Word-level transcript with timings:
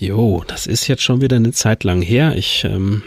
Jo, 0.00 0.42
das 0.46 0.66
ist 0.66 0.88
jetzt 0.88 1.02
schon 1.02 1.20
wieder 1.20 1.36
eine 1.36 1.52
Zeit 1.52 1.84
lang 1.84 2.00
her. 2.00 2.34
Ich 2.34 2.64
ähm, 2.64 3.02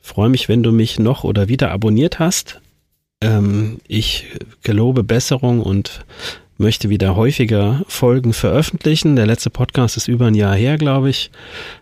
freue 0.00 0.30
mich, 0.30 0.48
wenn 0.48 0.62
du 0.62 0.72
mich 0.72 0.98
noch 0.98 1.24
oder 1.24 1.46
wieder 1.46 1.70
abonniert 1.70 2.18
hast. 2.18 2.62
Ähm, 3.20 3.80
ich 3.86 4.24
gelobe 4.62 5.04
Besserung 5.04 5.60
und 5.60 6.06
möchte 6.56 6.88
wieder 6.88 7.16
häufiger 7.16 7.82
Folgen 7.86 8.32
veröffentlichen. 8.32 9.14
Der 9.14 9.26
letzte 9.26 9.50
Podcast 9.50 9.98
ist 9.98 10.08
über 10.08 10.28
ein 10.28 10.34
Jahr 10.34 10.56
her, 10.56 10.78
glaube 10.78 11.10
ich. 11.10 11.30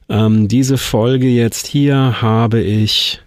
Ähm, 0.08 0.48
diese 0.48 0.78
Folge 0.78 1.28
jetzt 1.28 1.68
hier 1.68 2.20
habe 2.20 2.60
ich 2.60 3.20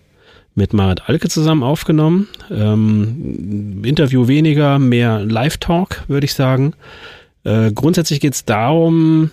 mit 0.55 0.73
Marit 0.73 1.07
Alke 1.07 1.29
zusammen 1.29 1.63
aufgenommen. 1.63 2.27
Ähm, 2.51 3.81
Interview 3.85 4.27
weniger, 4.27 4.77
mehr 4.77 5.23
Live-Talk, 5.23 6.03
würde 6.09 6.25
ich 6.25 6.33
sagen. 6.33 6.73
Äh, 7.45 7.71
grundsätzlich 7.71 8.19
geht 8.19 8.33
es 8.33 8.43
darum, 8.43 9.31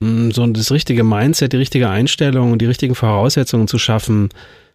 so 0.00 0.46
das 0.46 0.70
richtige 0.70 1.04
Mindset, 1.04 1.52
die 1.52 1.58
richtige 1.58 1.88
Einstellung 1.88 2.52
und 2.52 2.60
die 2.60 2.66
richtigen 2.66 2.94
Voraussetzungen 2.94 3.68
zu 3.68 3.78
schaffen 3.78 4.28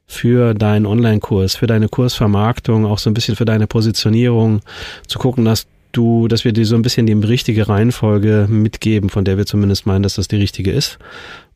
für 0.07 0.53
deinen 0.53 0.85
Online-Kurs, 0.85 1.55
für 1.55 1.67
deine 1.67 1.87
Kursvermarktung, 1.87 2.85
auch 2.85 2.99
so 2.99 3.09
ein 3.09 3.13
bisschen 3.13 3.35
für 3.35 3.45
deine 3.45 3.67
Positionierung, 3.67 4.61
zu 5.07 5.19
gucken, 5.19 5.45
dass 5.45 5.67
du, 5.91 6.27
dass 6.27 6.43
wir 6.43 6.53
dir 6.53 6.65
so 6.65 6.75
ein 6.75 6.81
bisschen 6.81 7.05
die 7.05 7.13
richtige 7.13 7.67
Reihenfolge 7.67 8.47
mitgeben, 8.49 9.09
von 9.09 9.25
der 9.25 9.37
wir 9.37 9.45
zumindest 9.45 9.85
meinen, 9.85 10.03
dass 10.03 10.15
das 10.15 10.27
die 10.27 10.37
richtige 10.37 10.71
ist. 10.71 10.97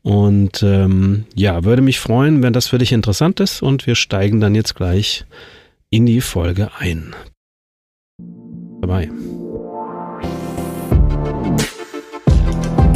Und 0.04 0.62
ähm, 0.62 1.26
ja, 1.34 1.64
würde 1.64 1.82
mich 1.82 2.00
freuen, 2.00 2.44
wenn 2.44 2.54
das 2.54 2.68
für 2.68 2.78
dich 2.78 2.92
interessant 2.92 3.40
ist 3.40 3.62
und 3.62 3.88
wir 3.88 3.95
steigen 3.95 4.40
dann 4.40 4.54
jetzt 4.54 4.76
gleich 4.76 5.26
in 5.90 6.06
die 6.06 6.22
Folge 6.22 6.70
ein. 6.78 7.16
Dabei. 8.82 9.09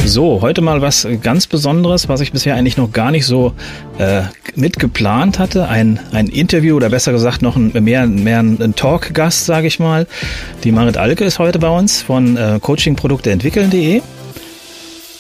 So, 0.10 0.42
heute 0.42 0.62
mal 0.62 0.82
was 0.82 1.08
ganz 1.22 1.46
Besonderes, 1.46 2.10
was 2.10 2.20
ich 2.20 2.32
bisher 2.32 2.56
eigentlich 2.56 2.78
noch 2.78 2.92
gar 2.92 3.12
nicht 3.12 3.28
so 3.28 3.54
äh, 4.00 4.24
mitgeplant 4.56 5.38
hatte. 5.38 5.68
Ein, 5.68 6.00
ein 6.12 6.26
Interview 6.26 6.76
oder 6.76 6.90
besser 6.90 7.12
gesagt 7.12 7.44
noch 7.44 7.56
ein, 7.56 7.72
mehr, 7.84 8.08
mehr 8.08 8.40
ein 8.40 8.74
Talk-Gast, 8.76 9.46
sage 9.46 9.68
ich 9.68 9.80
mal. 9.80 10.08
Die 10.64 10.72
Marit 10.72 10.98
Alke 10.98 11.26
ist 11.26 11.38
heute 11.38 11.60
bei 11.60 11.70
uns 11.70 12.02
von 12.02 12.38
äh, 12.38 12.60
Coachingprodukte 12.60 13.30
entwickeln.de. 13.30 14.02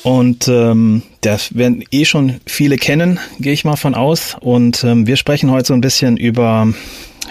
Und 0.02 0.48
ähm, 0.48 1.04
das 1.22 1.56
werden 1.56 1.84
eh 1.92 2.06
schon 2.06 2.42
viele 2.48 2.78
kennen, 2.78 3.20
gehe 3.40 3.54
ich 3.54 3.66
mal 3.66 3.76
von 3.76 3.94
aus. 3.94 4.38
Und 4.40 4.84
ähm, 4.84 5.06
wir 5.06 5.18
sprechen 5.18 5.52
heute 5.52 5.68
so 5.68 5.76
ein 5.76 5.82
bisschen 5.82 6.18
über, 6.18 6.68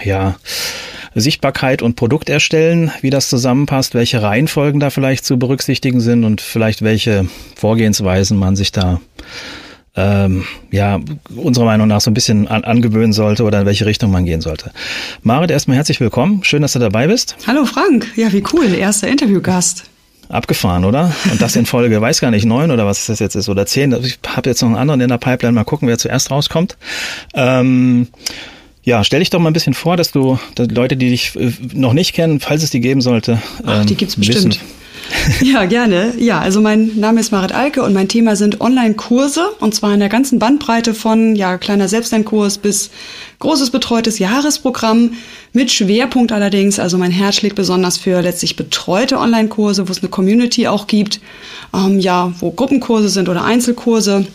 ja, 0.01 0.37
Sichtbarkeit 1.15 1.81
und 1.81 1.95
Produkt 1.95 2.29
erstellen, 2.29 2.91
wie 3.01 3.09
das 3.09 3.29
zusammenpasst, 3.29 3.93
welche 3.93 4.21
Reihenfolgen 4.21 4.79
da 4.79 4.89
vielleicht 4.89 5.25
zu 5.25 5.37
berücksichtigen 5.37 6.01
sind 6.01 6.23
und 6.23 6.41
vielleicht 6.41 6.81
welche 6.81 7.27
Vorgehensweisen 7.55 8.37
man 8.37 8.55
sich 8.55 8.71
da 8.71 8.99
ähm, 9.95 10.45
ja, 10.71 10.99
unserer 11.35 11.65
Meinung 11.65 11.87
nach 11.87 12.01
so 12.01 12.09
ein 12.09 12.13
bisschen 12.13 12.47
an, 12.47 12.63
angewöhnen 12.63 13.13
sollte 13.13 13.43
oder 13.43 13.61
in 13.61 13.65
welche 13.65 13.85
Richtung 13.85 14.11
man 14.11 14.25
gehen 14.25 14.41
sollte. 14.41 14.71
Marit, 15.23 15.51
erstmal 15.51 15.77
herzlich 15.77 15.99
willkommen. 15.99 16.43
Schön, 16.43 16.61
dass 16.61 16.73
du 16.73 16.79
dabei 16.79 17.07
bist. 17.07 17.35
Hallo 17.47 17.65
Frank. 17.65 18.07
Ja, 18.15 18.31
wie 18.31 18.43
cool. 18.53 18.73
Erster 18.73 19.07
Interviewgast. 19.07 19.85
Abgefahren, 20.29 20.85
oder? 20.85 21.11
Und 21.31 21.41
das 21.41 21.55
in 21.55 21.65
Folge, 21.65 21.99
weiß 22.01 22.21
gar 22.21 22.31
nicht, 22.31 22.45
neun 22.45 22.69
oder 22.71 22.85
was 22.85 23.07
das 23.07 23.19
jetzt 23.19 23.35
ist, 23.35 23.49
oder 23.49 23.65
zehn. 23.65 23.91
Ich 24.03 24.19
habe 24.27 24.49
jetzt 24.49 24.61
noch 24.61 24.69
einen 24.69 24.77
anderen 24.77 25.01
in 25.01 25.09
der 25.09 25.17
Pipeline. 25.17 25.53
Mal 25.53 25.63
gucken, 25.63 25.87
wer 25.87 25.97
zuerst 25.97 26.29
rauskommt. 26.29 26.77
Ähm, 27.33 28.07
ja, 28.89 29.03
stell 29.03 29.19
dich 29.19 29.29
doch 29.29 29.39
mal 29.39 29.51
ein 29.51 29.53
bisschen 29.53 29.75
vor, 29.75 29.97
dass 29.97 30.11
du 30.11 30.39
dass 30.55 30.67
Leute, 30.69 30.97
die 30.97 31.11
dich 31.11 31.35
äh, 31.35 31.51
noch 31.73 31.93
nicht 31.93 32.13
kennen, 32.13 32.39
falls 32.39 32.63
es 32.63 32.71
die 32.71 32.79
geben 32.79 33.01
sollte. 33.01 33.39
Ach, 33.63 33.85
die 33.85 33.93
ähm, 33.93 33.97
gibt's 33.97 34.15
bestimmt. 34.15 34.55
Wissen. 34.55 34.61
Ja, 35.41 35.65
gerne. 35.65 36.13
Ja, 36.19 36.39
also 36.39 36.61
mein 36.61 36.99
Name 36.99 37.19
ist 37.19 37.31
Marit 37.31 37.51
Alke 37.51 37.81
und 37.81 37.93
mein 37.93 38.07
Thema 38.07 38.35
sind 38.35 38.61
Online-Kurse 38.61 39.49
und 39.59 39.73
zwar 39.73 39.91
in 39.93 39.99
der 39.99 40.09
ganzen 40.09 40.37
Bandbreite 40.37 40.93
von 40.93 41.35
ja 41.35 41.57
kleiner 41.57 41.87
Selbstlernkurs 41.87 42.59
bis 42.59 42.91
großes 43.39 43.71
betreutes 43.71 44.19
Jahresprogramm 44.19 45.13
mit 45.51 45.71
Schwerpunkt 45.71 46.31
allerdings. 46.31 46.77
Also 46.77 46.99
mein 46.99 47.09
Herz 47.09 47.37
schlägt 47.37 47.55
besonders 47.55 47.97
für 47.97 48.21
letztlich 48.21 48.55
betreute 48.55 49.17
Online-Kurse, 49.17 49.87
wo 49.87 49.91
es 49.91 49.99
eine 49.99 50.09
Community 50.09 50.67
auch 50.67 50.85
gibt, 50.85 51.21
ähm, 51.73 51.99
ja, 51.99 52.31
wo 52.39 52.51
Gruppenkurse 52.51 53.09
sind 53.09 53.29
oder 53.29 53.43
Einzelkurse 53.43 54.27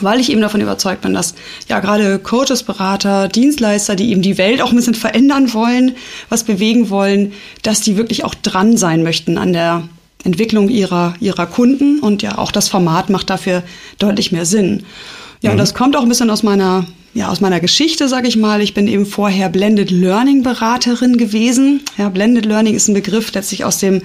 weil 0.00 0.20
ich 0.20 0.30
eben 0.30 0.40
davon 0.40 0.60
überzeugt 0.60 1.02
bin, 1.02 1.14
dass 1.14 1.34
ja 1.68 1.80
gerade 1.80 2.18
Coaches, 2.18 2.62
Berater, 2.62 3.28
Dienstleister, 3.28 3.96
die 3.96 4.10
eben 4.10 4.22
die 4.22 4.38
Welt 4.38 4.62
auch 4.62 4.70
ein 4.70 4.76
bisschen 4.76 4.94
verändern 4.94 5.52
wollen, 5.52 5.96
was 6.28 6.44
bewegen 6.44 6.90
wollen, 6.90 7.32
dass 7.62 7.80
die 7.80 7.96
wirklich 7.96 8.24
auch 8.24 8.34
dran 8.34 8.76
sein 8.76 9.02
möchten 9.02 9.38
an 9.38 9.52
der 9.52 9.88
Entwicklung 10.24 10.68
ihrer, 10.68 11.14
ihrer 11.20 11.46
Kunden 11.46 12.00
und 12.00 12.22
ja 12.22 12.38
auch 12.38 12.52
das 12.52 12.68
Format 12.68 13.10
macht 13.10 13.30
dafür 13.30 13.62
deutlich 13.98 14.32
mehr 14.32 14.44
Sinn. 14.44 14.84
Ja, 15.40 15.52
mhm. 15.52 15.58
das 15.58 15.74
kommt 15.74 15.96
auch 15.96 16.02
ein 16.02 16.08
bisschen 16.08 16.30
aus 16.30 16.42
meiner 16.42 16.86
ja, 17.14 17.30
aus 17.30 17.40
meiner 17.40 17.58
Geschichte, 17.58 18.06
sage 18.06 18.28
ich 18.28 18.36
mal. 18.36 18.60
Ich 18.60 18.74
bin 18.74 18.86
eben 18.86 19.06
vorher 19.06 19.48
Blended 19.48 19.90
Learning 19.90 20.42
Beraterin 20.42 21.16
gewesen. 21.16 21.80
Ja, 21.96 22.10
Blended 22.10 22.44
Learning 22.44 22.74
ist 22.74 22.86
ein 22.86 22.94
Begriff 22.94 23.32
letztlich 23.32 23.64
aus 23.64 23.78
dem 23.78 24.02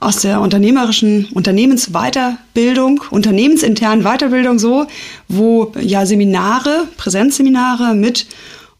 aus 0.00 0.20
der 0.20 0.40
unternehmerischen 0.40 1.26
Unternehmensweiterbildung, 1.32 3.02
unternehmensinternen 3.10 4.04
Weiterbildung 4.04 4.58
so, 4.58 4.86
wo 5.28 5.72
ja 5.80 6.06
Seminare, 6.06 6.88
Präsenzseminare 6.96 7.94
mit 7.94 8.26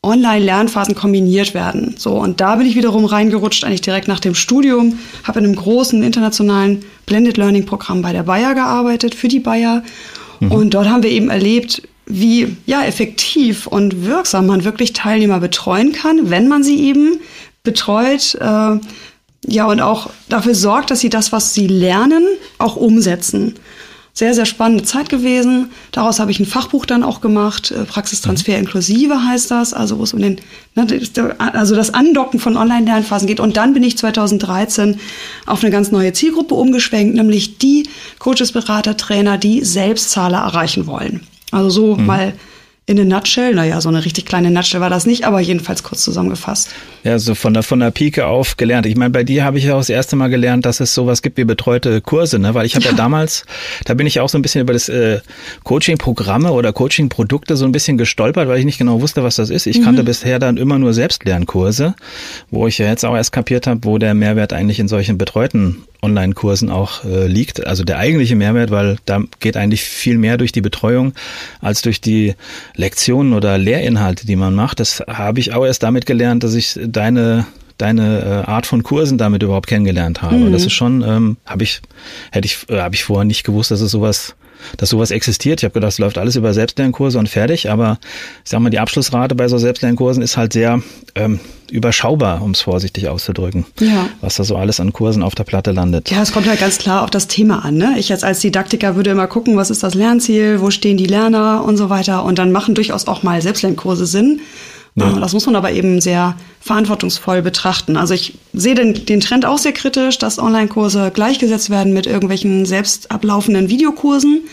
Online-Lernphasen 0.03 0.95
kombiniert 0.95 1.53
werden. 1.53 1.95
So, 1.99 2.13
und 2.13 2.41
da 2.41 2.57
bin 2.57 2.67
ich 2.67 2.77
wiederum 2.77 3.05
reingerutscht, 3.05 3.65
eigentlich 3.65 3.81
direkt 3.81 4.09
nach 4.09 4.21
dem 4.21 4.35
Studium, 4.35 4.99
habe 5.25 5.41
in 5.41 5.47
einem 5.47 5.57
großen 5.57 6.03
internationalen 6.03 6.85
Blended 7.07 7.37
Learning 7.37 7.67
Programm 7.67 8.03
bei 8.03 8.13
der 8.13 8.23
Bayer 8.23 8.55
gearbeitet, 8.55 9.15
für 9.15 9.29
die 9.29 9.41
Bayer. 9.41 9.83
Mhm. 10.41 10.53
Und 10.53 10.75
dort 10.75 10.89
haben 10.89 11.03
wir 11.03 11.11
eben 11.11 11.29
erlebt, 11.29 11.83
wie 12.07 12.57
ja 12.67 12.85
effektiv 12.85 13.67
und 13.67 14.07
wirksam 14.07 14.47
man 14.47 14.65
wirklich 14.65 14.93
Teilnehmer 14.93 15.41
betreuen 15.41 15.93
kann, 15.93 16.31
wenn 16.31 16.47
man 16.47 16.63
sie 16.63 16.81
eben 16.85 17.19
betreut, 17.65 18.37
äh, 18.41 18.79
ja, 19.47 19.67
und 19.67 19.81
auch 19.81 20.11
dafür 20.29 20.55
sorgt, 20.55 20.91
dass 20.91 21.01
sie 21.01 21.11
das, 21.11 21.33
was 21.33 21.55
sie 21.55 21.67
lernen, 21.67 22.25
auch 22.59 22.77
umsetzen. 22.77 23.55
Sehr, 24.13 24.33
sehr 24.33 24.47
spannende 24.47 24.83
Zeit 24.83 25.11
gewesen. 25.11 25.73
Daraus 25.93 26.21
habe 26.21 26.31
ich 26.31 26.41
ein 26.41 26.47
Fachbuch 26.47 26.87
dann 26.87 27.03
auch 27.03 27.21
gemacht. 27.21 27.71
Äh, 27.71 27.85
Praxistransfer 27.85 28.53
mhm. 28.53 28.61
inklusive 28.61 29.23
heißt 29.23 29.51
das, 29.51 29.75
also 29.75 29.99
wo 29.99 30.05
es 30.05 30.15
um 30.15 30.21
den, 30.21 30.41
ne, 30.75 30.87
also 31.39 31.77
das 31.77 31.93
Andocken 31.93 32.41
von 32.41 32.57
Online-Lernphasen 32.57 33.29
geht. 33.29 33.41
Und 33.41 33.59
dann 33.59 33.75
bin 33.75 33.83
ich 33.83 33.99
2013 33.99 34.99
auf 35.45 35.63
eine 35.63 35.71
ganz 35.71 35.93
neue 35.93 36.15
Zielgruppe 36.15 36.55
umgeschwenkt, 36.55 37.15
nämlich 37.15 37.59
die 37.59 37.91
Coaches, 38.19 38.53
Berater, 38.53 38.97
Trainer, 38.97 39.37
die 39.37 39.63
Selbstzahler 39.63 40.39
erreichen 40.39 40.87
wollen. 40.87 41.27
Also 41.51 41.69
so 41.69 41.97
mhm. 41.97 42.07
mal 42.07 42.33
in 42.87 43.01
a 43.01 43.05
nutshell. 43.05 43.53
Naja, 43.53 43.81
so 43.81 43.89
eine 43.89 44.05
richtig 44.05 44.27
kleine 44.27 44.51
Nutshell 44.51 44.81
war 44.81 44.91
das 44.91 45.07
nicht, 45.07 45.25
aber 45.25 45.41
jedenfalls 45.41 45.83
kurz 45.83 46.05
zusammengefasst. 46.05 46.71
Ja, 47.03 47.19
so 47.19 47.35
von 47.35 47.53
der, 47.53 47.65
von 47.65 47.81
der 47.81 47.91
Pike 47.91 48.27
auf 48.27 48.57
gelernt. 48.57 48.87
Ich 48.87 48.97
meine, 48.97 49.11
bei 49.11 49.25
dir 49.25 49.45
habe 49.45 49.59
ich 49.59 49.65
ja 49.65 49.75
auch 49.75 49.81
das 49.81 49.91
erste 49.91 50.15
Mal 50.15 50.29
gelernt, 50.29 50.65
dass 50.65 50.79
es 50.79 50.95
sowas 50.95 51.21
gibt 51.21 51.37
wie 51.37 51.45
betreute 51.45 52.01
Kurse, 52.01 52.39
ne? 52.39 52.55
Weil 52.55 52.65
ich 52.65 52.77
habe 52.77 52.85
ja. 52.85 52.93
ja. 52.93 52.97
damals, 53.07 53.45
da 53.85 53.95
bin 53.95 54.07
ich 54.07 54.21
auch 54.21 54.29
so 54.29 54.39
ein 54.39 54.43
bisschen 54.43 54.61
über 54.61 54.73
das 54.73 54.89
äh, 54.89 55.21
Coaching-Programme 55.65 56.53
oder 56.53 56.73
Coaching-Produkte 56.73 57.57
so 57.57 57.65
ein 57.65 57.73
bisschen 57.73 57.99
gestolpert, 57.99 58.49
weil 58.49 58.61
ich 58.61 58.65
nicht 58.65 58.79
genau 58.79 59.01
wusste, 59.01 59.25
was 59.25 59.37
das 59.37 59.51
ist. 59.51 59.67
Ich 59.67 59.81
mhm. 59.81 59.85
kannte 59.85 60.05
bisher 60.05 60.39
dann 60.39 60.57
immer 60.57 60.79
nur 60.79 60.95
Selbstlernkurse, 60.95 61.95
wo 62.51 62.69
ich 62.69 62.79
ja 62.79 62.87
jetzt 62.87 63.05
auch 63.05 63.17
erst 63.17 63.33
kapiert 63.33 63.67
habe, 63.67 63.81
wo 63.83 63.99
der 63.99 64.15
Mehrwert 64.15 64.53
eigentlich 64.53 64.79
in 64.79 64.87
solchen 64.87 65.19
betreuten 65.19 65.83
Online-Kursen 66.07 66.71
auch 66.71 67.05
äh, 67.05 67.27
liegt. 67.27 67.67
Also 67.67 67.85
der 67.85 67.99
eigentliche 67.99 68.37
Mehrwert, 68.37 68.71
weil 68.71 68.97
da 69.05 69.23
geht 69.41 69.57
eigentlich 69.57 69.83
viel 69.83 70.17
mehr 70.17 70.39
durch 70.39 70.53
die 70.53 70.61
Betreuung 70.61 71.13
als 71.61 71.83
durch 71.83 72.01
die 72.01 72.35
Lektionen 72.75 73.33
oder 73.33 73.59
Lehrinhalte, 73.59 74.27
die 74.27 74.37
man 74.37 74.55
macht. 74.55 74.81
Das 74.81 75.03
habe 75.07 75.41
ich 75.41 75.53
auch 75.53 75.67
erst 75.67 75.83
damit 75.83 76.07
gelernt, 76.07 76.45
dass 76.45 76.55
ich 76.55 76.79
deine 76.87 77.47
deine 77.79 78.45
äh, 78.47 78.51
Art 78.51 78.65
von 78.65 78.83
Kursen 78.83 79.19
damit 79.19 79.43
überhaupt 79.43 79.67
kennengelernt 79.67 80.23
habe. 80.23 80.37
Mhm. 80.37 80.53
Das 80.53 80.65
ist 80.65 80.73
schon, 80.73 81.03
ähm, 81.03 81.37
habe 81.45 81.63
ich, 81.63 81.83
hätte 82.31 82.47
ich, 82.47 82.57
äh, 82.71 82.81
habe 82.81 82.95
ich 82.95 83.05
vorher 83.05 83.27
nicht 83.27 83.45
gewusst, 83.45 83.71
dass 83.71 83.83
es 83.83 83.91
sowas 83.91 84.35
dass 84.77 84.91
sowas 84.91 85.11
existiert. 85.11 85.61
Ich 85.61 85.65
habe 85.65 85.75
gedacht, 85.75 85.93
es 85.93 85.99
läuft 85.99 86.19
alles 86.19 86.37
über 86.37 86.55
Selbstlernkurse 86.55 87.19
und 87.19 87.29
fertig, 87.29 87.71
aber 87.71 87.99
ich 88.45 88.51
sag 88.51 88.61
mal, 88.61 88.71
die 88.71 88.79
Abschlussrate 88.79 89.35
bei 89.35 89.49
so 89.49 89.59
Selbstlernkursen 89.59 90.23
ist 90.23 90.37
halt 90.37 90.53
sehr 90.53 90.83
ähm, 91.15 91.41
überschaubar, 91.71 92.43
um 92.43 92.53
es 92.53 92.61
vorsichtig 92.61 93.09
auszudrücken, 93.09 93.67
ja. 93.81 94.09
was 94.21 94.37
da 94.37 94.45
so 94.45 94.57
alles 94.57 94.81
an 94.81 94.93
Kursen 94.93 95.23
auf 95.23 95.35
der 95.35 95.45
Platte 95.45 95.73
landet. 95.73 96.11
Ja, 96.11 96.23
es 96.23 96.33
kommt 96.33 96.49
halt 96.49 96.61
ganz 96.61 96.79
klar 96.79 97.03
auf 97.03 97.11
das 97.11 97.27
Thema 97.27 97.65
an. 97.65 97.77
Ne? 97.77 97.95
Ich 97.99 98.09
jetzt 98.09 98.25
als 98.25 98.41
Didaktiker 98.41 98.97
würde 98.97 99.11
immer 99.11 99.27
gucken, 99.27 99.57
was 99.57 99.71
ist 99.71 99.83
das 99.83 99.95
Lernziel, 99.95 100.61
wo 100.61 100.71
stehen 100.71 100.97
die 100.97 101.07
Lerner 101.07 101.65
und 101.65 101.77
so 101.77 101.91
weiter. 101.91 102.25
Und 102.25 102.39
dann 102.39 102.53
machen 102.53 102.75
durchaus 102.75 103.07
auch 103.09 103.23
mal 103.23 103.43
Selbstlernkurse 103.43 104.07
Sinn. 104.07 104.41
Ja. 104.97 105.13
Das 105.13 105.35
muss 105.35 105.45
man 105.45 105.57
aber 105.57 105.73
eben 105.73 106.01
sehr 106.01 106.37
verantwortungsvoll 106.61 107.43
betrachten. 107.43 107.99
Also 107.99 108.15
ich 108.15 108.39
sehe 108.55 108.75
den, 108.75 109.05
den 109.05 109.21
Trend 109.21 109.45
auch 109.45 109.59
sehr 109.59 109.73
kritisch, 109.73 110.19
dass 110.19 110.39
Online-Kurse 110.39 111.11
gleichgesetzt 111.13 111.69
werden 111.69 111.93
mit 111.93 112.07
irgendwelchen 112.07 112.65
selbst 112.65 113.11
ablaufenden 113.11 113.69
Videokursen. 113.69 114.45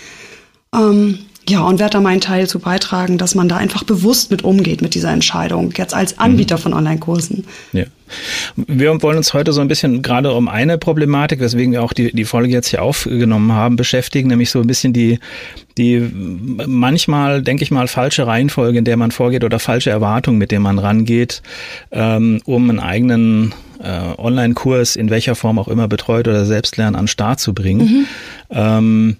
Ähm, 0.75 1.19
Ja, 1.49 1.61
und 1.61 1.79
werde 1.79 1.93
da 1.93 2.01
meinen 2.01 2.21
Teil 2.21 2.47
zu 2.47 2.59
beitragen, 2.59 3.17
dass 3.17 3.35
man 3.35 3.49
da 3.49 3.57
einfach 3.57 3.83
bewusst 3.83 4.31
mit 4.31 4.43
umgeht 4.43 4.81
mit 4.81 4.95
dieser 4.95 5.11
Entscheidung, 5.11 5.73
jetzt 5.75 5.93
als 5.93 6.17
Anbieter 6.17 6.57
mhm. 6.57 6.61
von 6.61 6.73
Online-Kursen. 6.73 7.45
Ja. 7.73 7.83
Wir 8.55 9.01
wollen 9.01 9.17
uns 9.17 9.33
heute 9.33 9.53
so 9.53 9.61
ein 9.61 9.67
bisschen 9.67 10.01
gerade 10.03 10.33
um 10.33 10.47
eine 10.47 10.77
Problematik, 10.77 11.39
weswegen 11.39 11.73
wir 11.73 11.83
auch 11.83 11.93
die, 11.93 12.13
die 12.13 12.25
Folge 12.25 12.53
jetzt 12.53 12.67
hier 12.67 12.83
aufgenommen 12.83 13.51
haben, 13.51 13.75
beschäftigen, 13.75 14.29
nämlich 14.29 14.51
so 14.51 14.59
ein 14.59 14.67
bisschen 14.67 14.93
die, 14.93 15.19
die 15.77 15.99
manchmal, 16.67 17.41
denke 17.41 17.63
ich 17.63 17.71
mal, 17.71 17.87
falsche 17.87 18.27
Reihenfolge, 18.27 18.77
in 18.77 18.85
der 18.85 18.97
man 18.97 19.11
vorgeht 19.11 19.43
oder 19.43 19.59
falsche 19.59 19.89
Erwartungen, 19.89 20.37
mit 20.37 20.51
denen 20.51 20.63
man 20.63 20.79
rangeht, 20.79 21.41
ähm, 21.91 22.39
um 22.45 22.69
einen 22.69 22.79
eigenen 22.79 23.53
äh, 23.81 23.99
Online-Kurs 24.17 24.95
in 24.95 25.09
welcher 25.09 25.35
Form 25.35 25.59
auch 25.59 25.67
immer 25.67 25.87
betreut 25.87 26.27
oder 26.27 26.45
Selbstlernen 26.45 26.95
an 26.95 27.05
den 27.05 27.09
Start 27.09 27.39
zu 27.39 27.53
bringen. 27.53 27.81
Mhm. 27.81 28.05
Ähm, 28.51 29.17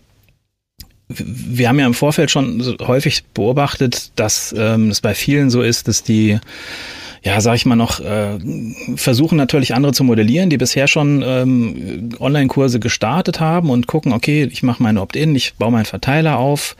wir 1.10 1.68
haben 1.68 1.80
ja 1.80 1.86
im 1.86 1.94
Vorfeld 1.94 2.32
schon 2.32 2.78
häufig 2.82 3.24
beobachtet, 3.34 4.12
dass 4.16 4.54
ähm, 4.58 4.90
es 4.90 5.02
bei 5.02 5.14
vielen 5.14 5.50
so 5.50 5.62
ist, 5.62 5.88
dass 5.88 6.04
die 6.04 6.40
ja, 7.24 7.40
sag 7.40 7.56
ich 7.56 7.66
mal 7.66 7.78
noch, 7.78 8.02
äh, 8.02 8.38
versuchen 8.98 9.38
natürlich 9.38 9.74
andere 9.74 9.94
zu 9.94 10.04
modellieren, 10.04 10.50
die 10.50 10.58
bisher 10.58 10.90
schon 10.90 11.24
ähm, 11.26 12.10
Online-Kurse 12.20 12.82
gestartet 12.82 13.40
haben 13.40 13.70
und 13.70 13.88
gucken, 13.88 14.12
okay, 14.12 14.44
ich 14.52 14.62
mache 14.62 14.84
meine 14.84 15.02
Opt-in, 15.02 15.34
ich 15.34 15.54
baue 15.54 15.72
meinen 15.72 15.86
Verteiler 15.86 16.38
auf, 16.38 16.76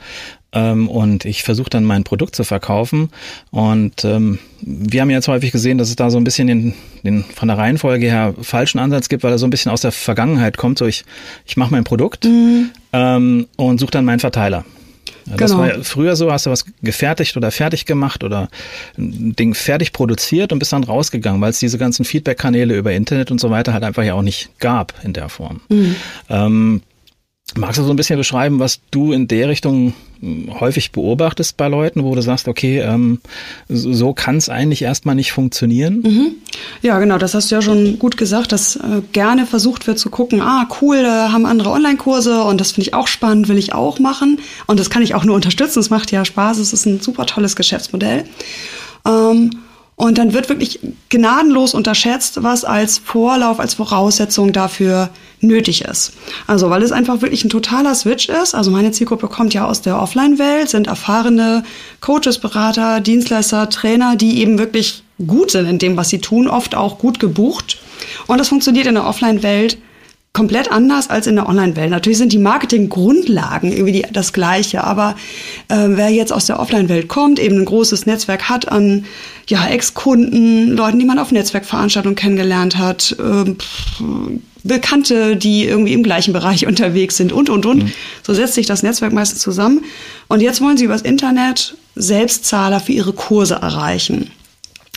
ähm, 0.54 0.88
und 0.88 1.24
ich 1.24 1.42
versuche 1.42 1.68
dann 1.68 1.84
mein 1.84 2.04
Produkt 2.04 2.34
zu 2.36 2.44
verkaufen. 2.44 3.10
Und 3.50 4.04
ähm, 4.04 4.38
wir 4.60 5.00
haben 5.00 5.10
jetzt 5.10 5.28
häufig 5.28 5.52
gesehen, 5.52 5.78
dass 5.78 5.88
es 5.88 5.96
da 5.96 6.10
so 6.10 6.16
ein 6.16 6.24
bisschen 6.24 6.46
den, 6.46 6.74
den 7.02 7.24
von 7.24 7.48
der 7.48 7.58
Reihenfolge 7.58 8.06
her 8.06 8.34
falschen 8.40 8.78
Ansatz 8.78 9.08
gibt, 9.08 9.24
weil 9.24 9.32
er 9.32 9.38
so 9.38 9.46
ein 9.46 9.50
bisschen 9.50 9.72
aus 9.72 9.82
der 9.82 9.92
Vergangenheit 9.92 10.56
kommt. 10.56 10.78
So 10.78 10.86
ich, 10.86 11.04
ich 11.44 11.56
mache 11.56 11.72
mein 11.72 11.84
Produkt 11.84 12.24
mhm. 12.24 12.70
ähm, 12.92 13.46
und 13.56 13.80
suche 13.80 13.90
dann 13.90 14.04
meinen 14.04 14.20
Verteiler. 14.20 14.64
Das 15.26 15.52
genau. 15.52 15.62
war 15.62 15.68
ja 15.68 15.82
früher 15.82 16.16
so, 16.16 16.30
hast 16.30 16.44
du 16.44 16.50
was 16.50 16.66
gefertigt 16.82 17.36
oder 17.36 17.50
fertig 17.50 17.86
gemacht 17.86 18.22
oder 18.24 18.50
ein 18.98 19.34
Ding 19.34 19.54
fertig 19.54 19.92
produziert 19.92 20.52
und 20.52 20.58
bist 20.58 20.72
dann 20.72 20.84
rausgegangen, 20.84 21.40
weil 21.40 21.50
es 21.50 21.58
diese 21.58 21.78
ganzen 21.78 22.04
Feedback-Kanäle 22.04 22.76
über 22.76 22.92
Internet 22.92 23.30
und 23.30 23.40
so 23.40 23.50
weiter 23.50 23.72
halt 23.72 23.84
einfach 23.84 24.02
ja 24.02 24.14
auch 24.14 24.22
nicht 24.22 24.50
gab 24.58 24.92
in 25.02 25.14
der 25.14 25.30
Form. 25.30 25.62
Mhm. 25.70 25.96
Ähm, 26.28 26.82
Magst 27.56 27.78
du 27.78 27.84
so 27.84 27.90
ein 27.90 27.96
bisschen 27.96 28.16
beschreiben, 28.16 28.58
was 28.58 28.80
du 28.90 29.12
in 29.12 29.28
der 29.28 29.48
Richtung 29.48 29.92
häufig 30.60 30.92
beobachtest 30.92 31.56
bei 31.56 31.68
Leuten, 31.68 32.04
wo 32.04 32.14
du 32.14 32.22
sagst, 32.22 32.48
okay, 32.48 32.80
ähm, 32.80 33.20
so 33.68 34.12
kann 34.12 34.36
es 34.36 34.48
eigentlich 34.48 34.82
erstmal 34.82 35.14
nicht 35.14 35.32
funktionieren? 35.32 36.00
Mhm. 36.02 36.34
Ja, 36.82 36.98
genau, 36.98 37.18
das 37.18 37.34
hast 37.34 37.50
du 37.50 37.54
ja 37.56 37.62
schon 37.62 37.98
gut 37.98 38.16
gesagt, 38.16 38.52
dass 38.52 38.76
äh, 38.76 39.02
gerne 39.12 39.46
versucht 39.46 39.86
wird 39.86 39.98
zu 39.98 40.10
gucken, 40.10 40.40
ah, 40.40 40.68
cool, 40.80 41.02
da 41.02 41.32
haben 41.32 41.46
andere 41.46 41.70
Online-Kurse 41.70 42.42
und 42.42 42.60
das 42.60 42.72
finde 42.72 42.88
ich 42.88 42.94
auch 42.94 43.06
spannend, 43.06 43.48
will 43.48 43.58
ich 43.58 43.72
auch 43.72 43.98
machen. 43.98 44.38
Und 44.66 44.80
das 44.80 44.90
kann 44.90 45.02
ich 45.02 45.14
auch 45.14 45.24
nur 45.24 45.34
unterstützen, 45.34 45.80
es 45.80 45.90
macht 45.90 46.10
ja 46.10 46.24
Spaß, 46.24 46.58
es 46.58 46.72
ist 46.72 46.86
ein 46.86 47.00
super 47.00 47.26
tolles 47.26 47.56
Geschäftsmodell. 47.56 48.24
Ähm, 49.06 49.50
und 49.96 50.18
dann 50.18 50.32
wird 50.32 50.48
wirklich 50.48 50.80
gnadenlos 51.08 51.72
unterschätzt, 51.72 52.42
was 52.42 52.64
als 52.64 52.98
Vorlauf, 52.98 53.60
als 53.60 53.74
Voraussetzung 53.74 54.52
dafür 54.52 55.10
nötig 55.40 55.82
ist. 55.84 56.12
Also 56.48 56.68
weil 56.68 56.82
es 56.82 56.90
einfach 56.90 57.22
wirklich 57.22 57.44
ein 57.44 57.50
totaler 57.50 57.94
Switch 57.94 58.28
ist. 58.28 58.54
Also 58.54 58.70
meine 58.70 58.90
Zielgruppe 58.90 59.28
kommt 59.28 59.54
ja 59.54 59.66
aus 59.66 59.82
der 59.82 60.00
Offline-Welt, 60.00 60.68
sind 60.68 60.88
erfahrene 60.88 61.62
Coaches, 62.00 62.38
Berater, 62.38 63.00
Dienstleister, 63.00 63.68
Trainer, 63.68 64.16
die 64.16 64.40
eben 64.40 64.58
wirklich 64.58 65.04
gut 65.24 65.52
sind 65.52 65.66
in 65.66 65.78
dem, 65.78 65.96
was 65.96 66.08
sie 66.08 66.18
tun, 66.18 66.48
oft 66.48 66.74
auch 66.74 66.98
gut 66.98 67.20
gebucht. 67.20 67.78
Und 68.26 68.38
das 68.38 68.48
funktioniert 68.48 68.86
in 68.86 68.94
der 68.94 69.06
Offline-Welt 69.06 69.78
komplett 70.34 70.70
anders 70.70 71.08
als 71.08 71.28
in 71.28 71.36
der 71.36 71.48
Online-Welt. 71.48 71.90
Natürlich 71.90 72.18
sind 72.18 72.32
die 72.32 72.38
Marketing-Grundlagen 72.38 73.72
irgendwie 73.72 73.92
die, 73.92 74.06
das 74.12 74.32
Gleiche, 74.32 74.82
aber 74.82 75.14
äh, 75.68 75.76
wer 75.90 76.10
jetzt 76.10 76.32
aus 76.32 76.46
der 76.46 76.58
Offline-Welt 76.58 77.08
kommt, 77.08 77.38
eben 77.38 77.60
ein 77.60 77.64
großes 77.64 78.04
Netzwerk 78.04 78.48
hat 78.48 78.70
an 78.70 79.06
ja, 79.46 79.64
Ex-Kunden, 79.68 80.76
Leuten, 80.76 80.98
die 80.98 81.04
man 81.04 81.20
auf 81.20 81.30
Netzwerkveranstaltungen 81.30 82.16
kennengelernt 82.16 82.76
hat, 82.76 83.16
äh, 83.18 83.54
Bekannte, 84.64 85.36
die 85.36 85.66
irgendwie 85.66 85.92
im 85.92 86.02
gleichen 86.02 86.32
Bereich 86.32 86.66
unterwegs 86.66 87.16
sind 87.16 87.32
und, 87.32 87.48
und, 87.48 87.64
und. 87.64 87.84
Mhm. 87.84 87.92
So 88.24 88.34
setzt 88.34 88.54
sich 88.54 88.66
das 88.66 88.82
Netzwerk 88.82 89.12
meistens 89.12 89.40
zusammen. 89.40 89.84
Und 90.26 90.40
jetzt 90.40 90.60
wollen 90.60 90.76
sie 90.76 90.84
übers 90.84 91.02
Internet 91.02 91.76
Selbstzahler 91.94 92.80
für 92.80 92.92
ihre 92.92 93.12
Kurse 93.12 93.54
erreichen. 93.54 94.32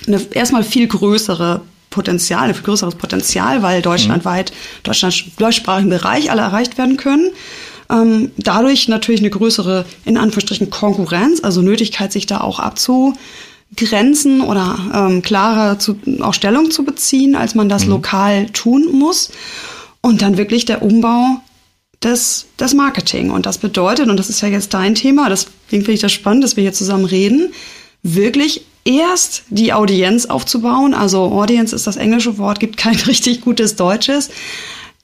Eine 0.07 0.19
erstmal 0.31 0.63
viel 0.63 0.87
größere 0.87 1.61
Potenzial, 1.97 2.47
ein 2.47 2.53
viel 2.53 2.63
größeres 2.63 2.95
Potenzial, 2.95 3.63
weil 3.63 3.81
deutschlandweit, 3.81 4.51
mhm. 4.51 4.83
Deutschland, 4.83 5.25
deutschsprachigen 5.37 5.89
Bereich 5.89 6.31
alle 6.31 6.41
erreicht 6.41 6.77
werden 6.77 6.95
können. 6.95 7.31
Ähm, 7.89 8.31
dadurch 8.37 8.87
natürlich 8.87 9.21
eine 9.21 9.29
größere, 9.29 9.85
in 10.05 10.17
Anführungsstrichen, 10.17 10.69
Konkurrenz, 10.69 11.43
also 11.43 11.61
Nötigkeit, 11.61 12.11
sich 12.11 12.27
da 12.27 12.41
auch 12.41 12.59
abzugrenzen 12.59 14.41
oder 14.41 14.77
ähm, 14.93 15.21
klarer 15.21 15.79
zu, 15.79 15.97
auch 16.21 16.33
Stellung 16.33 16.69
zu 16.69 16.83
beziehen, 16.83 17.35
als 17.35 17.55
man 17.55 17.67
das 17.67 17.85
mhm. 17.85 17.91
lokal 17.91 18.45
tun 18.51 18.87
muss. 18.91 19.31
Und 20.01 20.21
dann 20.21 20.37
wirklich 20.37 20.65
der 20.65 20.83
Umbau 20.83 21.41
des, 22.03 22.45
des 22.59 22.73
Marketing. 22.73 23.31
Und 23.31 23.45
das 23.45 23.57
bedeutet, 23.57 24.09
und 24.09 24.17
das 24.17 24.29
ist 24.29 24.41
ja 24.41 24.47
jetzt 24.47 24.73
dein 24.73 24.95
Thema, 24.95 25.29
deswegen 25.29 25.83
finde 25.83 25.93
ich 25.93 26.01
das 26.01 26.11
spannend, 26.11 26.43
dass 26.43 26.55
wir 26.55 26.61
hier 26.61 26.73
zusammen 26.73 27.05
reden, 27.05 27.51
wirklich 28.03 28.65
erst 28.87 29.43
die 29.49 29.73
Audienz 29.73 30.25
aufzubauen. 30.25 30.93
Also 30.93 31.23
Audience 31.23 31.75
ist 31.75 31.85
das 31.85 31.97
englische 31.97 32.37
Wort, 32.37 32.59
gibt 32.59 32.77
kein 32.77 32.95
richtig 33.07 33.41
gutes 33.41 33.75
Deutsches. 33.75 34.29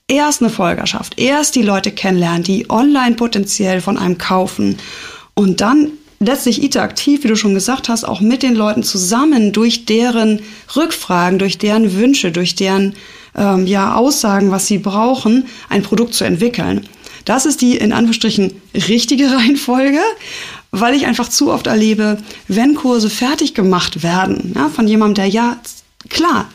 Erst 0.07 0.41
eine 0.41 0.50
Folgerschaft, 0.50 1.19
erst 1.19 1.56
die 1.56 1.62
Leute 1.62 1.91
kennenlernen, 1.91 2.44
die 2.44 2.69
online 2.69 3.15
potenziell 3.15 3.80
von 3.80 3.97
einem 3.97 4.18
kaufen 4.18 4.77
und 5.33 5.62
dann 5.62 5.91
letztlich 6.19 6.62
interaktiv, 6.62 7.24
wie 7.24 7.30
du 7.30 7.35
schon 7.35 7.53
gesagt 7.53 7.89
hast, 7.89 8.03
auch 8.03 8.19
mit 8.19 8.44
den 8.44 8.56
Leuten 8.56 8.83
zusammen 8.83 9.53
durch 9.53 9.86
deren 9.86 10.41
Rückfragen, 10.75 11.39
durch 11.39 11.57
deren 11.57 11.95
Wünsche, 11.95 12.31
durch 12.31 12.56
deren 12.56 12.95
ähm, 13.36 13.65
ja, 13.65 13.95
Aussagen, 13.95 14.51
was 14.51 14.68
sie 14.68 14.77
brauchen, 14.77 15.45
ein 15.69 15.83
Produkt 15.83 16.13
zu 16.13 16.25
entwickeln. 16.25 16.88
Das 17.25 17.45
ist 17.45 17.62
die 17.62 17.77
in 17.77 17.94
Anführungsstrichen 17.94 18.53
richtige 18.74 19.31
Reihenfolge 19.36 20.01
weil 20.74 20.96
ich 20.96 21.06
einfach 21.06 21.30
zu 21.30 21.52
oft 21.52 21.68
erlebe, 21.68 22.18
wenn 22.48 22.74
Kurse 22.74 23.10
fertig 23.10 23.54
gemacht 23.54 24.02
werden, 24.02 24.54
ja, 24.56 24.70
von 24.70 24.88
jemandem, 24.88 25.24
der 25.24 25.28
ja, 25.28 25.58
klar, 26.10 26.50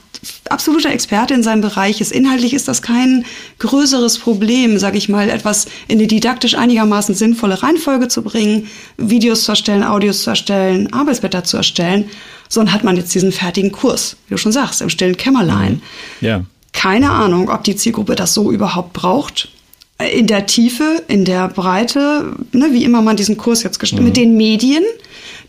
absoluter 0.50 0.90
Experte 0.90 1.34
in 1.34 1.44
seinem 1.44 1.60
Bereich 1.60 2.00
ist. 2.00 2.10
Inhaltlich 2.10 2.52
ist 2.52 2.66
das 2.66 2.82
kein 2.82 3.24
größeres 3.60 4.18
Problem, 4.18 4.76
sage 4.78 4.98
ich 4.98 5.08
mal, 5.08 5.30
etwas 5.30 5.66
in 5.86 5.98
eine 5.98 6.08
didaktisch 6.08 6.56
einigermaßen 6.56 7.14
sinnvolle 7.14 7.62
Reihenfolge 7.62 8.08
zu 8.08 8.22
bringen, 8.22 8.66
Videos 8.96 9.44
zu 9.44 9.52
erstellen, 9.52 9.84
Audios 9.84 10.24
zu 10.24 10.30
erstellen, 10.30 10.92
Arbeitsblätter 10.92 11.44
zu 11.44 11.56
erstellen. 11.56 12.10
sondern 12.48 12.74
hat 12.74 12.82
man 12.82 12.96
jetzt 12.96 13.14
diesen 13.14 13.30
fertigen 13.30 13.70
Kurs, 13.70 14.16
wie 14.26 14.34
du 14.34 14.38
schon 14.38 14.52
sagst, 14.52 14.80
im 14.80 14.88
stillen 14.88 15.18
Kämmerlein. 15.18 15.82
Ja. 16.22 16.44
Keine 16.72 17.10
Ahnung, 17.10 17.50
ob 17.50 17.62
die 17.62 17.76
Zielgruppe 17.76 18.16
das 18.16 18.34
so 18.34 18.50
überhaupt 18.50 18.94
braucht 18.94 19.48
in 19.98 20.26
der 20.26 20.46
Tiefe, 20.46 21.02
in 21.08 21.24
der 21.24 21.48
Breite, 21.48 22.36
ne, 22.52 22.68
wie 22.70 22.84
immer 22.84 23.02
man 23.02 23.16
diesen 23.16 23.36
Kurs 23.36 23.62
jetzt 23.62 23.80
gestaltet, 23.80 24.02
mhm. 24.02 24.08
mit 24.08 24.16
den 24.16 24.36
Medien, 24.36 24.84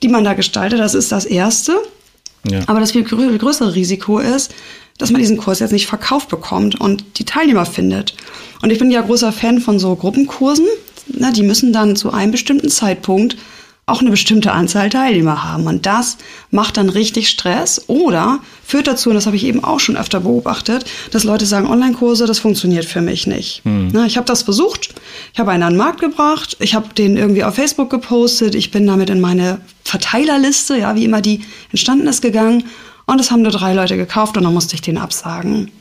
die 0.01 0.07
man 0.07 0.23
da 0.23 0.33
gestaltet, 0.33 0.79
das 0.79 0.95
ist 0.95 1.11
das 1.11 1.25
Erste. 1.25 1.77
Ja. 2.49 2.61
Aber 2.67 2.79
das 2.79 2.91
viel 2.91 3.03
größere 3.03 3.75
Risiko 3.75 4.19
ist, 4.19 4.53
dass 4.97 5.11
man 5.11 5.21
diesen 5.21 5.37
Kurs 5.37 5.59
jetzt 5.59 5.71
nicht 5.71 5.87
verkauft 5.87 6.29
bekommt 6.29 6.79
und 6.79 7.03
die 7.17 7.25
Teilnehmer 7.25 7.65
findet. 7.65 8.15
Und 8.61 8.71
ich 8.71 8.79
bin 8.79 8.91
ja 8.91 9.01
großer 9.01 9.31
Fan 9.31 9.59
von 9.59 9.79
so 9.79 9.95
Gruppenkursen. 9.95 10.65
Ne, 11.07 11.31
die 11.33 11.43
müssen 11.43 11.73
dann 11.73 11.95
zu 11.95 12.11
einem 12.11 12.31
bestimmten 12.31 12.69
Zeitpunkt 12.69 13.37
auch 13.89 14.01
eine 14.01 14.09
bestimmte 14.09 14.51
Anzahl 14.51 14.89
Teilnehmer 14.89 15.43
haben. 15.43 15.67
Und 15.67 15.85
das 15.85 16.17
macht 16.51 16.77
dann 16.77 16.89
richtig 16.89 17.29
Stress 17.29 17.83
oder 17.87 18.39
führt 18.65 18.87
dazu, 18.87 19.09
und 19.09 19.15
das 19.15 19.25
habe 19.25 19.35
ich 19.35 19.45
eben 19.45 19.63
auch 19.63 19.79
schon 19.79 19.97
öfter 19.97 20.19
beobachtet, 20.19 20.85
dass 21.11 21.23
Leute 21.23 21.45
sagen, 21.45 21.67
Online-Kurse, 21.67 22.25
das 22.25 22.39
funktioniert 22.39 22.85
für 22.85 23.01
mich 23.01 23.27
nicht. 23.27 23.61
Hm. 23.65 23.89
Na, 23.91 24.05
ich 24.05 24.17
habe 24.17 24.27
das 24.27 24.43
versucht, 24.43 24.93
ich 25.33 25.39
habe 25.39 25.51
einen 25.51 25.63
an 25.63 25.73
den 25.73 25.77
Markt 25.77 26.01
gebracht, 26.01 26.57
ich 26.59 26.75
habe 26.75 26.93
den 26.93 27.17
irgendwie 27.17 27.43
auf 27.43 27.55
Facebook 27.55 27.89
gepostet, 27.89 28.55
ich 28.55 28.71
bin 28.71 28.85
damit 28.85 29.09
in 29.09 29.19
meine 29.19 29.59
Verteilerliste, 29.83 30.77
ja, 30.77 30.95
wie 30.95 31.05
immer 31.05 31.21
die 31.21 31.41
entstanden 31.71 32.07
ist, 32.07 32.21
gegangen. 32.21 32.65
Und 33.05 33.19
es 33.19 33.31
haben 33.31 33.41
nur 33.41 33.51
drei 33.51 33.73
Leute 33.73 33.97
gekauft 33.97 34.37
und 34.37 34.43
dann 34.43 34.53
musste 34.53 34.75
ich 34.75 34.81
den 34.81 34.99
absagen. 34.99 35.71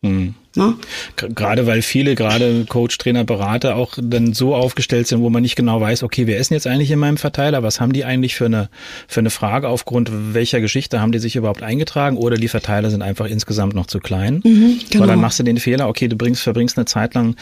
Mhm. 0.00 0.34
Ne? 0.56 0.74
Gerade 1.16 1.66
weil 1.66 1.82
viele, 1.82 2.14
gerade 2.14 2.64
Coach, 2.68 2.98
Trainer, 2.98 3.24
Berater 3.24 3.76
auch 3.76 3.94
dann 4.00 4.32
so 4.32 4.54
aufgestellt 4.54 5.06
sind, 5.06 5.20
wo 5.20 5.30
man 5.30 5.42
nicht 5.42 5.56
genau 5.56 5.80
weiß, 5.80 6.02
okay, 6.02 6.26
wer 6.26 6.38
ist 6.38 6.50
denn 6.50 6.56
jetzt 6.56 6.66
eigentlich 6.66 6.90
in 6.90 6.98
meinem 6.98 7.18
Verteiler? 7.18 7.62
Was 7.62 7.80
haben 7.80 7.92
die 7.92 8.04
eigentlich 8.04 8.34
für 8.34 8.46
eine, 8.46 8.70
für 9.06 9.20
eine 9.20 9.30
Frage? 9.30 9.68
Aufgrund 9.68 10.10
welcher 10.34 10.60
Geschichte 10.60 11.00
haben 11.00 11.12
die 11.12 11.18
sich 11.18 11.36
überhaupt 11.36 11.62
eingetragen? 11.62 12.16
Oder 12.16 12.36
die 12.36 12.48
Verteiler 12.48 12.90
sind 12.90 13.02
einfach 13.02 13.26
insgesamt 13.26 13.74
noch 13.74 13.86
zu 13.86 14.00
klein? 14.00 14.40
Mhm, 14.44 14.80
genau. 14.90 15.02
Weil 15.02 15.08
dann 15.08 15.20
machst 15.20 15.38
du 15.38 15.42
den 15.42 15.58
Fehler, 15.58 15.88
okay, 15.88 16.08
du 16.08 16.16
bringst, 16.16 16.42
verbringst 16.42 16.78
eine 16.78 16.86
Zeit 16.86 17.14
lang 17.14 17.36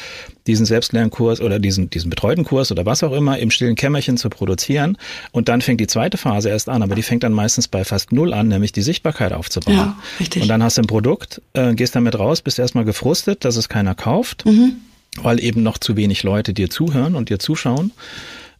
diesen 0.47 0.67
Selbstlernkurs 0.67 1.41
oder 1.41 1.59
diesen, 1.59 1.91
diesen 1.91 2.11
betreuten 2.11 2.45
Kurs 2.45 2.71
oder 2.71 2.87
was 2.87 3.03
auch 3.03 3.13
immer 3.13 3.39
im 3.39 3.51
stillen 3.51 3.77
Kämmerchen 3.77 4.17
zu 4.17 4.31
produzieren. 4.31 4.99
Und 5.33 5.49
dann 5.49 5.61
fängt 5.61 5.81
die 5.81 5.87
zweite 5.87 6.19
Phase 6.19 6.49
erst 6.49 6.69
an, 6.69 6.83
aber 6.83 6.95
die 6.95 7.03
fängt 7.03 7.23
dann 7.23 7.33
meistens 7.33 7.69
bei 7.69 7.85
fast 7.85 8.13
null 8.13 8.33
an, 8.33 8.49
nämlich 8.49 8.73
die 8.73 8.83
Sichtbarkeit 8.83 9.33
aufzubauen. 9.33 9.77
Ja, 9.77 9.97
richtig. 10.21 10.43
Und 10.43 10.49
dann 10.49 10.63
hast 10.63 10.79
du 10.79 10.83
ein 10.83 10.87
Produkt, 10.87 11.41
äh, 11.55 11.75
gehst 11.75 11.95
damit 11.95 12.19
raus, 12.19 12.43
bist 12.43 12.59
erstmal 12.59 12.85
gefrustet, 12.97 13.45
dass 13.45 13.57
es 13.57 13.69
keiner 13.69 13.95
kauft, 13.95 14.47
mhm. 14.47 14.77
weil 15.19 15.43
eben 15.43 15.63
noch 15.63 15.77
zu 15.77 15.97
wenig 15.97 16.23
Leute 16.23 16.55
dir 16.55 16.71
zuhören 16.71 17.15
und 17.15 17.29
dir 17.29 17.39
zuschauen. 17.39 17.93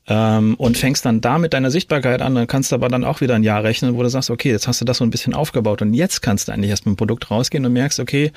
Ähm, 0.09 0.55
und 0.55 0.79
fängst 0.79 1.05
dann 1.05 1.21
da 1.21 1.39
mit 1.39 1.53
deiner 1.53 1.71
Sichtbarkeit 1.71 2.23
an, 2.23 2.35
dann 2.35 2.47
kannst 2.47 2.71
du 2.71 2.77
aber 2.77 2.89
dann 2.89 3.05
auch 3.05 3.21
wieder 3.21 3.35
ein 3.35 3.43
Jahr 3.43 3.65
rechnen, 3.65 3.97
wo 3.97 4.03
du 4.03 4.09
sagst, 4.09 4.31
okay, 4.31 4.51
jetzt 4.51 4.69
hast 4.69 4.81
du 4.81 4.85
das 4.85 4.99
so 4.99 5.05
ein 5.05 5.11
bisschen 5.11 5.35
aufgebaut 5.35 5.83
und 5.83 5.95
jetzt 5.95 6.23
kannst 6.23 6.49
du 6.49 6.53
eigentlich 6.53 6.71
erst 6.71 6.87
mit 6.87 6.95
dem 6.95 6.97
Produkt 6.97 7.31
rausgehen 7.31 7.67
und 7.67 7.73
merkst, 7.73 7.99
okay, 7.99 8.33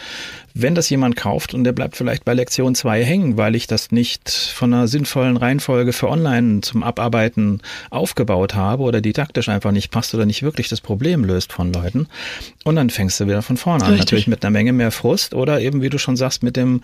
wenn 0.53 0.75
das 0.75 0.89
jemand 0.89 1.15
kauft 1.15 1.53
und 1.53 1.63
der 1.63 1.73
bleibt 1.73 1.95
vielleicht 1.95 2.25
bei 2.25 2.33
Lektion 2.33 2.75
zwei 2.75 3.03
hängen, 3.03 3.37
weil 3.37 3.55
ich 3.55 3.67
das 3.67 3.91
nicht 3.91 4.29
von 4.29 4.73
einer 4.73 4.87
sinnvollen 4.87 5.37
Reihenfolge 5.37 5.93
für 5.93 6.09
online 6.09 6.61
zum 6.61 6.83
Abarbeiten 6.83 7.61
aufgebaut 7.91 8.55
habe 8.55 8.83
oder 8.83 9.01
didaktisch 9.01 9.49
einfach 9.49 9.71
nicht 9.71 9.91
passt 9.91 10.13
oder 10.15 10.25
nicht 10.25 10.41
wirklich 10.41 10.69
das 10.69 10.81
Problem 10.81 11.23
löst 11.23 11.53
von 11.53 11.71
Leuten. 11.71 12.07
Und 12.63 12.75
dann 12.75 12.89
fängst 12.89 13.19
du 13.19 13.27
wieder 13.27 13.41
von 13.41 13.57
vorne 13.57 13.85
an. 13.85 13.95
Natürlich 13.95 14.27
mit 14.27 14.43
einer 14.43 14.51
Menge 14.51 14.73
mehr 14.73 14.91
Frust 14.91 15.33
oder 15.33 15.61
eben, 15.61 15.81
wie 15.81 15.89
du 15.89 15.97
schon 15.97 16.15
sagst, 16.15 16.43
mit 16.43 16.55
dem, 16.55 16.81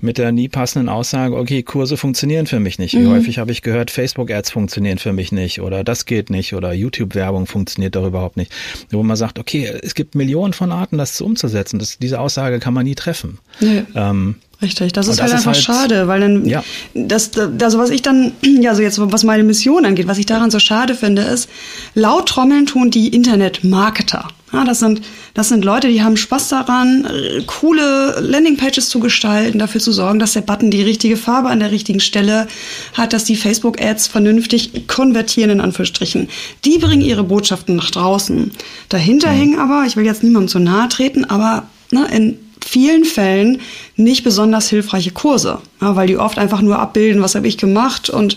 mit 0.00 0.18
der 0.18 0.32
nie 0.32 0.48
passenden 0.48 0.88
Aussage, 0.88 1.36
okay, 1.36 1.62
Kurse 1.62 1.96
funktionieren 1.96 2.46
für 2.46 2.60
mich 2.60 2.78
nicht. 2.78 2.94
Wie 2.94 2.98
mhm. 2.98 3.12
häufig 3.12 3.38
habe 3.38 3.50
ich 3.50 3.62
gehört, 3.62 3.90
Facebook-Ads 4.26 4.50
funktionieren 4.50 4.98
für 4.98 5.12
mich 5.12 5.32
nicht 5.32 5.60
oder 5.60 5.84
das 5.84 6.04
geht 6.04 6.30
nicht 6.30 6.54
oder 6.54 6.72
YouTube-Werbung 6.72 7.46
funktioniert 7.46 7.96
doch 7.96 8.06
überhaupt 8.06 8.36
nicht. 8.36 8.52
Wo 8.90 9.02
man 9.02 9.16
sagt, 9.16 9.38
okay, 9.38 9.72
es 9.82 9.94
gibt 9.94 10.14
Millionen 10.14 10.52
von 10.52 10.72
Arten, 10.72 10.98
das 10.98 11.20
umzusetzen. 11.20 11.78
Das, 11.78 11.98
diese 11.98 12.20
Aussage 12.20 12.58
kann 12.58 12.74
man 12.74 12.84
nie 12.84 12.94
treffen. 12.94 13.38
Nee. 13.60 13.84
Ähm, 13.94 14.36
Richtig, 14.62 14.94
das 14.94 15.06
ist 15.06 15.18
das 15.18 15.32
halt 15.32 15.32
ist 15.32 15.46
einfach 15.46 15.52
halt, 15.52 15.62
schade, 15.62 16.08
weil 16.08 16.20
dann, 16.20 16.46
ja. 16.46 16.64
das, 16.94 17.30
also 17.36 17.78
was 17.78 17.90
ich 17.90 18.00
dann, 18.00 18.32
ja, 18.42 18.74
so 18.74 18.82
jetzt, 18.82 18.98
was 18.98 19.22
meine 19.22 19.42
Mission 19.42 19.84
angeht, 19.84 20.08
was 20.08 20.18
ich 20.18 20.26
daran 20.26 20.50
so 20.50 20.58
schade 20.58 20.94
finde, 20.94 21.22
ist, 21.22 21.50
laut 21.94 22.28
Trommeln 22.28 22.64
tun 22.64 22.90
die 22.90 23.08
Internet-Marketer. 23.08 24.28
Ja, 24.52 24.64
das 24.64 24.78
sind, 24.78 25.02
das 25.34 25.48
sind 25.48 25.64
Leute, 25.64 25.88
die 25.88 26.02
haben 26.02 26.16
Spaß 26.16 26.48
daran, 26.50 27.04
äh, 27.04 27.42
coole 27.46 28.20
Landingpages 28.20 28.88
zu 28.88 29.00
gestalten, 29.00 29.58
dafür 29.58 29.80
zu 29.80 29.90
sorgen, 29.90 30.20
dass 30.20 30.34
der 30.34 30.42
Button 30.42 30.70
die 30.70 30.82
richtige 30.82 31.16
Farbe 31.16 31.48
an 31.48 31.58
der 31.58 31.72
richtigen 31.72 31.98
Stelle 31.98 32.46
hat, 32.94 33.12
dass 33.12 33.24
die 33.24 33.34
Facebook-Ads 33.34 34.06
vernünftig 34.06 34.86
konvertieren, 34.86 35.50
in 35.50 35.60
Anführungsstrichen. 35.60 36.28
Die 36.64 36.78
bringen 36.78 37.02
ihre 37.02 37.24
Botschaften 37.24 37.74
nach 37.74 37.90
draußen. 37.90 38.52
Dahinter 38.88 39.32
mhm. 39.32 39.36
hängen 39.36 39.58
aber, 39.58 39.84
ich 39.86 39.96
will 39.96 40.04
jetzt 40.04 40.22
niemandem 40.22 40.48
zu 40.48 40.60
nahe 40.60 40.88
treten, 40.88 41.24
aber 41.24 41.64
ne, 41.90 42.06
in 42.14 42.38
vielen 42.64 43.04
Fällen 43.04 43.60
nicht 43.96 44.22
besonders 44.22 44.68
hilfreiche 44.68 45.10
Kurse, 45.10 45.58
ja, 45.80 45.96
weil 45.96 46.06
die 46.06 46.18
oft 46.18 46.38
einfach 46.38 46.62
nur 46.62 46.78
abbilden, 46.78 47.22
was 47.22 47.34
habe 47.34 47.48
ich 47.48 47.58
gemacht 47.58 48.10
und 48.10 48.36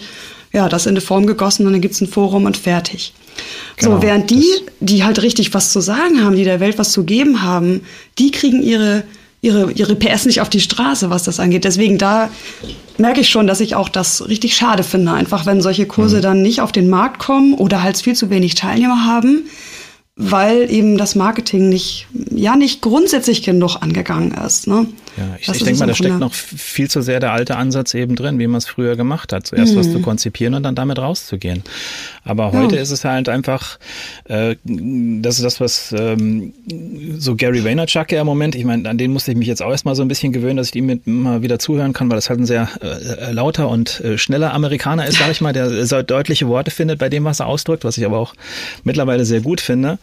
ja, 0.51 0.69
das 0.69 0.87
in 0.87 0.91
eine 0.91 1.01
Form 1.01 1.27
gegossen 1.27 1.67
und 1.67 1.73
dann 1.73 1.81
gibt's 1.81 2.01
ein 2.01 2.07
Forum 2.07 2.45
und 2.45 2.57
fertig. 2.57 3.13
Genau, 3.77 3.95
so, 3.95 4.01
während 4.01 4.29
die, 4.29 4.45
die 4.79 5.03
halt 5.03 5.21
richtig 5.21 5.53
was 5.53 5.71
zu 5.71 5.81
sagen 5.81 6.23
haben, 6.23 6.35
die 6.35 6.43
der 6.43 6.59
Welt 6.59 6.77
was 6.77 6.91
zu 6.91 7.03
geben 7.03 7.41
haben, 7.41 7.81
die 8.17 8.31
kriegen 8.31 8.61
ihre, 8.61 9.03
ihre, 9.41 9.71
ihre 9.71 9.95
PS 9.95 10.25
nicht 10.25 10.41
auf 10.41 10.49
die 10.49 10.59
Straße, 10.59 11.09
was 11.09 11.23
das 11.23 11.39
angeht. 11.39 11.63
Deswegen 11.63 11.97
da 11.97 12.29
merke 12.97 13.21
ich 13.21 13.29
schon, 13.29 13.47
dass 13.47 13.61
ich 13.61 13.75
auch 13.75 13.89
das 13.89 14.27
richtig 14.27 14.55
schade 14.55 14.83
finde, 14.83 15.13
einfach 15.13 15.45
wenn 15.45 15.61
solche 15.61 15.85
Kurse 15.85 16.17
mhm. 16.17 16.21
dann 16.21 16.41
nicht 16.41 16.61
auf 16.61 16.71
den 16.71 16.89
Markt 16.89 17.19
kommen 17.19 17.53
oder 17.53 17.81
halt 17.81 17.97
viel 17.97 18.15
zu 18.15 18.29
wenig 18.29 18.55
Teilnehmer 18.55 19.05
haben 19.05 19.43
weil 20.21 20.69
eben 20.69 20.97
das 20.97 21.15
Marketing 21.15 21.69
nicht, 21.69 22.05
ja, 22.29 22.57
nicht 22.57 22.81
grundsätzlich 22.81 23.41
genug 23.41 23.77
angegangen 23.77 24.33
ist. 24.33 24.67
Ne? 24.67 24.85
Ja, 25.19 25.35
ich, 25.37 25.49
ich 25.49 25.63
denke 25.63 25.79
mal, 25.79 25.87
da 25.87 25.93
steckt 25.93 26.17
noch 26.17 26.33
viel 26.33 26.89
zu 26.89 27.01
sehr 27.01 27.19
der 27.19 27.33
alte 27.33 27.57
Ansatz 27.57 27.93
eben 27.93 28.15
drin, 28.15 28.39
wie 28.39 28.47
man 28.47 28.59
es 28.59 28.65
früher 28.65 28.95
gemacht 28.95 29.33
hat. 29.33 29.47
Zuerst 29.47 29.73
mhm. 29.73 29.79
was 29.79 29.91
zu 29.91 29.99
konzipieren 29.99 30.53
und 30.53 30.63
dann 30.63 30.75
damit 30.75 30.97
rauszugehen. 30.97 31.63
Aber 32.23 32.53
heute 32.53 32.77
ja. 32.77 32.81
ist 32.81 32.91
es 32.91 33.03
halt 33.03 33.27
einfach, 33.27 33.79
äh, 34.25 34.55
das 34.63 35.35
ist 35.35 35.43
das, 35.43 35.59
was 35.59 35.93
ähm, 35.97 36.53
so 37.17 37.35
Gary 37.35 37.65
Vaynerchuk 37.65 38.13
ja 38.13 38.21
im 38.21 38.27
Moment, 38.27 38.55
ich 38.55 38.63
meine, 38.63 38.89
an 38.89 38.97
den 38.97 39.11
musste 39.11 39.31
ich 39.31 39.37
mich 39.37 39.49
jetzt 39.49 39.61
auch 39.61 39.71
erstmal 39.71 39.95
so 39.95 40.03
ein 40.03 40.07
bisschen 40.07 40.31
gewöhnen, 40.31 40.55
dass 40.55 40.69
ich 40.69 40.75
ihm 40.75 41.01
mal 41.03 41.41
wieder 41.41 41.59
zuhören 41.59 41.91
kann, 41.91 42.09
weil 42.09 42.15
das 42.15 42.29
halt 42.29 42.39
ein 42.39 42.45
sehr 42.45 42.69
äh, 42.81 43.33
lauter 43.33 43.67
und 43.67 43.99
äh, 43.99 44.17
schneller 44.17 44.53
Amerikaner 44.53 45.05
ist, 45.05 45.19
sag 45.19 45.31
ich 45.31 45.41
mal, 45.41 45.51
der 45.51 45.85
so 45.85 46.01
deutliche 46.01 46.47
Worte 46.47 46.71
findet 46.71 46.99
bei 46.99 47.09
dem, 47.09 47.25
was 47.25 47.41
er 47.41 47.47
ausdrückt, 47.47 47.83
was 47.83 47.97
ich 47.97 48.05
aber 48.05 48.19
auch 48.19 48.35
mittlerweile 48.85 49.25
sehr 49.25 49.41
gut 49.41 49.59
finde 49.59 49.99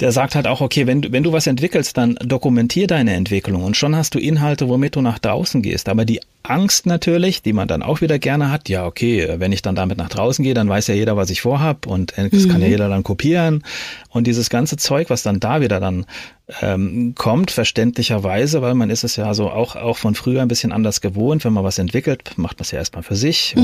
der 0.00 0.10
sagt 0.10 0.34
halt 0.34 0.48
auch, 0.48 0.60
okay, 0.60 0.86
wenn 0.86 1.02
du, 1.02 1.12
wenn 1.12 1.22
du 1.22 1.32
was 1.32 1.46
entwickelst, 1.46 1.96
dann 1.96 2.16
dokumentier 2.16 2.88
deine 2.88 3.14
Entwicklung 3.14 3.62
und 3.62 3.76
schon 3.76 3.94
hast 3.94 4.14
du 4.14 4.18
Inhalte, 4.18 4.68
womit 4.68 4.96
du 4.96 5.02
nach 5.02 5.20
draußen 5.20 5.62
gehst. 5.62 5.88
Aber 5.88 6.04
die 6.04 6.20
Angst 6.42 6.86
natürlich, 6.86 7.42
die 7.42 7.52
man 7.52 7.68
dann 7.68 7.82
auch 7.82 8.00
wieder 8.00 8.18
gerne 8.18 8.50
hat, 8.50 8.68
ja, 8.68 8.86
okay, 8.86 9.36
wenn 9.38 9.52
ich 9.52 9.62
dann 9.62 9.76
damit 9.76 9.98
nach 9.98 10.08
draußen 10.08 10.42
gehe, 10.42 10.52
dann 10.52 10.68
weiß 10.68 10.88
ja 10.88 10.94
jeder, 10.94 11.16
was 11.16 11.30
ich 11.30 11.42
vorhab 11.42 11.86
und 11.86 12.14
das 12.16 12.32
mhm. 12.32 12.48
kann 12.48 12.60
ja 12.60 12.66
mhm. 12.66 12.72
jeder 12.72 12.88
dann 12.88 13.04
kopieren. 13.04 13.62
Und 14.10 14.26
dieses 14.26 14.50
ganze 14.50 14.76
Zeug, 14.76 15.10
was 15.10 15.22
dann 15.22 15.38
da 15.38 15.60
wieder 15.60 15.78
dann 15.78 16.06
ähm, 16.60 17.14
kommt, 17.14 17.50
verständlicherweise, 17.50 18.60
weil 18.60 18.74
man 18.74 18.90
ist 18.90 19.02
es 19.02 19.16
ja 19.16 19.32
so 19.32 19.50
auch, 19.50 19.76
auch 19.76 19.96
von 19.96 20.14
früher 20.14 20.42
ein 20.42 20.48
bisschen 20.48 20.72
anders 20.72 21.00
gewohnt. 21.00 21.44
Wenn 21.44 21.54
man 21.54 21.64
was 21.64 21.78
entwickelt, 21.78 22.32
macht 22.36 22.58
man 22.58 22.64
es 22.64 22.70
ja 22.70 22.78
erstmal 22.78 23.02
für 23.02 23.16
sich 23.16 23.54
mhm. 23.56 23.62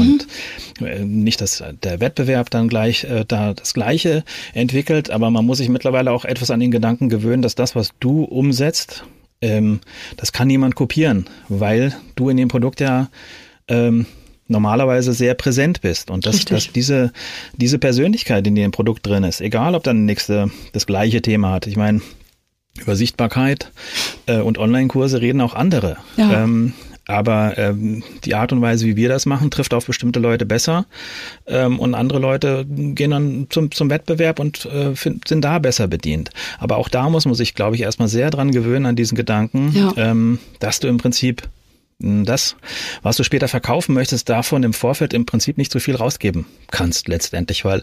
und 0.81 0.87
äh, 0.87 1.05
nicht, 1.05 1.43
dass 1.43 1.63
der 1.83 2.01
Wettbewerb 2.01 2.49
dann 2.49 2.69
gleich 2.69 3.05
äh, 3.05 3.25
da 3.29 3.53
das 3.53 3.75
Gleiche 3.75 4.25
entwickelt, 4.55 5.11
aber 5.11 5.31
man 5.31 5.45
muss 5.45 5.59
sich 5.59 5.69
mittlerweile 5.69 6.11
auch 6.11 6.25
etwas 6.25 6.51
an 6.51 6.61
den 6.61 6.71
Gedanken 6.71 7.11
gewöhnen, 7.11 7.43
dass 7.43 7.55
das, 7.55 7.77
was 7.77 7.91
du 8.01 8.25
umsetzt, 8.25 9.05
ähm, 9.43 9.81
das 10.17 10.33
kann 10.33 10.49
niemand 10.49 10.75
kopieren, 10.75 11.29
weil 11.49 11.95
du 12.15 12.31
in 12.31 12.39
dem 12.39 12.49
Produkt 12.49 12.81
ja 12.81 13.11
ähm, 13.69 14.07
normalerweise 14.49 15.13
sehr 15.13 15.35
präsent 15.35 15.83
bist 15.83 16.11
und 16.11 16.27
dass, 16.27 16.45
dass 16.47 16.73
diese, 16.73 17.13
diese 17.57 17.79
Persönlichkeit 17.79 18.47
in 18.47 18.55
dem 18.55 18.73
Produkt 18.73 19.07
drin 19.07 19.25
ist, 19.25 19.41
egal 19.41 19.75
ob 19.75 19.85
dann 19.85 20.07
nächste 20.07 20.51
das 20.73 20.87
gleiche 20.87 21.23
Thema 21.23 21.53
hat. 21.53 21.67
Ich 21.67 21.77
meine, 21.77 22.01
über 22.81 22.97
Sichtbarkeit 22.97 23.71
äh, 24.27 24.39
und 24.39 24.59
Online-Kurse 24.59 25.21
reden 25.21 25.41
auch 25.41 25.55
andere. 25.55 25.97
Ja. 26.17 26.45
Ähm, 26.45 26.75
aber 27.11 27.59
ähm, 27.59 28.05
die 28.25 28.37
Art 28.37 28.53
und 28.53 28.63
Weise, 28.63 28.87
wie 28.87 28.95
wir 28.95 29.09
das 29.09 29.27
machen, 29.27 29.51
trifft 29.51 29.75
auf 29.75 29.87
bestimmte 29.87 30.21
Leute 30.21 30.47
besser. 30.47 30.87
Ähm, 31.47 31.81
und 31.81 31.95
andere 31.95 32.21
Leute 32.21 32.65
gehen 32.69 33.11
dann 33.11 33.47
zum, 33.51 33.73
zum 33.73 33.91
Wettbewerb 33.91 34.39
und 34.39 34.65
äh, 34.67 34.95
find, 34.95 35.27
sind 35.27 35.43
da 35.43 35.59
besser 35.59 35.89
bedient. 35.89 36.31
Aber 36.59 36.77
auch 36.77 36.89
da 36.89 37.11
muss 37.11 37.25
man 37.25 37.35
sich, 37.35 37.55
glaube 37.55 37.75
ich, 37.75 37.83
erstmal 37.83 38.07
sehr 38.07 38.31
dran 38.31 38.53
gewöhnen 38.53 38.87
an 38.87 38.97
diesen 38.97 39.17
Gedanken, 39.17 39.73
ja. 39.75 39.93
ähm, 39.97 40.39
dass 40.61 40.79
du 40.79 40.87
im 40.87 40.99
Prinzip 40.99 41.43
hm, 42.01 42.25
das, 42.25 42.55
was 43.03 43.17
du 43.17 43.25
später 43.25 43.49
verkaufen 43.49 43.93
möchtest, 43.93 44.29
davon 44.29 44.63
im 44.63 44.73
Vorfeld 44.73 45.13
im 45.13 45.27
Prinzip 45.27 45.59
nicht 45.59 45.73
so 45.73 45.81
viel 45.81 45.97
rausgeben 45.97 46.47
kannst 46.71 47.09
letztendlich, 47.09 47.65
weil 47.65 47.83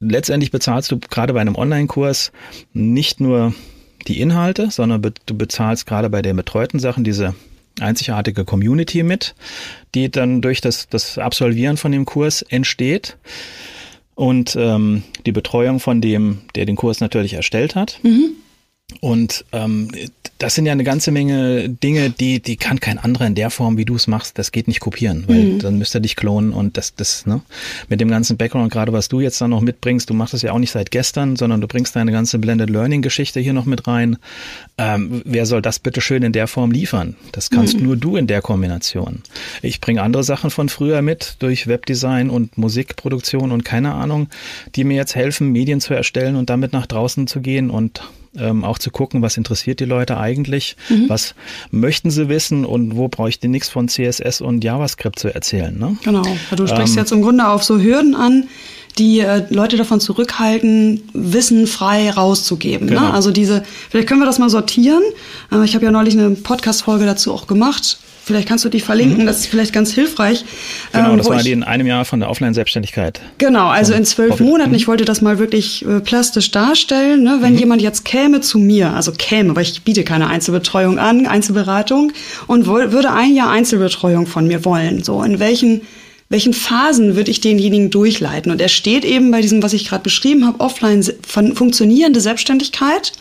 letztendlich 0.00 0.50
bezahlst 0.50 0.90
du 0.90 0.98
gerade 0.98 1.32
bei 1.32 1.40
einem 1.40 1.54
Online-Kurs 1.54 2.32
nicht 2.72 3.20
nur 3.20 3.54
die 4.06 4.20
Inhalte, 4.20 4.70
sondern 4.70 5.02
du 5.02 5.34
bezahlst 5.36 5.86
gerade 5.86 6.08
bei 6.10 6.22
den 6.22 6.36
betreuten 6.36 6.78
Sachen 6.78 7.04
diese 7.04 7.34
einzigartige 7.80 8.44
Community 8.44 9.02
mit, 9.02 9.34
die 9.94 10.10
dann 10.10 10.40
durch 10.40 10.60
das, 10.60 10.88
das 10.88 11.18
Absolvieren 11.18 11.76
von 11.76 11.92
dem 11.92 12.04
Kurs 12.04 12.42
entsteht 12.42 13.16
und 14.14 14.56
ähm, 14.56 15.04
die 15.26 15.32
Betreuung 15.32 15.80
von 15.80 16.00
dem, 16.00 16.40
der 16.54 16.66
den 16.66 16.76
Kurs 16.76 17.00
natürlich 17.00 17.34
erstellt 17.34 17.74
hat. 17.74 18.00
Mhm. 18.02 18.32
Und 19.00 19.44
ähm, 19.52 19.90
das 20.38 20.54
sind 20.54 20.66
ja 20.66 20.72
eine 20.72 20.84
ganze 20.84 21.10
Menge 21.10 21.68
Dinge, 21.68 22.10
die, 22.10 22.40
die 22.40 22.56
kann 22.56 22.80
kein 22.80 22.98
anderer 22.98 23.26
in 23.26 23.34
der 23.34 23.50
Form, 23.50 23.76
wie 23.76 23.84
du 23.84 23.96
es 23.96 24.06
machst, 24.06 24.38
das 24.38 24.52
geht 24.52 24.68
nicht 24.68 24.80
kopieren, 24.80 25.24
weil 25.26 25.42
mhm. 25.42 25.58
dann 25.58 25.78
müsste 25.78 25.98
er 25.98 26.00
dich 26.00 26.16
klonen 26.16 26.52
und 26.52 26.76
das, 26.76 26.94
das, 26.94 27.26
ne, 27.26 27.42
mit 27.88 28.00
dem 28.00 28.08
ganzen 28.08 28.36
Background, 28.36 28.72
gerade 28.72 28.92
was 28.92 29.08
du 29.08 29.20
jetzt 29.20 29.40
dann 29.40 29.50
noch 29.50 29.60
mitbringst, 29.60 30.08
du 30.08 30.14
machst 30.14 30.34
es 30.34 30.42
ja 30.42 30.52
auch 30.52 30.58
nicht 30.58 30.70
seit 30.70 30.90
gestern, 30.90 31.36
sondern 31.36 31.60
du 31.60 31.66
bringst 31.66 31.96
deine 31.96 32.12
ganze 32.12 32.38
Blended 32.38 32.70
Learning 32.70 33.02
Geschichte 33.02 33.40
hier 33.40 33.52
noch 33.52 33.66
mit 33.66 33.86
rein. 33.88 34.16
Ähm, 34.78 35.22
wer 35.24 35.44
soll 35.44 35.60
das 35.60 35.80
bitte 35.80 36.00
schön 36.00 36.22
in 36.22 36.32
der 36.32 36.46
Form 36.46 36.70
liefern? 36.70 37.16
Das 37.32 37.50
kannst 37.50 37.76
mhm. 37.76 37.82
nur 37.82 37.96
du 37.96 38.16
in 38.16 38.28
der 38.28 38.40
Kombination. 38.40 39.22
Ich 39.60 39.80
bringe 39.80 40.02
andere 40.02 40.22
Sachen 40.22 40.50
von 40.50 40.68
früher 40.68 41.02
mit, 41.02 41.36
durch 41.40 41.66
Webdesign 41.66 42.30
und 42.30 42.56
Musikproduktion 42.56 43.50
und 43.50 43.64
keine 43.64 43.94
Ahnung, 43.94 44.28
die 44.76 44.84
mir 44.84 44.96
jetzt 44.96 45.16
helfen, 45.16 45.50
Medien 45.50 45.80
zu 45.80 45.94
erstellen 45.94 46.36
und 46.36 46.48
damit 46.48 46.72
nach 46.72 46.86
draußen 46.86 47.26
zu 47.26 47.40
gehen 47.40 47.70
und 47.70 48.02
ähm, 48.36 48.64
auch 48.64 48.78
zu 48.78 48.90
gucken, 48.90 49.22
was 49.22 49.36
interessiert 49.36 49.80
die 49.80 49.84
Leute 49.84 50.18
eigentlich, 50.18 50.76
mhm. 50.88 51.08
was 51.08 51.34
möchten 51.70 52.10
sie 52.10 52.28
wissen 52.28 52.64
und 52.64 52.96
wo 52.96 53.08
brauche 53.08 53.28
ich 53.28 53.40
denn 53.40 53.50
nichts 53.50 53.68
von 53.68 53.88
CSS 53.88 54.40
und 54.40 54.64
JavaScript 54.64 55.18
zu 55.18 55.32
erzählen. 55.34 55.76
Ne? 55.78 55.96
Genau, 56.02 56.24
du 56.54 56.66
sprichst 56.66 56.94
ähm, 56.94 56.98
jetzt 56.98 57.12
im 57.12 57.22
Grunde 57.22 57.46
auf 57.48 57.64
so 57.64 57.80
Hürden 57.80 58.14
an, 58.14 58.48
die 58.98 59.20
äh, 59.20 59.44
Leute 59.50 59.76
davon 59.76 60.00
zurückhalten, 60.00 61.02
Wissen 61.12 61.66
frei 61.66 62.10
rauszugeben. 62.10 62.86
Ne? 62.86 62.94
Genau. 62.94 63.08
Ne? 63.08 63.14
Also 63.14 63.30
diese, 63.30 63.62
vielleicht 63.90 64.08
können 64.08 64.20
wir 64.20 64.26
das 64.26 64.38
mal 64.38 64.50
sortieren. 64.50 65.02
Äh, 65.52 65.64
ich 65.64 65.74
habe 65.74 65.84
ja 65.84 65.90
neulich 65.90 66.14
eine 66.14 66.30
Podcast-Folge 66.30 67.06
dazu 67.06 67.32
auch 67.32 67.46
gemacht. 67.46 67.98
Vielleicht 68.28 68.46
kannst 68.46 68.62
du 68.62 68.68
die 68.68 68.80
verlinken, 68.80 69.22
mhm. 69.22 69.26
das 69.26 69.38
ist 69.38 69.46
vielleicht 69.46 69.72
ganz 69.72 69.90
hilfreich. 69.90 70.44
Genau, 70.92 71.12
ähm, 71.12 71.16
das 71.16 71.30
war 71.30 71.42
die 71.42 71.52
in 71.52 71.62
einem 71.62 71.86
Jahr 71.86 72.04
von 72.04 72.20
der 72.20 72.28
Offline-Selbstständigkeit. 72.28 73.22
Genau, 73.38 73.68
also 73.68 73.94
in 73.94 74.04
zwölf. 74.04 74.38
Monaten. 74.38 74.74
Ich 74.74 74.86
wollte 74.86 75.06
das 75.06 75.22
mal 75.22 75.38
wirklich 75.38 75.82
äh, 75.86 76.00
plastisch 76.00 76.50
darstellen. 76.50 77.22
Ne? 77.22 77.38
Wenn 77.40 77.54
mhm. 77.54 77.58
jemand 77.58 77.80
jetzt 77.80 78.04
käme 78.04 78.42
zu 78.42 78.58
mir, 78.58 78.92
also 78.92 79.12
käme, 79.12 79.56
weil 79.56 79.62
ich 79.62 79.82
biete 79.82 80.04
keine 80.04 80.26
Einzelbetreuung 80.26 80.98
an, 80.98 81.26
Einzelberatung, 81.26 82.12
und 82.46 82.66
würde 82.66 83.12
ein 83.12 83.34
Jahr 83.34 83.48
Einzelbetreuung 83.50 84.26
von 84.26 84.46
mir 84.46 84.66
wollen, 84.66 85.02
so 85.02 85.22
in 85.22 85.40
welchen 85.40 85.80
welchen 86.28 86.52
Phasen 86.52 87.16
würde 87.16 87.30
ich 87.30 87.40
denjenigen 87.40 87.88
durchleiten? 87.88 88.52
Und 88.52 88.60
er 88.60 88.68
steht 88.68 89.06
eben 89.06 89.30
bei 89.30 89.40
diesem, 89.40 89.62
was 89.62 89.72
ich 89.72 89.88
gerade 89.88 90.02
beschrieben 90.02 90.46
habe, 90.46 90.60
offline 90.60 91.02
funktionierende 91.24 92.20
Selbstständigkeit 92.20 93.12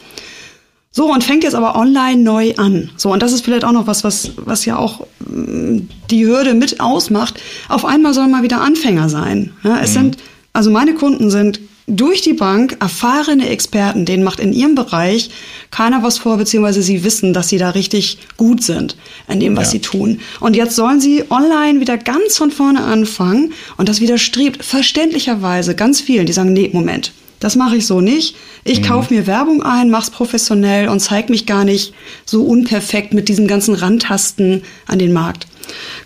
So, 0.97 1.13
und 1.13 1.23
fängt 1.23 1.43
jetzt 1.43 1.53
aber 1.53 1.75
online 1.75 2.23
neu 2.23 2.55
an. 2.57 2.89
So, 2.97 3.13
und 3.13 3.21
das 3.21 3.31
ist 3.31 3.45
vielleicht 3.45 3.63
auch 3.63 3.71
noch 3.71 3.85
was, 3.85 4.03
was, 4.03 4.31
was 4.35 4.65
ja 4.65 4.79
auch 4.79 5.05
mm, 5.29 5.81
die 6.09 6.25
Hürde 6.25 6.55
mit 6.55 6.79
ausmacht. 6.79 7.39
Auf 7.69 7.85
einmal 7.85 8.15
soll 8.15 8.27
man 8.27 8.41
wieder 8.41 8.61
Anfänger 8.61 9.07
sein. 9.07 9.51
Ja, 9.63 9.79
es 9.79 9.91
mhm. 9.91 9.93
sind, 9.93 10.17
also 10.53 10.71
meine 10.71 10.95
Kunden 10.95 11.29
sind 11.29 11.59
durch 11.85 12.21
die 12.21 12.33
Bank 12.33 12.77
erfahrene 12.79 13.47
Experten, 13.47 14.05
denen 14.05 14.23
macht 14.23 14.39
in 14.39 14.53
ihrem 14.53 14.73
Bereich 14.73 15.29
keiner 15.69 16.01
was 16.01 16.17
vor, 16.17 16.37
beziehungsweise 16.37 16.81
sie 16.81 17.03
wissen, 17.03 17.31
dass 17.31 17.49
sie 17.49 17.59
da 17.59 17.69
richtig 17.69 18.17
gut 18.35 18.63
sind 18.63 18.97
in 19.27 19.39
dem, 19.39 19.55
was 19.55 19.67
ja. 19.67 19.71
sie 19.73 19.81
tun. 19.81 20.19
Und 20.39 20.55
jetzt 20.55 20.75
sollen 20.75 20.99
sie 20.99 21.25
online 21.29 21.79
wieder 21.79 21.99
ganz 21.99 22.37
von 22.37 22.49
vorne 22.49 22.81
anfangen 22.81 23.53
und 23.77 23.87
das 23.87 24.01
widerstrebt 24.01 24.65
verständlicherweise 24.65 25.75
ganz 25.75 26.01
vielen, 26.01 26.25
die 26.25 26.33
sagen, 26.33 26.53
nee, 26.53 26.71
Moment, 26.73 27.11
das 27.39 27.55
mache 27.55 27.77
ich 27.77 27.85
so 27.85 28.01
nicht. 28.01 28.35
Ich 28.63 28.81
mhm. 28.81 28.85
kaufe 28.85 29.13
mir 29.13 29.27
Werbung 29.27 29.63
ein, 29.63 29.89
mach's 29.89 30.09
professionell 30.09 30.89
und 30.89 30.99
zeige 30.99 31.31
mich 31.31 31.45
gar 31.45 31.65
nicht 31.65 31.93
so 32.25 32.43
unperfekt 32.43 33.13
mit 33.13 33.29
diesen 33.29 33.47
ganzen 33.47 33.75
Randtasten 33.75 34.63
an 34.87 34.99
den 34.99 35.13
Markt. 35.13 35.47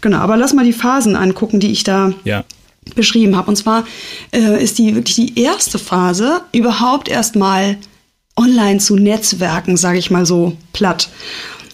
Genau, 0.01 0.17
aber 0.17 0.37
lass 0.37 0.53
mal 0.53 0.65
die 0.65 0.73
Phasen 0.73 1.15
angucken, 1.15 1.59
die 1.59 1.71
ich 1.71 1.83
da 1.83 2.13
ja. 2.23 2.43
beschrieben 2.95 3.35
habe. 3.35 3.49
Und 3.49 3.55
zwar 3.55 3.85
äh, 4.33 4.61
ist 4.61 4.77
die 4.77 4.95
wirklich 4.95 5.15
die 5.15 5.39
erste 5.39 5.79
Phase 5.79 6.41
überhaupt 6.51 7.07
erstmal 7.09 7.77
online 8.35 8.79
zu 8.79 8.95
Netzwerken, 8.95 9.77
sage 9.77 9.99
ich 9.99 10.11
mal 10.11 10.25
so 10.25 10.57
platt. 10.73 11.09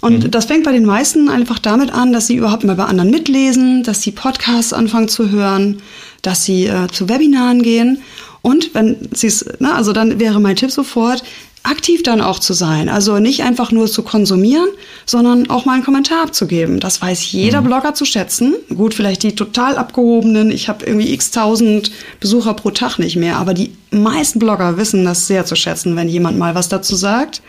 Und 0.01 0.25
mhm. 0.25 0.31
das 0.31 0.45
fängt 0.45 0.63
bei 0.63 0.71
den 0.71 0.85
meisten 0.85 1.29
einfach 1.29 1.59
damit 1.59 1.91
an, 1.91 2.13
dass 2.13 2.27
sie 2.27 2.35
überhaupt 2.35 2.63
mal 2.63 2.75
bei 2.75 2.85
anderen 2.85 3.09
mitlesen, 3.09 3.83
dass 3.83 4.01
sie 4.01 4.11
Podcasts 4.11 4.73
anfangen 4.73 5.07
zu 5.07 5.31
hören, 5.31 5.81
dass 6.21 6.45
sie 6.45 6.67
äh, 6.67 6.87
zu 6.87 7.09
Webinaren 7.09 7.63
gehen 7.63 7.99
und 8.48 8.74
wenn 8.74 9.10
sie 9.13 9.27
es, 9.27 9.46
ne, 9.60 9.75
also 9.75 9.92
dann 9.92 10.22
wäre 10.22 10.39
mein 10.39 10.56
Tipp 10.56 10.72
sofort, 10.72 11.22
aktiv 11.63 12.01
dann 12.01 12.22
auch 12.22 12.39
zu 12.39 12.54
sein. 12.54 12.88
Also 12.88 13.20
nicht 13.20 13.44
einfach 13.44 13.74
nur 13.74 13.88
zu 13.88 14.04
konsumieren, 14.04 14.70
sondern 15.06 15.50
auch 15.50 15.66
mal 15.66 15.74
einen 15.74 15.84
Kommentar 15.84 16.24
abzugeben. 16.24 16.80
Das 16.80 17.01
weiß 17.01 17.30
jeder 17.34 17.60
mhm. 17.60 17.66
Blogger 17.66 17.94
zu 17.94 18.06
schätzen. 18.06 18.56
Gut, 18.74 18.94
vielleicht 18.94 19.24
die 19.24 19.36
total 19.36 19.77
abgehobenen, 19.77 20.50
ich 20.50 20.70
habe 20.70 20.86
irgendwie 20.86 21.12
x 21.12 21.32
tausend 21.32 21.92
Besucher 22.22 22.54
pro 22.54 22.72
Tag 22.72 23.00
nicht 23.00 23.18
mehr, 23.18 23.36
aber 23.36 23.54
die 23.54 23.74
meisten 23.92 24.39
Blogger 24.39 24.77
wissen 24.77 25.04
das 25.04 25.27
sehr 25.27 25.44
zu 25.44 25.58
schätzen, 25.58 25.98
wenn 25.98 26.08
jemand 26.08 26.38
mal 26.38 26.56
was 26.56 26.70
dazu 26.70 26.96
sagt. 26.96 27.42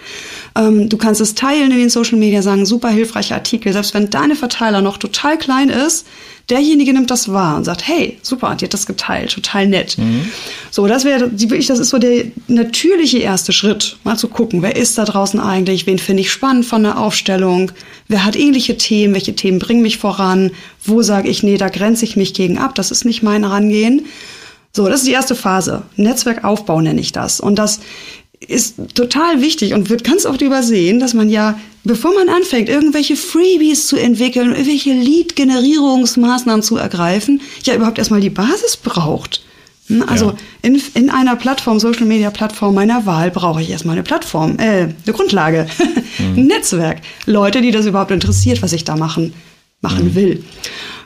Ähm, 0.56 0.88
du 0.88 0.96
kannst 0.96 1.20
es 1.20 1.36
teilen 1.36 1.70
in 1.70 1.78
den 1.78 1.90
Social 1.90 2.18
Media, 2.18 2.42
sagen, 2.42 2.66
super 2.66 2.88
hilfreicher 2.88 3.36
Artikel. 3.36 3.72
Selbst 3.72 3.94
wenn 3.94 4.10
deine 4.10 4.34
Verteiler 4.34 4.82
noch 4.82 4.96
total 4.96 5.38
klein 5.38 5.68
ist, 5.68 6.08
derjenige 6.50 6.92
nimmt 6.92 7.10
das 7.10 7.32
wahr 7.32 7.56
und 7.56 7.64
sagt, 7.64 7.86
hey, 7.86 8.18
super, 8.22 8.54
die 8.54 8.64
hat 8.64 8.74
das 8.74 8.86
geteilt, 8.86 9.32
total 9.32 9.66
nett. 9.66 9.98
Mhm. 9.98 10.28
So, 10.70 10.86
das 10.86 11.04
wäre 11.04 11.30
wirklich, 11.32 11.66
das 11.66 11.78
ist 11.78 11.90
so 11.90 11.98
der 11.98 12.24
natürliche 12.46 13.18
erste 13.18 13.52
Schritt, 13.52 13.98
mal 14.04 14.16
zu 14.16 14.28
gucken, 14.28 14.62
wer 14.62 14.76
ist 14.76 14.96
da 14.96 15.04
draußen 15.04 15.40
eigentlich, 15.40 15.86
wen 15.86 15.98
finde 15.98 16.22
ich 16.22 16.30
spannend 16.30 16.64
von 16.64 16.82
der 16.82 16.98
Aufstellung, 16.98 17.72
wer 18.08 18.24
hat 18.24 18.36
ähnliche 18.36 18.76
Themen, 18.76 19.14
welche 19.14 19.34
Themen 19.34 19.58
bringen 19.58 19.82
mich 19.82 19.98
voran, 19.98 20.50
wo 20.84 21.02
sage 21.02 21.28
ich, 21.28 21.42
nee, 21.42 21.58
da 21.58 21.68
grenze 21.68 22.04
ich 22.04 22.16
mich 22.16 22.34
gegen 22.34 22.58
ab, 22.58 22.74
das 22.74 22.90
ist 22.90 23.04
nicht 23.04 23.22
mein 23.22 23.44
Herangehen. 23.44 24.06
So, 24.72 24.88
das 24.88 25.00
ist 25.00 25.06
die 25.06 25.12
erste 25.12 25.34
Phase. 25.34 25.82
Netzwerkaufbau 25.96 26.80
nenne 26.80 27.00
ich 27.00 27.12
das. 27.12 27.40
Und 27.40 27.56
das 27.56 27.80
ist 28.40 28.76
total 28.94 29.40
wichtig 29.40 29.74
und 29.74 29.90
wird 29.90 30.04
ganz 30.04 30.24
oft 30.24 30.40
übersehen, 30.40 31.00
dass 31.00 31.14
man 31.14 31.28
ja, 31.28 31.58
bevor 31.84 32.14
man 32.14 32.28
anfängt, 32.28 32.68
irgendwelche 32.68 33.16
Freebies 33.16 33.86
zu 33.86 33.96
entwickeln, 33.96 34.52
irgendwelche 34.52 34.92
Lead-Generierungsmaßnahmen 34.92 36.62
zu 36.62 36.76
ergreifen, 36.76 37.40
ja 37.64 37.74
überhaupt 37.74 37.98
erstmal 37.98 38.20
die 38.20 38.30
Basis 38.30 38.76
braucht. 38.76 39.42
Hm, 39.88 40.04
also 40.06 40.26
ja. 40.26 40.36
in, 40.62 40.80
in 40.94 41.10
einer 41.10 41.36
Plattform, 41.36 41.80
Social 41.80 42.06
Media 42.06 42.30
Plattform 42.30 42.74
meiner 42.74 43.06
Wahl 43.06 43.30
brauche 43.30 43.60
ich 43.60 43.70
erstmal 43.70 43.94
eine 43.94 44.02
Plattform, 44.02 44.58
äh, 44.58 44.82
eine 44.82 44.94
Grundlage, 45.12 45.66
mhm. 46.18 46.38
ein 46.38 46.46
Netzwerk, 46.46 47.00
Leute, 47.26 47.60
die 47.60 47.70
das 47.70 47.86
überhaupt 47.86 48.10
interessiert, 48.10 48.62
was 48.62 48.72
ich 48.72 48.84
da 48.84 48.96
machen, 48.96 49.34
machen 49.80 50.06
mhm. 50.06 50.14
will. 50.14 50.44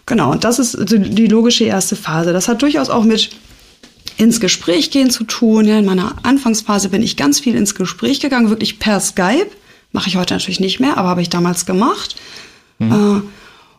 Genau, 0.04 0.32
und 0.32 0.44
das 0.44 0.58
ist 0.58 0.76
die 0.90 1.28
logische 1.28 1.64
erste 1.64 1.94
Phase. 1.94 2.32
Das 2.32 2.48
hat 2.48 2.60
durchaus 2.60 2.90
auch 2.90 3.04
mit 3.04 3.30
ins 4.16 4.40
Gespräch 4.40 4.90
gehen 4.90 5.10
zu 5.10 5.24
tun. 5.24 5.66
Ja, 5.66 5.78
in 5.78 5.84
meiner 5.84 6.16
Anfangsphase 6.22 6.88
bin 6.88 7.02
ich 7.02 7.16
ganz 7.16 7.40
viel 7.40 7.54
ins 7.54 7.74
Gespräch 7.74 8.20
gegangen, 8.20 8.50
wirklich 8.50 8.78
per 8.78 9.00
Skype. 9.00 9.50
Mache 9.92 10.08
ich 10.08 10.16
heute 10.16 10.34
natürlich 10.34 10.60
nicht 10.60 10.80
mehr, 10.80 10.96
aber 10.96 11.08
habe 11.08 11.22
ich 11.22 11.28
damals 11.28 11.66
gemacht. 11.66 12.16
Mhm. 12.78 12.92
Äh, 12.92 13.22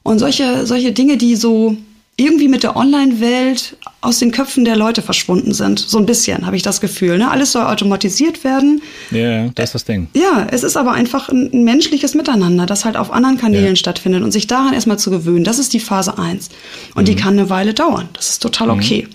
und 0.04 0.20
solche, 0.20 0.66
solche 0.66 0.92
Dinge, 0.92 1.18
die 1.18 1.36
so 1.36 1.78
irgendwie 2.16 2.48
mit 2.48 2.64
der 2.64 2.76
Online-Welt 2.76 3.78
aus 4.04 4.20
den 4.20 4.32
Köpfen 4.32 4.66
der 4.66 4.76
Leute 4.76 5.02
verschwunden 5.02 5.54
sind. 5.54 5.80
So 5.80 5.98
ein 5.98 6.06
bisschen, 6.06 6.46
habe 6.46 6.56
ich 6.56 6.62
das 6.62 6.82
Gefühl. 6.82 7.18
Ne? 7.18 7.32
Alles 7.32 7.54
soll 7.54 7.64
automatisiert 7.64 8.44
werden. 8.44 8.82
Ja, 9.12 9.50
das 9.56 9.70
ist 9.70 9.74
das 9.76 9.86
Ding. 9.86 10.08
Ja, 10.14 10.48
es 10.52 10.64
ist 10.64 10.76
aber 10.76 10.92
einfach 10.92 11.30
ein 11.30 11.64
menschliches 11.64 12.14
Miteinander, 12.14 12.66
das 12.66 12.86
halt 12.86 12.98
auf 12.98 13.12
anderen 13.12 13.38
Kanälen 13.38 13.70
ja. 13.70 13.76
stattfindet 13.76 14.24
und 14.24 14.32
sich 14.32 14.48
daran 14.48 14.74
erstmal 14.74 15.00
zu 15.00 15.10
gewöhnen. 15.10 15.44
Das 15.44 15.60
ist 15.60 15.74
die 15.74 15.80
Phase 15.80 16.18
1. 16.18 16.50
Und 16.96 17.04
mhm. 17.04 17.06
die 17.06 17.16
kann 17.16 17.38
eine 17.40 17.50
Weile 17.50 17.74
dauern. 17.74 18.10
Das 18.14 18.30
ist 18.30 18.42
total 18.42 18.68
mhm. 18.68 18.74
okay. 18.74 19.08
Mhm. 19.08 19.14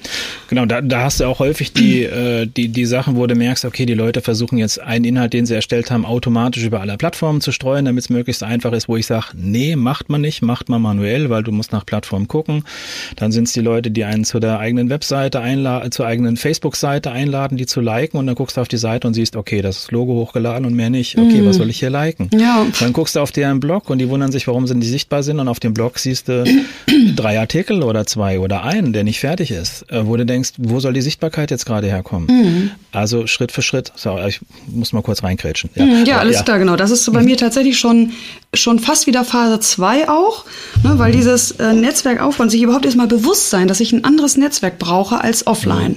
Genau, 0.49 0.65
da, 0.65 0.81
da 0.81 1.03
hast 1.03 1.21
du 1.21 1.25
auch 1.27 1.41
häufig 1.41 1.73
die, 1.73 2.05
äh, 2.05 2.47
die, 2.47 2.69
die 2.69 2.87
Sachen, 2.87 3.17
wo 3.17 3.27
du 3.27 3.35
merkst, 3.35 3.67
okay, 3.67 3.85
die 3.85 3.95
Leute 3.95 4.23
versuchen 4.23 4.57
jetzt 4.57 4.81
einen 4.81 5.05
Inhalt, 5.05 5.35
den 5.35 5.45
sie 5.45 5.55
erstellt 5.55 5.91
haben, 5.91 6.07
automatisch 6.07 6.65
über 6.65 6.81
alle 6.81 6.97
Plattformen 6.97 7.43
zu 7.43 7.53
streuen, 7.53 7.85
damit 7.85 8.05
es 8.05 8.11
möglichst 8.11 8.43
einfach 8.43 8.73
ist, 8.73 8.89
wo 8.89 8.97
ich 8.97 9.07
sage, 9.07 9.27
nee, 9.35 9.77
macht 9.77 10.09
man 10.09 10.23
nicht, 10.23 10.41
macht 10.41 10.69
man 10.71 10.81
manuell, 10.81 11.29
weil 11.29 11.43
du 11.43 11.53
musst 11.53 11.73
nach 11.73 11.85
Plattform 11.85 12.29
gucken. 12.29 12.65
Dann 13.17 13.33
sind 13.33 13.45
es 13.45 13.53
die 13.53 13.61
Leute, 13.61 13.91
die 13.91 14.05
einen 14.05 14.25
zu 14.25 14.41
der 14.41 14.59
eigenen 14.59 14.78
Webseite 14.91 15.41
einladen, 15.41 15.91
zur 15.91 16.07
eigenen 16.07 16.37
Facebook-Seite 16.37 17.11
einladen, 17.11 17.59
die 17.59 17.67
zu 17.67 17.81
liken 17.81 18.19
und 18.19 18.27
dann 18.27 18.35
guckst 18.35 18.57
du 18.57 18.61
auf 18.61 18.69
die 18.69 18.77
Seite 18.77 19.07
und 19.07 19.15
siehst, 19.15 19.37
okay, 19.37 19.63
das 19.63 19.79
ist 19.79 19.93
Logo 19.93 20.15
hochgeladen 20.15 20.65
und 20.65 20.75
mehr 20.75 20.91
nicht. 20.91 21.19
Okay, 21.19 21.41
mhm. 21.41 21.47
was 21.47 21.57
soll 21.57 21.69
ich 21.71 21.79
hier 21.81 21.91
liken? 21.91 22.31
Ja. 22.33 22.67
Dann 22.79 22.93
guckst 22.93 23.17
du 23.17 23.21
auf 23.21 23.33
deren 23.33 23.61
Blog 23.61 23.91
und 23.91 23.99
die 23.99 24.09
wundern 24.09 24.33
sich, 24.33 24.47
warum 24.47 24.67
sie 24.67 24.75
nicht 24.75 24.91
sichtbar 24.91 25.23
sind 25.23 25.41
und 25.41 25.49
auf 25.49 25.61
dem 25.61 25.75
Blog 25.75 25.99
siehst 25.99 26.29
du 26.29 26.45
drei 27.17 27.39
Artikel 27.39 27.83
oder 27.83 28.07
zwei 28.07 28.39
oder 28.39 28.63
einen, 28.63 28.93
der 28.93 29.05
nicht 29.05 29.21
fertig 29.21 29.51
ist, 29.51 29.91
äh, 29.91 30.07
wo 30.07 30.17
du 30.17 30.25
denkst, 30.25 30.53
wo 30.59 30.81
soll 30.81 30.93
die 30.93 31.03
Sichtbarkeit 31.03 31.51
jetzt 31.51 31.67
gerade 31.67 31.89
herkommen? 31.89 32.29
Mhm. 32.29 32.71
Also 32.93 33.27
Schritt 33.27 33.53
für 33.53 33.63
Schritt. 33.63 33.93
So, 33.97 34.19
ich 34.27 34.41
muss 34.67 34.93
mal 34.93 35.03
kurz 35.03 35.23
reinkrätschen. 35.23 35.71
Ja, 35.75 35.85
mhm, 35.85 36.05
ja 36.05 36.19
alles 36.19 36.37
ja. 36.37 36.43
klar, 36.43 36.59
genau. 36.59 36.77
Das 36.77 36.91
ist 36.91 37.11
bei 37.13 37.21
mhm. 37.21 37.27
mir 37.27 37.37
tatsächlich 37.37 37.79
schon, 37.79 38.13
schon 38.55 38.79
fast 38.79 39.07
wieder 39.07 39.25
Phase 39.25 39.61
2 39.61 40.09
auch, 40.09 40.45
ne, 40.83 40.99
weil 40.99 41.13
dieses 41.13 41.53
äh, 41.53 41.73
Netzwerk 41.73 42.21
aufbauen, 42.21 42.51
sich 42.51 42.63
überhaupt 42.63 42.85
erstmal 42.85 43.07
bewusst 43.07 43.51
sein, 43.51 43.69
dass 43.69 43.81
ich 43.81 43.93
ein 43.93 44.05
anderes 44.05 44.37
Netzwerk 44.37 44.68
brauche 44.77 45.21
als 45.21 45.47
offline. 45.47 45.97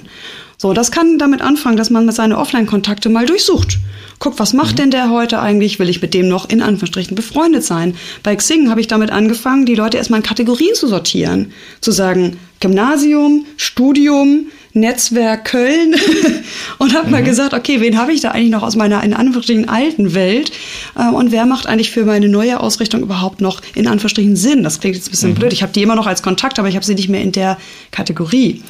So, 0.56 0.72
das 0.72 0.92
kann 0.92 1.18
damit 1.18 1.42
anfangen, 1.42 1.76
dass 1.76 1.90
man 1.90 2.10
seine 2.12 2.38
Offline-Kontakte 2.38 3.08
mal 3.08 3.26
durchsucht. 3.26 3.78
Guck, 4.22 4.38
was 4.38 4.52
macht 4.52 4.74
mhm. 4.74 4.76
denn 4.76 4.90
der 4.92 5.10
heute 5.10 5.40
eigentlich? 5.40 5.80
Will 5.80 5.88
ich 5.88 6.00
mit 6.00 6.14
dem 6.14 6.28
noch 6.28 6.48
in 6.48 6.62
Anführungsstrichen 6.62 7.16
befreundet 7.16 7.64
sein? 7.64 7.96
Bei 8.22 8.36
Xing 8.36 8.70
habe 8.70 8.80
ich 8.80 8.86
damit 8.86 9.10
angefangen, 9.10 9.66
die 9.66 9.74
Leute 9.74 9.96
erstmal 9.96 10.20
in 10.20 10.24
Kategorien 10.24 10.76
zu 10.76 10.86
sortieren. 10.86 11.52
Zu 11.80 11.90
sagen, 11.90 12.38
Gymnasium, 12.60 13.46
Studium, 13.56 14.46
Netzwerk 14.74 15.46
Köln 15.46 15.96
und 16.78 16.94
habe 16.94 17.06
mhm. 17.06 17.10
mal 17.10 17.24
gesagt, 17.24 17.52
okay, 17.52 17.80
wen 17.80 17.98
habe 17.98 18.12
ich 18.12 18.20
da 18.20 18.30
eigentlich 18.30 18.52
noch 18.52 18.62
aus 18.62 18.76
meiner 18.76 19.02
in 19.02 19.12
Anführungsstrichen 19.12 19.68
alten 19.68 20.14
Welt 20.14 20.52
äh, 20.96 21.08
und 21.08 21.32
wer 21.32 21.44
macht 21.44 21.66
eigentlich 21.66 21.90
für 21.90 22.04
meine 22.04 22.28
neue 22.28 22.60
Ausrichtung 22.60 23.02
überhaupt 23.02 23.40
noch 23.40 23.60
in 23.74 23.88
Anführungsstrichen 23.88 24.36
Sinn? 24.36 24.62
Das 24.62 24.78
klingt 24.78 24.94
jetzt 24.94 25.08
ein 25.08 25.10
bisschen 25.10 25.30
mhm. 25.30 25.34
blöd. 25.34 25.52
Ich 25.52 25.62
habe 25.64 25.72
die 25.72 25.82
immer 25.82 25.96
noch 25.96 26.06
als 26.06 26.22
Kontakt, 26.22 26.60
aber 26.60 26.68
ich 26.68 26.76
habe 26.76 26.86
sie 26.86 26.94
nicht 26.94 27.08
mehr 27.08 27.22
in 27.22 27.32
der 27.32 27.58
Kategorie. 27.90 28.62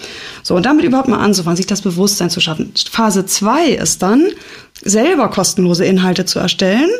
So, 0.42 0.56
und 0.56 0.64
damit 0.64 0.86
überhaupt 0.86 1.08
mal 1.08 1.18
anzufangen, 1.18 1.58
sich 1.58 1.66
das 1.66 1.82
Bewusstsein 1.82 2.30
zu 2.30 2.40
schaffen. 2.40 2.72
Phase 2.90 3.26
zwei 3.26 3.66
ist 3.66 4.02
dann, 4.02 4.26
selber 4.82 5.28
kostenlose 5.28 5.84
Inhalte 5.84 6.24
zu 6.24 6.38
erstellen. 6.38 6.90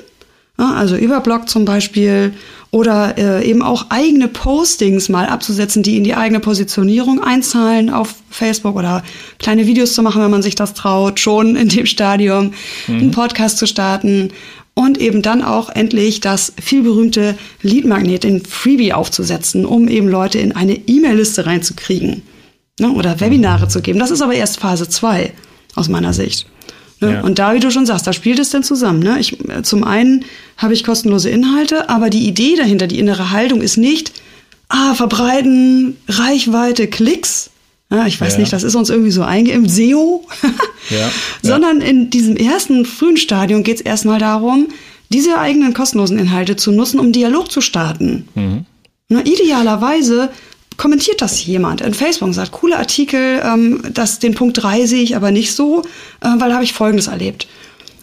Also 0.57 0.97
über 0.97 1.21
Blog 1.21 1.49
zum 1.49 1.65
Beispiel 1.65 2.35
oder 2.71 3.19
äh, 3.19 3.49
eben 3.49 3.63
auch 3.63 3.87
eigene 3.89 4.29
Postings 4.29 5.09
mal 5.09 5.27
abzusetzen, 5.27 5.83
die 5.83 5.97
in 5.97 6.05
die 6.05 6.15
eigene 6.15 6.41
Positionierung 6.41 7.23
einzahlen 7.23 7.91
auf 7.91 8.15
Facebook 8.31 8.77
oder 8.77 9.03
kleine 9.39 9.67
Videos 9.67 9.95
zu 9.95 10.03
machen, 10.03 10.23
wenn 10.23 10.31
man 10.31 10.43
sich 10.43 10.55
das 10.55 10.75
traut, 10.75 11.21
schon 11.21 11.57
in 11.57 11.69
dem 11.69 11.87
Stadium, 11.87 12.53
mhm. 12.87 12.99
einen 12.99 13.11
Podcast 13.11 13.59
zu 13.59 13.67
starten 13.67 14.31
und 14.75 14.99
eben 14.99 15.23
dann 15.23 15.43
auch 15.43 15.69
endlich 15.69 16.21
das 16.21 16.53
vielberühmte 16.61 17.37
Lead-Magnet 17.63 18.25
in 18.25 18.45
Freebie 18.45 18.93
aufzusetzen, 18.93 19.67
um 19.67 19.89
eben 19.89 20.09
Leute 20.09 20.39
in 20.39 20.53
eine 20.53 20.75
E-Mail-Liste 20.75 21.45
reinzukriegen 21.45 22.23
ne, 22.79 22.91
oder 22.93 23.21
Webinare 23.21 23.67
mhm. 23.67 23.71
zu 23.71 23.83
geben. 23.83 23.99
Das 23.99 24.11
ist 24.11 24.23
aber 24.23 24.35
erst 24.35 24.61
Phase 24.61 24.89
zwei 24.89 25.33
aus 25.75 25.89
meiner 25.89 26.13
Sicht. 26.13 26.47
Ne? 27.03 27.15
Ja. 27.15 27.21
Und 27.21 27.39
da, 27.39 27.55
wie 27.55 27.61
du 27.61 27.71
schon 27.71 27.85
sagst, 27.85 28.07
da 28.07 28.13
spielt 28.13 28.39
es 28.39 28.51
denn 28.51 28.63
zusammen. 28.63 29.01
Ne? 29.01 29.19
Ich, 29.19 29.39
äh, 29.49 29.63
zum 29.63 29.85
einen 29.85 30.25
habe 30.57 30.73
ich 30.73 30.85
kostenlose 30.85 31.29
Inhalte, 31.29 31.91
aber 31.91 32.09
die 32.09 32.27
Idee 32.27 32.57
dahinter, 32.57 32.87
die 32.87 32.99
innere 32.99 33.31
Haltung 33.31 33.61
ist 33.61 33.77
nicht, 33.77 34.13
ah, 34.69 34.95
verbreiten, 34.95 35.97
Reichweite, 36.09 36.87
Klicks. 36.87 37.51
Ja, 37.91 38.07
ich 38.07 38.19
weiß 38.19 38.35
ja. 38.35 38.41
nicht, 38.41 38.53
das 38.53 38.63
ist 38.63 38.75
uns 38.75 38.89
irgendwie 38.89 39.11
so 39.11 39.23
eingeimpft, 39.23 39.71
SEO. 39.71 40.27
ja, 40.89 41.11
Sondern 41.43 41.83
in 41.83 42.09
diesem 42.09 42.37
ersten 42.37 42.87
frühen 42.87 43.19
Stadium 43.19 43.65
geht 43.65 43.77
es 43.77 43.83
erstmal 43.83 44.19
darum, 44.19 44.69
diese 45.11 45.39
eigenen 45.39 45.75
kostenlosen 45.75 46.19
Inhalte 46.19 46.57
zu 46.57 46.73
nutzen, 46.73 46.99
um 46.99 47.13
Dialog 47.13 47.53
zu 47.53 47.61
starten. 47.61 48.29
Mhm. 48.35 48.65
Na, 49.09 49.21
idealerweise 49.21 50.31
kommentiert 50.77 51.23
das 51.23 51.45
jemand 51.45 51.81
in 51.81 51.95
Facebook 51.95 52.29
und 52.29 52.35
sagt, 52.35 52.53
coole 52.53 52.77
Artikel, 52.77 53.41
ähm, 53.45 53.83
das, 53.93 54.19
den 54.19 54.35
Punkt 54.35 54.63
3 54.63 54.87
sehe 54.87 55.03
ich 55.03 55.17
aber 55.17 55.31
nicht 55.31 55.55
so, 55.55 55.83
äh, 56.21 56.29
weil 56.39 56.49
da 56.49 56.55
habe 56.55 56.65
ich 56.65 56.73
Folgendes 56.73 57.07
erlebt. 57.07 57.47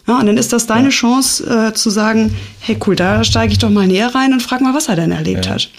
Ja, 0.08 0.20
und 0.20 0.26
dann 0.26 0.38
ist 0.38 0.54
das 0.54 0.66
deine 0.66 0.86
ja. 0.86 0.90
Chance 0.90 1.70
äh, 1.70 1.74
zu 1.74 1.90
sagen, 1.90 2.36
hey 2.60 2.78
cool, 2.88 2.96
da 2.96 3.24
steige 3.24 3.52
ich 3.52 3.60
doch 3.60 3.70
mal 3.70 3.86
näher 3.86 4.14
rein 4.16 4.34
und 4.34 4.42
frag 4.42 4.62
mal, 4.62 4.74
was 4.74 4.88
er 4.88 4.96
denn 4.96 5.12
erlebt 5.12 5.46
ja. 5.46 5.54
hat. 5.54 5.70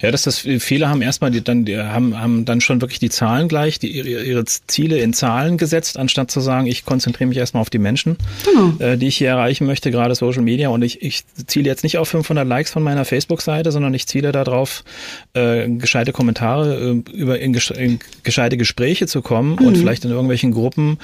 Ja, 0.00 0.10
dass 0.10 0.22
das 0.22 0.38
viele 0.38 0.88
haben 0.88 1.02
erstmal 1.02 1.30
die 1.30 1.44
dann 1.44 1.64
die 1.64 1.76
haben 1.76 2.18
haben 2.18 2.44
dann 2.44 2.60
schon 2.60 2.80
wirklich 2.80 3.00
die 3.00 3.10
Zahlen 3.10 3.48
gleich, 3.48 3.78
die 3.78 3.88
ihre, 3.88 4.22
ihre 4.22 4.44
Ziele 4.44 4.98
in 4.98 5.12
Zahlen 5.12 5.58
gesetzt, 5.58 5.98
anstatt 5.98 6.30
zu 6.30 6.40
sagen, 6.40 6.66
ich 6.66 6.84
konzentriere 6.84 7.28
mich 7.28 7.36
erstmal 7.36 7.60
auf 7.60 7.70
die 7.70 7.78
Menschen, 7.78 8.16
genau. 8.44 8.74
äh, 8.78 8.96
die 8.96 9.08
ich 9.08 9.16
hier 9.16 9.28
erreichen 9.28 9.66
möchte, 9.66 9.90
gerade 9.90 10.14
Social 10.14 10.42
Media 10.42 10.70
und 10.70 10.82
ich, 10.82 11.02
ich 11.02 11.24
ziele 11.46 11.66
jetzt 11.66 11.82
nicht 11.82 11.98
auf 11.98 12.08
500 12.08 12.46
Likes 12.46 12.70
von 12.70 12.82
meiner 12.82 13.04
Facebook-Seite, 13.04 13.72
sondern 13.72 13.92
ich 13.92 14.06
ziele 14.06 14.32
darauf 14.32 14.84
äh, 15.34 15.68
gescheite 15.68 16.12
Kommentare 16.12 17.02
äh, 17.06 17.10
über 17.12 17.38
in, 17.38 17.54
in 17.54 17.98
gescheite 18.22 18.56
Gespräche 18.56 19.06
zu 19.06 19.20
kommen 19.20 19.56
mhm. 19.60 19.66
und 19.66 19.78
vielleicht 19.78 20.04
in 20.04 20.10
irgendwelchen 20.10 20.52
Gruppen 20.52 20.98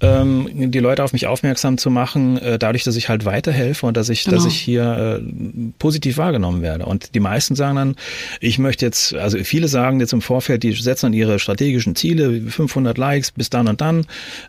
ähm, 0.00 0.70
die 0.70 0.80
Leute 0.80 1.04
auf 1.04 1.12
mich 1.12 1.26
aufmerksam 1.26 1.78
zu 1.78 1.90
machen, 1.90 2.36
äh, 2.38 2.58
dadurch, 2.58 2.84
dass 2.84 2.96
ich 2.96 3.08
halt 3.08 3.24
weiterhelfe 3.24 3.86
und 3.86 3.96
dass 3.96 4.08
ich 4.08 4.24
genau. 4.24 4.36
dass 4.36 4.46
ich 4.46 4.56
hier 4.56 5.20
äh, 5.22 5.72
positiv 5.78 6.18
wahrgenommen 6.18 6.60
werde 6.60 6.84
und 6.84 7.14
die 7.14 7.20
meisten 7.20 7.54
sagen 7.54 7.76
dann 7.76 7.96
ich 8.42 8.58
möchte 8.58 8.84
jetzt, 8.84 9.14
also 9.14 9.38
viele 9.44 9.68
sagen 9.68 10.00
jetzt 10.00 10.12
im 10.12 10.20
Vorfeld, 10.20 10.64
die 10.64 10.72
setzen 10.72 11.06
dann 11.06 11.12
ihre 11.12 11.38
strategischen 11.38 11.94
Ziele, 11.94 12.40
500 12.50 12.98
Likes 12.98 13.30
bis 13.30 13.50
dann 13.50 13.68
und 13.68 13.80
dann, 13.80 14.04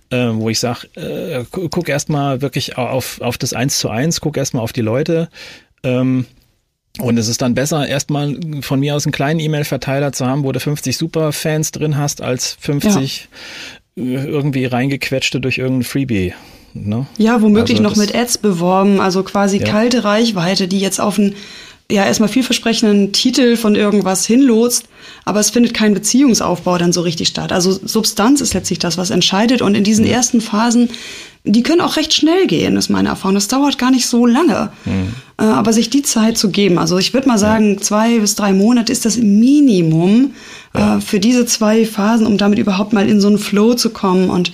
äh, 0.10 0.30
wo 0.32 0.50
ich 0.50 0.60
sage, 0.60 0.88
äh, 0.96 1.46
guck 1.52 1.88
erstmal 1.90 2.42
wirklich 2.42 2.76
auf, 2.76 3.22
auf 3.22 3.38
das 3.38 3.54
Eins 3.54 3.78
zu 3.78 3.90
eins, 3.90 4.20
guck 4.20 4.36
erstmal 4.36 4.64
auf 4.64 4.74
die 4.74 4.82
Leute. 4.82 5.30
Ähm, 5.84 6.26
und 6.98 7.18
es 7.20 7.28
ist 7.28 7.44
dann 7.44 7.54
besser, 7.54 7.88
erstmal 7.88 8.36
von 8.62 8.80
mir 8.80 8.96
aus 8.96 9.06
einen 9.06 9.14
kleinen 9.14 9.40
E-Mail-Verteiler 9.40 10.12
zu 10.12 10.26
haben, 10.26 10.44
wo 10.44 10.52
du 10.52 10.60
50 10.60 10.98
Superfans 10.98 11.72
drin 11.72 11.96
hast, 11.96 12.22
als 12.22 12.58
50 12.62 13.30
ja. 13.96 14.04
irgendwie 14.06 14.66
reingequetschte 14.66 15.40
durch 15.40 15.60
irgendein 15.60 15.84
Freebie. 15.84 16.34
Ne? 16.74 17.06
Ja, 17.20 17.44
womöglich 17.44 17.78
also 17.78 17.90
noch 17.90 17.96
mit 17.96 18.16
Ads 18.16 18.40
beworben, 18.40 19.00
also 19.00 19.22
quasi 19.22 19.58
ja. 19.60 19.66
kalte 19.66 20.04
Reichweite, 20.04 20.68
die 20.68 20.80
jetzt 20.80 21.00
auf 21.00 21.20
ein 21.20 21.36
ja 21.92 22.06
erstmal 22.06 22.30
vielversprechenden 22.30 23.12
Titel 23.12 23.56
von 23.56 23.76
irgendwas 23.76 24.26
hinlotst, 24.26 24.86
aber 25.26 25.40
es 25.40 25.50
findet 25.50 25.74
kein 25.74 25.94
Beziehungsaufbau 25.94 26.78
dann 26.78 26.94
so 26.94 27.02
richtig 27.02 27.28
statt. 27.28 27.52
Also 27.52 27.72
Substanz 27.72 28.42
ist 28.42 28.54
letztlich 28.54 28.80
das, 28.80 28.98
was 28.98 29.10
entscheidet. 29.10 29.62
Und 29.62 29.76
in 29.76 29.84
diesen 29.84 30.06
ersten 30.06 30.42
Phasen, 30.42 30.90
die 31.44 31.62
können 31.62 31.82
auch 31.82 31.98
recht 31.98 32.14
schnell 32.14 32.48
gehen, 32.48 32.78
ist 32.78 32.90
meine 32.90 33.10
Erfahrung. 33.10 33.36
Das 33.36 33.48
dauert 33.48 33.78
gar 33.78 33.92
nicht 33.92 34.08
so 34.08 34.26
lange. 34.26 34.72
Mhm. 34.86 35.14
Aber 35.38 35.74
sich 35.74 35.90
die 35.90 36.04
Zeit 36.04 36.38
zu 36.38 36.50
geben, 36.50 36.78
also 36.78 36.98
ich 36.98 37.14
würde 37.14 37.28
mal 37.28 37.38
sagen, 37.38 37.82
zwei 37.82 38.20
bis 38.20 38.36
drei 38.36 38.54
Monate 38.54 38.92
ist 38.92 39.06
das 39.06 39.18
Minimum 39.18 40.34
äh, 40.74 40.80
ja. 40.80 41.00
für 41.00 41.20
diese 41.20 41.46
zwei 41.46 41.86
Phasen, 41.86 42.26
um 42.26 42.38
damit 42.38 42.60
überhaupt 42.60 42.94
mal 42.94 43.10
in 43.10 43.20
so 43.20 43.28
einen 43.28 43.40
Flow 43.40 43.74
zu 43.74 43.90
kommen 43.90 44.30
und 44.30 44.52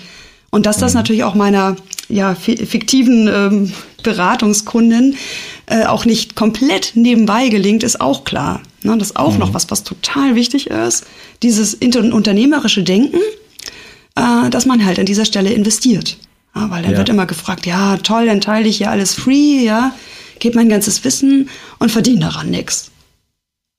und 0.51 0.65
dass 0.65 0.77
das 0.77 0.93
mhm. 0.93 0.99
natürlich 0.99 1.23
auch 1.23 1.35
meiner 1.35 1.75
ja, 2.07 2.33
fiktiven 2.33 3.27
ähm, 3.27 3.71
Beratungskundin 4.01 5.15
äh, 5.69 5.85
auch 5.85 6.05
nicht 6.05 6.35
komplett 6.35 6.93
nebenbei 6.95 7.49
gelingt, 7.49 7.83
ist 7.83 8.01
auch 8.01 8.23
klar. 8.23 8.61
Ne, 8.83 8.97
das 8.97 9.11
ist 9.11 9.17
auch 9.17 9.33
mhm. 9.33 9.39
noch 9.39 9.53
was, 9.53 9.69
was 9.69 9.83
total 9.83 10.35
wichtig 10.35 10.67
ist. 10.67 11.05
Dieses 11.43 11.75
unternehmerische 11.75 12.83
Denken, 12.83 13.19
äh, 14.15 14.49
dass 14.49 14.65
man 14.65 14.83
halt 14.83 14.99
an 14.99 15.05
dieser 15.05 15.25
Stelle 15.25 15.51
investiert. 15.51 16.17
Ja, 16.55 16.69
weil 16.71 16.81
dann 16.81 16.93
ja. 16.93 16.97
wird 16.97 17.09
immer 17.09 17.27
gefragt, 17.27 17.65
ja, 17.65 17.97
toll, 17.97 18.25
dann 18.25 18.41
teile 18.41 18.67
ich 18.67 18.79
ja 18.79 18.89
alles 18.89 19.13
free, 19.13 19.63
ja, 19.63 19.93
gebe 20.39 20.55
mein 20.55 20.69
ganzes 20.69 21.03
Wissen 21.03 21.49
und 21.77 21.91
verdiene 21.91 22.21
daran 22.21 22.49
nichts. 22.49 22.89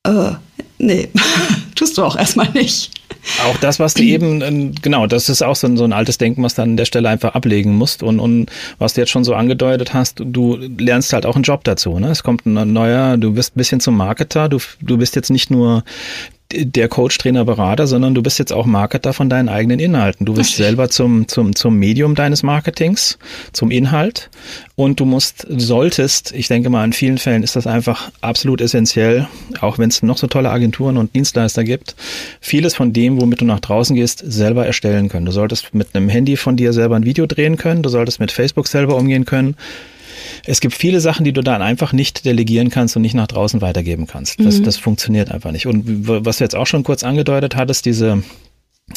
Äh, 0.05 0.33
nee, 0.79 1.09
tust 1.75 1.99
du 1.99 2.03
auch 2.03 2.17
erstmal 2.17 2.51
nicht. 2.51 2.91
Auch 3.45 3.57
das, 3.59 3.79
was 3.79 3.95
du 3.95 4.03
eben, 4.03 4.41
ähm, 4.43 4.75
genau, 4.81 5.07
das 5.07 5.29
ist 5.29 5.43
auch 5.43 5.57
so 5.57 5.67
ein, 5.67 5.77
so 5.77 5.85
ein 5.85 5.93
altes 5.93 6.19
Denken, 6.19 6.43
was 6.43 6.55
du 6.55 6.63
an 6.63 6.77
der 6.77 6.87
Stelle 6.87 7.09
einfach 7.09 7.35
ablegen 7.35 7.77
musst. 7.77 8.03
Und, 8.03 8.19
und 8.21 8.51
was 8.79 8.95
du 8.95 9.03
jetzt 9.03 9.11
schon 9.11 9.25
so 9.25 9.35
angedeutet 9.35 9.93
hast, 9.93 10.21
du 10.25 10.57
lernst 10.57 11.13
halt 11.13 11.27
auch 11.27 11.35
einen 11.35 11.45
Job 11.45 11.65
dazu. 11.65 11.99
Ne? 11.99 12.11
Es 12.11 12.23
kommt 12.23 12.47
ein 12.47 12.73
neuer, 12.73 13.17
du 13.17 13.37
wirst 13.37 13.55
ein 13.55 13.59
bisschen 13.59 13.81
zum 13.81 13.97
Marketer, 13.97 14.49
du, 14.49 14.59
du 14.81 14.97
bist 14.97 15.17
jetzt 15.17 15.31
nicht 15.31 15.51
nur 15.51 15.85
der 16.53 16.89
Coach, 16.89 17.19
Trainer, 17.19 17.45
Berater, 17.45 17.87
sondern 17.87 18.15
du 18.15 18.23
bist 18.23 18.39
jetzt 18.39 18.53
auch 18.53 18.67
Marketer 18.67 19.13
von 19.13 19.29
deinen 19.29 19.49
eigenen 19.49 19.79
Inhalten. 19.79 20.27
Du 20.27 20.35
bist 20.35 20.57
selber 20.57 20.89
zum, 20.89 21.29
zum, 21.29 21.55
zum 21.55 21.77
Medium 21.77 22.15
deines 22.15 22.43
Marketings, 22.43 23.19
zum 23.53 23.71
Inhalt 23.71 24.31
und 24.77 25.01
du 25.01 25.05
musst, 25.05 25.47
solltest, 25.49 26.33
ich 26.33 26.49
denke 26.49 26.71
mal, 26.71 26.85
in 26.85 26.93
vielen 26.93 27.19
Fällen 27.19 27.43
ist 27.43 27.57
das 27.57 27.67
einfach 27.67 28.11
absolut 28.21 28.61
essentiell, 28.61 29.29
auch 29.61 29.79
wenn 29.79 29.89
es 29.89 30.03
noch 30.03 30.19
so 30.19 30.27
tolle 30.27 30.51
Agenturen 30.51 30.97
und 30.97 31.15
Dienstleister 31.15 31.65
gibt, 31.65 31.95
vieles 32.41 32.75
von 32.75 32.93
dem, 32.93 33.21
womit 33.21 33.41
du 33.41 33.45
nach 33.45 33.61
draußen 33.61 33.95
gehst, 33.95 34.23
selber 34.27 34.67
erstellen 34.67 35.09
können. 35.09 35.27
Du 35.27 35.33
solltest 35.33 35.75
mit 35.75 35.95
einem 35.95 36.09
Handy 36.09 36.37
von 36.37 36.57
dir 36.57 36.73
selber 36.73 36.97
ein 36.97 37.05
Video 37.05 37.27
drehen 37.27 37.57
können, 37.57 37.83
du 37.83 37.89
solltest 37.89 38.21
mit 38.21 38.33
Facebook 38.33 38.67
selber 38.67 38.97
umgehen 38.97 39.25
können 39.25 39.57
es 40.45 40.61
gibt 40.61 40.75
viele 40.75 41.01
Sachen, 41.01 41.25
die 41.25 41.33
du 41.33 41.43
dann 41.43 41.63
einfach 41.63 41.93
nicht 41.93 42.25
delegieren 42.25 42.71
kannst 42.71 42.97
und 42.97 43.03
nicht 43.03 43.15
nach 43.15 43.27
draußen 43.27 43.61
weitergeben 43.61 44.07
kannst. 44.07 44.41
Das, 44.41 44.59
mhm. 44.59 44.65
das 44.65 44.77
funktioniert 44.77 45.31
einfach 45.31 45.53
nicht. 45.53 45.67
Und 45.67 45.85
was 46.07 46.39
du 46.39 46.45
jetzt 46.45 46.57
auch 46.57 46.67
schon 46.67 46.83
kurz 46.83 47.03
angedeutet 47.03 47.57
hattest, 47.57 47.87
diese 47.87 48.23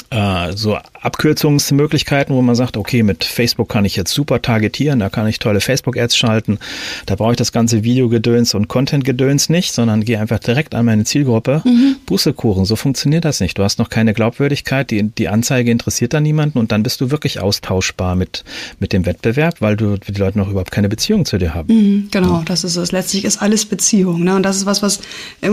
äh, 0.09 0.55
so 0.55 0.77
Abkürzungsmöglichkeiten, 1.01 2.35
wo 2.35 2.41
man 2.41 2.55
sagt, 2.55 2.77
okay, 2.77 3.03
mit 3.03 3.23
Facebook 3.23 3.69
kann 3.69 3.83
ich 3.83 3.95
jetzt 3.95 4.13
super 4.13 4.41
targetieren, 4.41 4.99
da 4.99 5.09
kann 5.09 5.27
ich 5.27 5.39
tolle 5.39 5.59
Facebook-Ads 5.59 6.15
schalten, 6.15 6.59
da 7.05 7.15
brauche 7.15 7.31
ich 7.31 7.37
das 7.37 7.51
ganze 7.51 7.83
Videogedöns 7.83 8.53
und 8.53 8.67
Content-Gedöns 8.67 9.49
nicht, 9.49 9.73
sondern 9.73 10.05
gehe 10.05 10.19
einfach 10.19 10.39
direkt 10.39 10.75
an 10.75 10.85
meine 10.85 11.03
Zielgruppe, 11.03 11.61
mhm. 11.65 11.97
Bußekuchen, 12.05 12.65
so 12.65 12.75
funktioniert 12.75 13.25
das 13.25 13.39
nicht. 13.39 13.57
Du 13.57 13.63
hast 13.63 13.79
noch 13.79 13.89
keine 13.89 14.13
Glaubwürdigkeit, 14.13 14.91
die, 14.91 15.03
die 15.03 15.27
Anzeige 15.27 15.71
interessiert 15.71 16.13
dann 16.13 16.23
niemanden 16.23 16.57
und 16.57 16.71
dann 16.71 16.83
bist 16.83 17.01
du 17.01 17.11
wirklich 17.11 17.39
austauschbar 17.39 18.15
mit, 18.15 18.43
mit 18.79 18.93
dem 18.93 19.05
Wettbewerb, 19.05 19.61
weil 19.61 19.75
du, 19.75 19.97
die 19.97 20.13
Leute 20.13 20.37
noch 20.37 20.49
überhaupt 20.49 20.71
keine 20.71 20.89
Beziehung 20.89 21.25
zu 21.25 21.37
dir 21.37 21.53
haben. 21.53 21.73
Mhm, 21.73 22.07
genau, 22.11 22.37
ja. 22.37 22.43
das 22.45 22.63
ist 22.63 22.77
es. 22.77 22.91
Letztlich 22.91 23.25
ist 23.25 23.41
alles 23.41 23.65
Beziehung. 23.65 24.23
Ne? 24.23 24.35
Und 24.35 24.43
das 24.43 24.57
ist 24.57 24.65
was, 24.65 24.81
was 24.81 25.01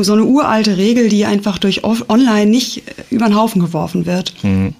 so 0.00 0.12
eine 0.12 0.24
uralte 0.24 0.76
Regel, 0.76 1.08
die 1.08 1.24
einfach 1.24 1.58
durch 1.58 1.82
Online 1.84 2.46
nicht 2.46 2.82
über 3.10 3.26
den 3.26 3.36
Haufen 3.36 3.60
geworfen 3.60 4.06
wird. 4.06 4.29
Mhm. 4.42 4.74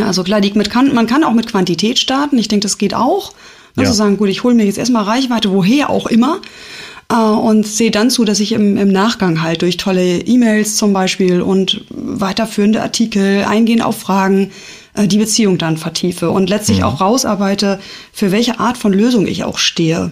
Also 0.00 0.24
klar, 0.24 0.40
die 0.40 0.52
mit 0.52 0.70
kann, 0.70 0.94
man 0.94 1.06
kann 1.06 1.24
auch 1.24 1.32
mit 1.32 1.46
Quantität 1.46 1.98
starten. 1.98 2.38
Ich 2.38 2.48
denke, 2.48 2.64
das 2.64 2.78
geht 2.78 2.94
auch. 2.94 3.32
Also 3.76 3.90
ja. 3.90 3.94
sagen, 3.94 4.16
gut, 4.16 4.28
ich 4.28 4.42
hole 4.42 4.54
mir 4.54 4.64
jetzt 4.64 4.78
erstmal 4.78 5.04
Reichweite, 5.04 5.52
woher 5.52 5.90
auch 5.90 6.06
immer. 6.06 6.40
Äh, 7.10 7.16
und 7.16 7.66
sehe 7.66 7.90
dann 7.90 8.10
zu, 8.10 8.24
dass 8.24 8.40
ich 8.40 8.52
im, 8.52 8.76
im 8.76 8.90
Nachgang 8.90 9.42
halt 9.42 9.62
durch 9.62 9.76
tolle 9.76 10.18
E-Mails 10.18 10.76
zum 10.76 10.92
Beispiel 10.92 11.40
und 11.40 11.84
weiterführende 11.90 12.82
Artikel, 12.82 13.44
eingehen 13.44 13.82
auf 13.82 13.98
Fragen, 13.98 14.50
äh, 14.94 15.06
die 15.06 15.18
Beziehung 15.18 15.58
dann 15.58 15.76
vertiefe 15.76 16.30
und 16.30 16.48
letztlich 16.48 16.78
mhm. 16.78 16.84
auch 16.84 17.00
rausarbeite, 17.00 17.78
für 18.12 18.32
welche 18.32 18.58
Art 18.58 18.76
von 18.76 18.92
Lösung 18.92 19.26
ich 19.26 19.44
auch 19.44 19.58
stehe. 19.58 20.10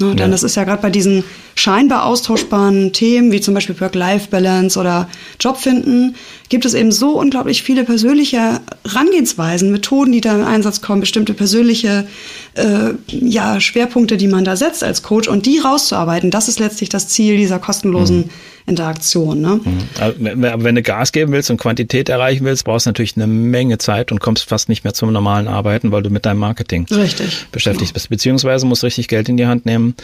Ne, 0.00 0.10
denn 0.10 0.18
ja. 0.18 0.28
das 0.28 0.44
ist 0.44 0.54
ja 0.54 0.62
gerade 0.62 0.80
bei 0.80 0.90
diesen 0.90 1.24
scheinbar 1.56 2.04
austauschbaren 2.04 2.92
Themen, 2.92 3.32
wie 3.32 3.40
zum 3.40 3.54
Beispiel 3.54 3.80
Work-Life-Balance 3.80 4.78
oder 4.78 5.08
Job 5.40 5.56
finden, 5.56 6.14
gibt 6.48 6.64
es 6.64 6.74
eben 6.74 6.92
so 6.92 7.18
unglaublich 7.18 7.62
viele 7.62 7.84
persönliche 7.84 8.60
Herangehensweisen, 8.86 9.70
Methoden, 9.70 10.12
die 10.12 10.20
da 10.20 10.34
im 10.34 10.44
Einsatz 10.44 10.80
kommen, 10.80 11.00
bestimmte 11.00 11.34
persönliche 11.34 12.06
äh, 12.54 12.90
ja, 13.08 13.60
Schwerpunkte, 13.60 14.16
die 14.16 14.28
man 14.28 14.44
da 14.44 14.56
setzt 14.56 14.82
als 14.82 15.02
Coach 15.02 15.28
und 15.28 15.46
die 15.46 15.58
rauszuarbeiten. 15.58 16.30
Das 16.30 16.48
ist 16.48 16.58
letztlich 16.58 16.88
das 16.88 17.08
Ziel 17.08 17.36
dieser 17.36 17.58
kostenlosen 17.58 18.18
mhm. 18.18 18.30
Interaktion. 18.68 19.40
Ne? 19.40 19.60
Mhm. 19.64 20.44
Aber 20.44 20.64
wenn 20.64 20.74
du 20.74 20.82
Gas 20.82 21.12
geben 21.12 21.32
willst 21.32 21.50
und 21.50 21.56
Quantität 21.56 22.08
erreichen 22.08 22.44
willst, 22.44 22.64
brauchst 22.64 22.86
du 22.86 22.90
natürlich 22.90 23.16
eine 23.16 23.26
Menge 23.26 23.78
Zeit 23.78 24.12
und 24.12 24.20
kommst 24.20 24.48
fast 24.48 24.68
nicht 24.68 24.84
mehr 24.84 24.92
zum 24.92 25.12
normalen 25.12 25.48
Arbeiten, 25.48 25.90
weil 25.90 26.02
du 26.02 26.10
mit 26.10 26.26
deinem 26.26 26.38
Marketing 26.38 26.86
richtig, 26.90 27.46
beschäftigt 27.50 27.88
genau. 27.88 27.94
bist. 27.94 28.10
Beziehungsweise 28.10 28.66
musst 28.66 28.84
richtig 28.84 29.08
Geld 29.08 29.28
in 29.28 29.36
die 29.36 29.46
Hand 29.46 29.64
nehmen, 29.66 29.94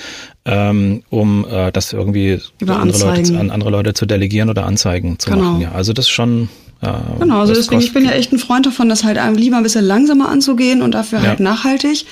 ähm, 0.47 1.03
um 1.11 1.47
äh, 1.49 1.71
das 1.73 1.93
irgendwie 1.93 2.41
andere 2.67 2.99
Leute, 2.99 3.39
an 3.39 3.51
andere 3.51 3.71
Leute 3.71 3.95
zu 3.95 4.07
delegieren 4.07 4.49
oder 4.49 4.65
Anzeigen 4.65 5.19
zu 5.19 5.31
genau. 5.31 5.43
machen. 5.43 5.61
Ja, 5.61 5.73
also 5.73 5.93
das 5.93 6.07
ist 6.07 6.11
schon 6.11 6.34
ja, 6.83 7.03
genau, 7.18 7.40
also 7.40 7.55
deswegen, 7.55 7.81
ich 7.81 7.92
bin 7.92 8.05
ja 8.05 8.12
echt 8.12 8.33
ein 8.33 8.38
Freund 8.38 8.66
davon, 8.66 8.88
das 8.88 9.05
halt 9.05 9.18
lieber 9.37 9.57
ein 9.57 9.62
bisschen 9.62 9.85
langsamer 9.85 10.29
anzugehen 10.29 10.83
und 10.83 10.92
dafür 10.92 11.20
ja. 11.20 11.29
halt 11.29 11.40
nachhaltig. 11.40 12.07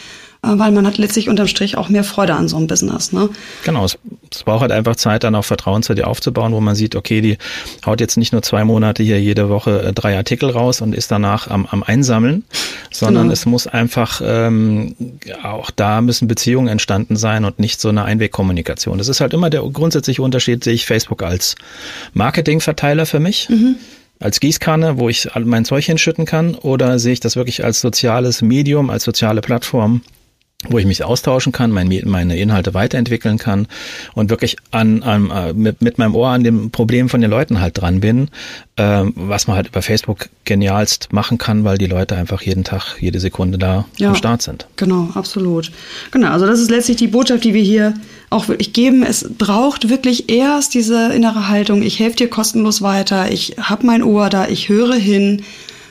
Äh, 0.44 0.58
weil 0.58 0.72
man 0.72 0.86
hat 0.86 0.98
letztlich 0.98 1.28
unterm 1.28 1.46
Strich 1.46 1.76
auch 1.76 1.88
mehr 1.88 2.02
Freude 2.02 2.34
an 2.34 2.48
so 2.48 2.56
einem 2.56 2.66
Business. 2.66 3.12
Ne? 3.12 3.28
Genau, 3.64 3.84
es, 3.84 3.96
es 4.30 4.42
braucht 4.42 4.62
halt 4.62 4.72
einfach 4.72 4.96
Zeit, 4.96 5.22
dann 5.22 5.36
auch 5.36 5.44
Vertrauen 5.44 5.84
zu 5.84 5.94
dir 5.94 6.08
aufzubauen, 6.08 6.52
wo 6.52 6.60
man 6.60 6.74
sieht, 6.74 6.96
okay, 6.96 7.20
die 7.20 7.38
haut 7.86 8.00
jetzt 8.00 8.16
nicht 8.16 8.32
nur 8.32 8.42
zwei 8.42 8.64
Monate 8.64 9.04
hier 9.04 9.20
jede 9.20 9.48
Woche 9.48 9.82
äh, 9.82 9.92
drei 9.92 10.16
Artikel 10.16 10.50
raus 10.50 10.80
und 10.80 10.96
ist 10.96 11.12
danach 11.12 11.48
am, 11.48 11.66
am 11.66 11.84
Einsammeln, 11.84 12.44
sondern 12.90 13.24
genau. 13.24 13.32
es 13.32 13.46
muss 13.46 13.68
einfach 13.68 14.20
ähm, 14.24 14.96
auch 15.44 15.70
da 15.70 16.00
müssen 16.00 16.26
Beziehungen 16.26 16.66
entstanden 16.66 17.14
sein 17.14 17.44
und 17.44 17.60
nicht 17.60 17.80
so 17.80 17.90
eine 17.90 18.04
Einwegkommunikation. 18.04 18.98
Das 18.98 19.08
ist 19.08 19.20
halt 19.20 19.34
immer 19.34 19.48
der 19.48 19.62
grundsätzliche 19.62 20.22
Unterschied, 20.22 20.64
sehe 20.64 20.74
ich 20.74 20.86
Facebook 20.86 21.22
als 21.22 21.54
Marketingverteiler 22.14 23.06
für 23.06 23.20
mich. 23.20 23.48
Mhm 23.48 23.76
als 24.22 24.40
Gießkanne, 24.40 24.98
wo 24.98 25.08
ich 25.08 25.28
mein 25.44 25.64
Zeug 25.64 25.84
hinschütten 25.84 26.24
kann, 26.24 26.54
oder 26.54 26.98
sehe 26.98 27.12
ich 27.12 27.20
das 27.20 27.36
wirklich 27.36 27.64
als 27.64 27.80
soziales 27.80 28.42
Medium, 28.42 28.90
als 28.90 29.04
soziale 29.04 29.40
Plattform, 29.40 30.02
wo 30.68 30.78
ich 30.78 30.86
mich 30.86 31.02
austauschen 31.02 31.52
kann, 31.52 31.70
mein, 31.70 31.88
meine 32.04 32.36
Inhalte 32.36 32.74
weiterentwickeln 32.74 33.38
kann 33.38 33.66
und 34.14 34.30
wirklich 34.30 34.56
an, 34.70 35.02
an 35.02 35.30
äh, 35.30 35.52
mit, 35.52 35.82
mit 35.82 35.98
meinem 35.98 36.14
Ohr 36.14 36.28
an 36.28 36.44
dem 36.44 36.70
Problem 36.70 37.08
von 37.08 37.20
den 37.20 37.30
Leuten 37.30 37.60
halt 37.60 37.80
dran 37.80 38.00
bin, 38.00 38.28
äh, 38.76 39.04
was 39.14 39.46
man 39.46 39.56
halt 39.56 39.68
über 39.68 39.82
Facebook 39.82 40.28
genialst 40.44 41.12
machen 41.12 41.38
kann, 41.38 41.64
weil 41.64 41.78
die 41.78 41.86
Leute 41.86 42.16
einfach 42.16 42.42
jeden 42.42 42.64
Tag, 42.64 42.96
jede 43.00 43.18
Sekunde 43.18 43.58
da 43.58 43.86
ja, 43.98 44.10
am 44.10 44.14
Start 44.14 44.42
sind. 44.42 44.66
Genau, 44.76 45.08
absolut. 45.14 45.72
Genau, 46.12 46.28
also 46.30 46.46
das 46.46 46.60
ist 46.60 46.70
letztlich 46.70 46.96
die 46.96 47.08
Botschaft, 47.08 47.44
die 47.44 47.54
wir 47.54 47.62
hier 47.62 47.94
auch 48.30 48.48
wirklich 48.48 48.72
geben. 48.72 49.02
Es 49.02 49.28
braucht 49.36 49.88
wirklich 49.88 50.30
erst 50.30 50.74
diese 50.74 51.12
innere 51.12 51.48
Haltung, 51.48 51.82
ich 51.82 51.98
helfe 51.98 52.16
dir 52.16 52.28
kostenlos 52.28 52.82
weiter, 52.82 53.30
ich 53.30 53.56
habe 53.60 53.86
mein 53.86 54.02
Ohr 54.02 54.30
da, 54.30 54.46
ich 54.48 54.68
höre 54.68 54.94
hin. 54.94 55.42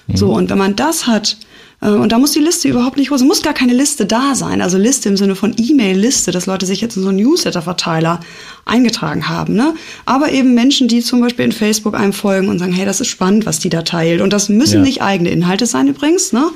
Mhm. 0.08 0.18
So, 0.18 0.32
und 0.32 0.50
wenn 0.50 0.58
man 0.58 0.76
das 0.76 1.08
hat, 1.08 1.38
und 1.88 2.12
da 2.12 2.20
muss 2.20 2.32
die 2.32 2.40
Liste 2.40 2.68
überhaupt 2.68 2.98
nicht 2.98 3.10
groß, 3.10 3.24
muss 3.24 3.42
gar 3.42 3.56
keine 3.56 3.74
Liste 3.74 4.06
da 4.06 4.36
sein. 4.36 4.62
Also 4.62 4.78
Liste 4.78 5.10
im 5.10 5.18
Sinne 5.18 5.36
von 5.36 5.56
E-Mail-Liste, 5.58 6.32
dass 6.32 6.46
Leute 6.46 6.68
sich 6.68 6.80
jetzt 6.80 6.96
in 6.96 7.02
so 7.02 7.10
einen 7.10 7.18
Newsletter-Verteiler 7.18 8.20
eingetragen 8.66 9.28
haben. 9.30 9.56
Ne? 9.56 9.74
Aber 10.06 10.32
eben 10.32 10.54
Menschen, 10.54 10.88
die 10.88 11.02
zum 11.02 11.22
Beispiel 11.22 11.44
in 11.44 11.52
Facebook 11.52 11.96
einem 11.96 12.14
folgen 12.14 12.50
und 12.50 12.60
sagen, 12.60 12.72
hey, 12.72 12.86
das 12.86 13.02
ist 13.02 13.08
spannend, 13.08 13.48
was 13.48 13.58
die 13.58 13.70
da 13.70 13.82
teilt. 13.82 14.22
Und 14.22 14.32
das 14.32 14.48
müssen 14.48 14.78
ja. 14.78 14.82
nicht 14.84 15.02
eigene 15.02 15.32
Inhalte 15.32 15.66
sein 15.66 15.88
übrigens. 15.88 16.34
Ne? 16.34 16.52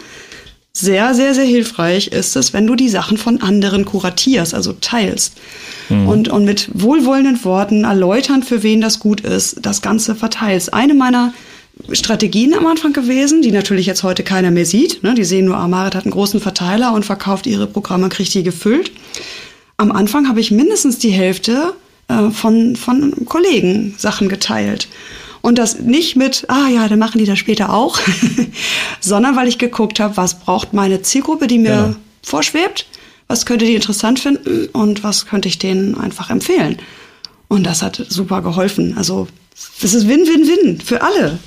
Sehr, 0.74 1.16
sehr, 1.16 1.34
sehr 1.34 1.46
hilfreich 1.46 2.10
ist 2.10 2.36
es, 2.36 2.54
wenn 2.54 2.68
du 2.68 2.76
die 2.76 2.90
Sachen 2.90 3.18
von 3.18 3.42
anderen 3.42 3.84
kuratierst, 3.84 4.54
also 4.54 4.74
teilst. 4.74 5.38
Mhm. 5.90 6.08
Und, 6.08 6.28
und 6.28 6.46
mit 6.46 6.70
wohlwollenden 6.74 7.44
Worten 7.44 7.84
erläutern, 7.84 8.44
für 8.44 8.62
wen 8.62 8.80
das 8.80 9.00
gut 9.00 9.22
ist, 9.22 9.58
das 9.64 9.82
Ganze 9.82 10.14
verteilst. 10.14 10.72
Eine 10.72 10.94
meiner 10.94 11.34
Strategien 11.92 12.54
am 12.54 12.66
Anfang 12.68 12.94
gewesen, 12.94 13.42
die 13.42 13.52
natürlich 13.52 13.86
jetzt 13.86 14.04
heute 14.04 14.24
keiner 14.24 14.52
mehr 14.52 14.66
sieht. 14.66 15.04
Ne? 15.04 15.14
Die 15.14 15.24
sehen 15.24 15.46
nur, 15.46 15.58
Amaret 15.58 15.96
hat 15.96 16.06
einen 16.06 16.14
großen 16.14 16.40
Verteiler 16.40 16.94
und 16.94 17.06
verkauft 17.06 17.46
ihre 17.48 17.68
Programme 17.68 18.10
kriegt 18.10 18.34
die 18.34 18.44
gefüllt. 18.44 18.92
Am 19.78 19.92
Anfang 19.92 20.28
habe 20.28 20.40
ich 20.40 20.52
mindestens 20.52 21.00
die 21.00 21.10
Hälfte 21.10 21.74
äh, 22.08 22.30
von, 22.30 22.76
von 22.76 23.26
Kollegen 23.26 23.94
Sachen 23.98 24.30
geteilt. 24.30 24.88
Und 25.42 25.60
das 25.60 25.80
nicht 25.80 26.16
mit, 26.16 26.46
ah 26.48 26.70
ja, 26.70 26.88
dann 26.88 26.98
machen 26.98 27.20
die 27.20 27.26
das 27.26 27.38
später 27.38 27.72
auch, 27.72 28.00
sondern 29.00 29.36
weil 29.36 29.48
ich 29.48 29.60
geguckt 29.60 30.00
habe, 30.00 30.18
was 30.18 30.40
braucht 30.40 30.74
meine 30.74 31.02
Zielgruppe, 31.04 31.46
die 31.46 31.60
mir 31.60 31.70
ja. 31.70 31.96
vorschwebt, 32.24 32.88
was 33.28 33.46
könnte 33.46 33.66
die 33.66 33.76
interessant 33.76 34.20
finden 34.20 34.68
und 34.68 35.04
was 35.04 35.28
könnte 35.28 35.48
ich 35.48 35.60
denen 35.60 35.96
einfach 36.00 36.30
empfehlen. 36.32 36.78
Und 37.48 37.64
das 37.64 37.84
hat 37.84 38.04
super 38.10 38.42
geholfen. 38.42 38.98
Also 38.98 39.28
das 39.82 39.94
ist 39.94 40.08
Win-Win-Win 40.08 40.82
für 40.82 41.04
alle. 41.04 41.38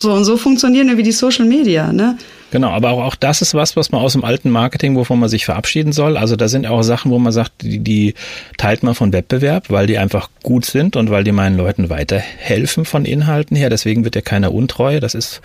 So 0.00 0.12
und 0.12 0.24
so 0.24 0.36
funktionieren 0.36 0.86
irgendwie 0.86 1.02
die 1.02 1.12
Social 1.12 1.44
Media, 1.44 1.92
ne? 1.92 2.16
Genau, 2.50 2.70
aber 2.70 2.90
auch, 2.90 3.04
auch 3.04 3.14
das 3.14 3.42
ist 3.42 3.54
was, 3.54 3.76
was 3.76 3.92
man 3.92 4.00
aus 4.00 4.12
dem 4.12 4.24
alten 4.24 4.50
Marketing, 4.50 4.96
wovon 4.96 5.18
man 5.18 5.28
sich 5.28 5.44
verabschieden 5.44 5.92
soll. 5.92 6.16
Also 6.16 6.36
da 6.36 6.48
sind 6.48 6.66
auch 6.66 6.82
Sachen, 6.82 7.10
wo 7.10 7.18
man 7.18 7.32
sagt, 7.32 7.52
die, 7.62 7.78
die 7.78 8.14
teilt 8.56 8.82
man 8.82 8.94
von 8.94 9.12
Wettbewerb, 9.12 9.70
weil 9.70 9.86
die 9.86 9.98
einfach 9.98 10.30
gut 10.42 10.64
sind 10.64 10.96
und 10.96 11.10
weil 11.10 11.24
die 11.24 11.32
meinen 11.32 11.56
Leuten 11.56 11.90
weiterhelfen 11.90 12.84
von 12.84 13.04
Inhalten 13.04 13.56
her. 13.56 13.68
Deswegen 13.68 14.04
wird 14.04 14.14
ja 14.14 14.22
keiner 14.22 14.54
untreu. 14.54 15.00
Das 15.00 15.14
ist, 15.14 15.42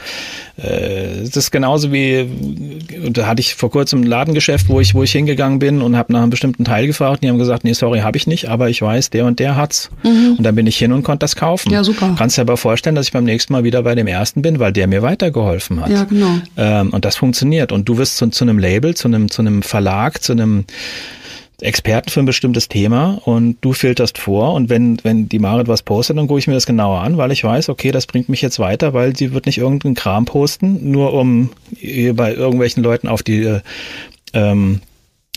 äh, 0.57 1.21
das 1.23 1.35
ist 1.35 1.51
genauso 1.51 1.91
wie, 1.91 2.25
da 3.09 3.27
hatte 3.27 3.41
ich 3.41 3.55
vor 3.55 3.69
kurzem 3.69 4.01
ein 4.01 4.07
Ladengeschäft, 4.07 4.69
wo 4.69 4.79
ich, 4.79 4.93
wo 4.93 5.03
ich 5.03 5.11
hingegangen 5.11 5.59
bin 5.59 5.81
und 5.81 5.97
habe 5.97 6.13
nach 6.13 6.21
einem 6.21 6.29
bestimmten 6.29 6.63
Teil 6.63 6.87
gefragt. 6.87 7.15
Und 7.15 7.23
die 7.23 7.29
haben 7.29 7.39
gesagt, 7.39 7.65
nee, 7.65 7.73
sorry, 7.73 7.99
habe 7.99 8.17
ich 8.17 8.27
nicht, 8.27 8.47
aber 8.49 8.69
ich 8.69 8.81
weiß, 8.81 9.09
der 9.09 9.25
und 9.25 9.39
der 9.39 9.57
hat's. 9.57 9.89
Mhm. 10.03 10.35
Und 10.37 10.43
dann 10.43 10.55
bin 10.55 10.67
ich 10.67 10.77
hin 10.77 10.93
und 10.93 11.03
konnte 11.03 11.19
das 11.19 11.35
kaufen. 11.35 11.71
Ja, 11.71 11.83
super. 11.83 12.15
Kannst 12.17 12.37
dir 12.37 12.41
aber 12.41 12.55
vorstellen, 12.55 12.95
dass 12.95 13.07
ich 13.07 13.11
beim 13.11 13.25
nächsten 13.25 13.51
Mal 13.51 13.65
wieder 13.65 13.83
bei 13.83 13.95
dem 13.95 14.07
ersten 14.07 14.41
bin, 14.41 14.59
weil 14.59 14.71
der 14.71 14.87
mir 14.87 15.01
weitergeholfen 15.01 15.81
hat. 15.81 15.89
Ja, 15.89 16.03
genau. 16.05 16.37
Ähm, 16.55 16.92
und 16.93 17.05
das 17.05 17.15
funktioniert. 17.15 17.71
Und 17.71 17.89
du 17.89 17.97
wirst 17.97 18.17
zu, 18.17 18.27
zu 18.27 18.43
einem 18.43 18.59
Label, 18.59 18.95
zu 18.95 19.07
einem, 19.07 19.29
zu 19.29 19.41
einem 19.41 19.63
Verlag, 19.63 20.21
zu 20.21 20.31
einem 20.31 20.65
Experten 21.59 22.09
für 22.09 22.19
ein 22.19 22.25
bestimmtes 22.25 22.67
Thema 22.67 23.21
und 23.25 23.57
du 23.61 23.73
filterst 23.73 24.17
vor 24.17 24.53
und 24.53 24.69
wenn, 24.69 24.97
wenn 25.03 25.29
die 25.29 25.39
Marit 25.39 25.67
was 25.67 25.81
postet, 25.81 26.17
dann 26.17 26.27
gucke 26.27 26.39
ich 26.39 26.47
mir 26.47 26.53
das 26.53 26.65
genauer 26.65 26.99
an, 26.99 27.17
weil 27.17 27.31
ich 27.31 27.43
weiß, 27.43 27.69
okay, 27.69 27.91
das 27.91 28.05
bringt 28.05 28.27
mich 28.27 28.41
jetzt 28.41 28.59
weiter, 28.59 28.93
weil 28.93 29.15
sie 29.15 29.33
wird 29.33 29.45
nicht 29.45 29.59
irgendeinen 29.59 29.95
Kram 29.95 30.25
posten, 30.25 30.91
nur 30.91 31.13
um 31.13 31.51
bei 32.15 32.33
irgendwelchen 32.33 32.83
Leuten 32.83 33.07
auf 33.07 33.23
die 33.23 33.59
ähm, 34.33 34.81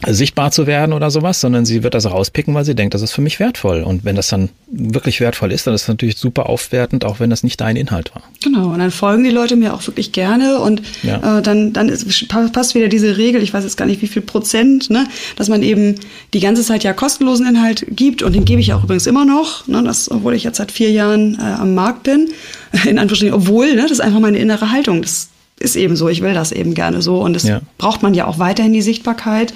sichtbar 0.05 0.51
zu 0.51 0.67
werden 0.67 0.93
oder 0.93 1.11
sowas, 1.11 1.41
sondern 1.41 1.65
sie 1.65 1.83
wird 1.83 1.95
das 1.95 2.05
rauspicken, 2.05 2.55
weil 2.55 2.67
sie 2.67 2.75
denkt, 2.75 2.93
das 2.93 3.01
ist 3.01 3.13
für 3.13 3.23
mich 3.23 3.41
wertvoll. 3.41 3.83
Und 3.83 4.05
wenn 4.05 4.15
das 4.15 4.29
dann 4.29 4.51
wirklich 4.71 5.21
wertvoll 5.21 5.53
ist, 5.53 5.67
dann 5.67 5.73
ist 5.73 5.83
es 5.83 5.89
natürlich 5.89 6.19
super 6.19 6.51
aufwertend, 6.51 7.07
auch 7.07 7.19
wenn 7.19 7.31
das 7.31 7.43
nicht 7.43 7.63
dein 7.63 7.77
Inhalt 7.77 8.15
war. 8.15 8.23
Genau, 8.45 8.69
und 8.75 8.79
dann 8.79 8.91
folgen 8.91 9.25
die 9.25 9.31
Leute 9.31 9.57
mir 9.57 9.73
auch 9.73 9.87
wirklich 9.87 10.13
gerne 10.13 10.59
und 10.59 10.83
ja. 11.03 11.39
äh, 11.39 11.43
dann, 11.43 11.73
dann 11.73 11.89
ist, 11.89 12.29
passt 12.29 12.75
wieder 12.75 12.89
diese 12.89 13.17
Regel, 13.17 13.43
ich 13.43 13.55
weiß 13.55 13.65
jetzt 13.65 13.79
gar 13.79 13.87
nicht 13.87 14.03
wie 14.03 14.07
viel 14.07 14.21
Prozent, 14.21 14.91
ne, 14.91 15.07
dass 15.37 15.49
man 15.49 15.63
eben 15.63 15.95
die 16.35 16.41
ganze 16.41 16.63
Zeit 16.63 16.85
ja 16.85 16.93
kostenlosen 16.93 17.47
Inhalt 17.47 17.87
gibt 17.89 18.23
und 18.23 18.35
den 18.35 18.45
gebe 18.45 18.61
ich 18.61 18.75
auch 18.75 18.85
übrigens 18.85 19.07
immer 19.07 19.25
noch, 19.25 19.67
ne, 19.67 19.83
das, 19.83 20.11
obwohl 20.11 20.35
ich 20.35 20.45
jetzt 20.45 20.59
seit 20.59 20.73
vier 20.73 20.91
Jahren 20.91 21.39
äh, 21.41 21.43
am 21.43 21.75
Markt 21.75 22.03
bin, 22.03 22.29
in 22.85 22.99
Anführungsstrichen, 22.99 23.35
obwohl, 23.35 23.75
ne, 23.75 23.83
das 23.83 23.93
ist 23.93 24.01
einfach 24.01 24.21
meine 24.21 24.39
innere 24.39 24.71
Haltung, 24.71 25.01
das 25.01 25.31
ist 25.59 25.77
eben 25.77 25.97
so, 25.97 26.09
ich 26.09 26.23
will 26.23 26.35
das 26.35 26.53
eben 26.53 26.75
gerne 26.75 27.03
so. 27.03 27.21
Und 27.21 27.35
das 27.35 27.45
ja. 27.45 27.61
braucht 27.79 28.03
man 28.03 28.15
ja 28.15 28.27
auch 28.27 28.39
weiterhin 28.39 28.73
die 28.73 28.83
Sichtbarkeit. 28.83 29.55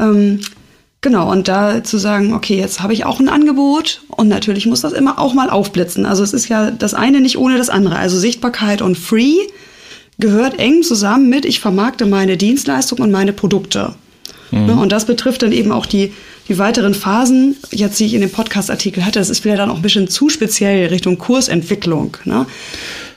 Ähm, 0.00 0.40
genau, 1.00 1.30
und 1.30 1.48
da 1.48 1.84
zu 1.84 1.98
sagen, 1.98 2.34
okay, 2.34 2.58
jetzt 2.58 2.82
habe 2.82 2.92
ich 2.92 3.04
auch 3.04 3.20
ein 3.20 3.28
Angebot 3.28 4.02
und 4.08 4.28
natürlich 4.28 4.66
muss 4.66 4.80
das 4.80 4.92
immer 4.92 5.18
auch 5.18 5.34
mal 5.34 5.50
aufblitzen. 5.50 6.04
Also 6.04 6.22
es 6.22 6.32
ist 6.32 6.48
ja 6.48 6.70
das 6.70 6.94
eine 6.94 7.20
nicht 7.20 7.38
ohne 7.38 7.58
das 7.58 7.68
andere. 7.68 7.96
Also 7.96 8.18
Sichtbarkeit 8.18 8.82
und 8.82 8.98
Free 8.98 9.36
gehört 10.18 10.58
eng 10.58 10.82
zusammen 10.82 11.28
mit, 11.28 11.44
ich 11.44 11.60
vermarkte 11.60 12.06
meine 12.06 12.36
Dienstleistung 12.36 12.98
und 12.98 13.10
meine 13.10 13.32
Produkte. 13.32 13.94
Mhm. 14.50 14.66
Ne, 14.66 14.76
und 14.76 14.92
das 14.92 15.04
betrifft 15.04 15.42
dann 15.42 15.52
eben 15.52 15.72
auch 15.72 15.86
die, 15.86 16.12
die 16.48 16.58
weiteren 16.58 16.94
Phasen, 16.94 17.56
jetzt 17.70 17.98
die 18.00 18.06
ich 18.06 18.14
in 18.14 18.20
dem 18.20 18.30
Podcast-Artikel 18.30 19.04
hatte. 19.04 19.18
Das 19.18 19.30
ist 19.30 19.44
wieder 19.44 19.56
dann 19.56 19.70
auch 19.70 19.76
ein 19.76 19.82
bisschen 19.82 20.08
zu 20.08 20.28
speziell 20.28 20.88
Richtung 20.88 21.18
Kursentwicklung. 21.18 22.16
Ne? 22.24 22.46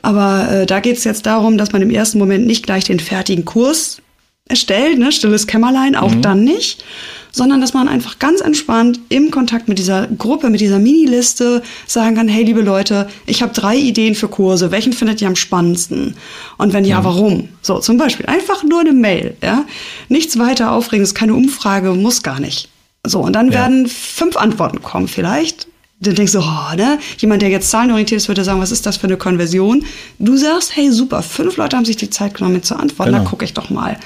Aber 0.02 0.50
äh, 0.52 0.66
da 0.66 0.80
geht 0.80 0.98
es 0.98 1.04
jetzt 1.04 1.26
darum, 1.26 1.58
dass 1.58 1.72
man 1.72 1.82
im 1.82 1.90
ersten 1.90 2.20
Moment 2.20 2.46
nicht 2.48 2.66
gleich 2.66 2.86
den 2.86 3.00
fertigen 3.00 3.46
Kurs 3.46 4.02
erstellt, 4.50 4.98
ne, 4.98 5.12
stilles 5.12 5.48
Kämmerlein, 5.48 5.96
auch 5.96 6.12
mhm. 6.12 6.22
dann 6.22 6.44
nicht, 6.44 6.84
sondern 7.32 7.62
dass 7.62 7.76
man 7.76 7.88
einfach 7.88 8.18
ganz 8.18 8.42
entspannt 8.42 9.00
im 9.10 9.30
Kontakt 9.30 9.68
mit 9.68 9.78
dieser 9.78 10.08
Gruppe, 10.08 10.50
mit 10.50 10.60
dieser 10.60 10.80
Mini-Liste 10.80 11.62
sagen 11.86 12.16
kann, 12.16 12.28
hey 12.28 12.44
liebe 12.44 12.62
Leute, 12.62 13.08
ich 13.28 13.44
habe 13.44 13.54
drei 13.54 13.78
Ideen 13.78 14.16
für 14.16 14.28
Kurse, 14.28 14.72
welchen 14.72 14.92
findet 14.92 15.22
ihr 15.22 15.28
am 15.28 15.36
spannendsten? 15.36 16.16
Und 16.58 16.74
wenn 16.74 16.84
ja, 16.84 17.02
mhm. 17.02 17.04
warum? 17.06 17.50
So, 17.62 17.80
zum 17.80 17.98
Beispiel 17.98 18.26
einfach 18.26 18.64
nur 18.64 18.80
eine 18.80 18.94
Mail, 18.94 19.38
ja, 19.44 19.66
nichts 20.10 20.40
weiter 20.40 20.72
Aufregendes, 20.72 21.14
keine 21.14 21.36
Umfrage, 21.36 21.94
muss 21.94 22.24
gar 22.24 22.40
nicht. 22.40 22.70
So, 23.06 23.20
und 23.20 23.34
dann 23.34 23.48
ja. 23.48 23.54
werden 23.54 23.88
fünf 23.88 24.36
Antworten 24.36 24.82
kommen 24.82 25.08
vielleicht 25.08 25.68
dann 26.02 26.16
denkst 26.16 26.32
du, 26.32 26.40
oh, 26.40 26.76
ne? 26.76 27.00
Jemand, 27.18 27.42
der 27.42 27.50
jetzt 27.50 27.70
zahlenorientiert 27.70 28.22
ist, 28.22 28.28
würde 28.28 28.44
sagen, 28.44 28.62
was 28.62 28.72
ist 28.72 28.86
das 28.86 28.98
für 28.98 29.08
eine 29.08 29.18
Konversion? 29.18 29.84
Du 30.18 30.38
sagst, 30.38 30.76
hey, 30.76 30.92
super, 30.92 31.22
fünf 31.22 31.58
Leute 31.58 31.76
haben 31.76 31.86
sich 31.86 31.98
die 31.98 32.10
Zeit 32.10 32.36
genommen, 32.36 32.56
mir 32.56 32.62
zu 32.62 32.76
antworten, 32.76 33.12
genau. 33.12 33.24
da 33.24 33.30
gucke 33.30 33.46
ich 33.46 33.54
doch 33.54 33.70
mal. 33.70 33.98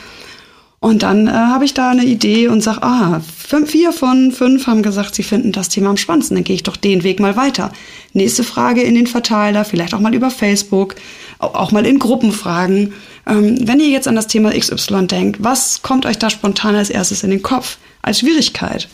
Und 0.79 1.03
dann 1.03 1.27
äh, 1.27 1.31
habe 1.31 1.63
ich 1.63 1.73
da 1.73 1.91
eine 1.91 2.03
Idee 2.03 2.49
und 2.49 2.61
sage, 2.61 2.83
ah, 2.83 3.21
fünf, 3.21 3.71
vier 3.71 3.93
von 3.93 4.33
fünf 4.33 4.67
haben 4.67 4.81
gesagt, 4.81 5.15
sie 5.15 5.23
finden 5.23 5.53
das 5.53 5.69
Thema 5.69 5.89
am 5.89 5.95
spannendsten, 5.97 6.35
dann 6.35 6.43
gehe 6.43 6.55
ich 6.55 6.63
doch 6.63 6.75
den 6.75 7.03
Weg 7.03 7.21
mal 7.21 7.37
weiter. 7.37 7.71
Nächste 8.11 8.43
Frage 8.43 8.81
in 8.81 8.95
den 8.95 9.07
Verteiler, 9.07 9.63
vielleicht 9.63 9.93
auch 9.93 10.01
mal 10.01 10.13
über 10.13 10.29
Facebook, 10.29 10.95
auch 11.39 11.71
mal 11.71 11.85
in 11.85 11.99
Gruppen 11.99 12.33
fragen. 12.33 12.93
Ähm, 13.25 13.65
wenn 13.65 13.79
ihr 13.79 13.87
jetzt 13.87 14.09
an 14.09 14.15
das 14.15 14.27
Thema 14.27 14.51
XY 14.51 15.07
denkt, 15.07 15.41
was 15.41 15.83
kommt 15.83 16.05
euch 16.05 16.17
da 16.17 16.29
spontan 16.29 16.75
als 16.75 16.89
erstes 16.89 17.23
in 17.23 17.29
den 17.29 17.43
Kopf 17.43 17.77
als 18.01 18.19
Schwierigkeit? 18.19 18.89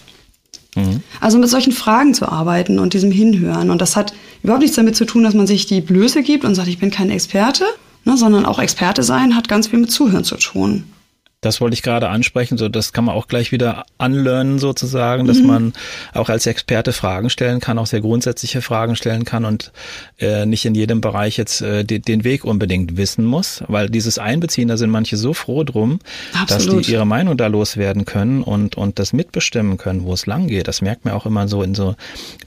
Mhm. 0.85 1.03
Also 1.19 1.37
mit 1.37 1.49
solchen 1.49 1.71
Fragen 1.71 2.13
zu 2.13 2.27
arbeiten 2.27 2.79
und 2.79 2.93
diesem 2.93 3.11
Hinhören. 3.11 3.69
Und 3.69 3.81
das 3.81 3.95
hat 3.95 4.13
überhaupt 4.43 4.61
nichts 4.61 4.75
damit 4.75 4.95
zu 4.95 5.05
tun, 5.05 5.23
dass 5.23 5.33
man 5.33 5.47
sich 5.47 5.65
die 5.65 5.81
Blöße 5.81 6.23
gibt 6.23 6.45
und 6.45 6.55
sagt, 6.55 6.67
ich 6.67 6.79
bin 6.79 6.91
kein 6.91 7.09
Experte, 7.09 7.65
ne, 8.05 8.17
sondern 8.17 8.45
auch 8.45 8.59
Experte 8.59 9.03
sein 9.03 9.35
hat 9.35 9.47
ganz 9.47 9.67
viel 9.67 9.79
mit 9.79 9.91
Zuhören 9.91 10.23
zu 10.23 10.37
tun. 10.37 10.83
Das 11.41 11.61
wollte 11.61 11.73
ich 11.73 11.83
gerade 11.83 12.09
ansprechen. 12.09 12.57
So, 12.57 12.67
das 12.67 12.91
kann 12.91 13.05
man 13.05 13.15
auch 13.15 13.27
gleich 13.27 13.53
wieder 13.53 13.85
anlernen 13.97 14.59
sozusagen, 14.59 15.25
dass 15.25 15.37
mhm. 15.37 15.47
man 15.47 15.73
auch 16.13 16.27
als 16.27 16.45
Experte 16.45 16.91
Fragen 16.91 17.29
stellen 17.29 17.61
kann, 17.61 17.79
auch 17.79 17.85
sehr 17.85 18.01
grundsätzliche 18.01 18.61
Fragen 18.61 18.97
stellen 18.97 19.23
kann 19.23 19.45
und 19.45 19.71
äh, 20.19 20.45
nicht 20.45 20.65
in 20.65 20.75
jedem 20.75 20.99
Bereich 20.99 21.37
jetzt 21.37 21.61
äh, 21.61 21.85
die, 21.85 22.01
den 22.01 22.25
Weg 22.25 22.43
unbedingt 22.43 22.97
wissen 22.97 23.23
muss, 23.23 23.63
weil 23.69 23.89
dieses 23.89 24.19
Einbeziehen, 24.19 24.67
da 24.67 24.75
sind 24.75 24.89
manche 24.89 25.15
so 25.15 25.33
froh 25.33 25.63
drum, 25.63 25.99
Absolut. 26.33 26.79
dass 26.79 26.85
die 26.87 26.91
ihre 26.91 27.07
Meinung 27.07 27.37
da 27.37 27.47
loswerden 27.47 28.03
können 28.03 28.43
und 28.43 28.75
und 28.75 28.99
das 28.99 29.13
mitbestimmen 29.13 29.77
können, 29.77 30.03
wo 30.03 30.11
es 30.11 30.25
lang 30.25 30.47
geht. 30.47 30.67
Das 30.67 30.81
merkt 30.81 31.05
man 31.05 31.13
auch 31.13 31.25
immer 31.25 31.47
so 31.47 31.63
in 31.63 31.73
so 31.73 31.95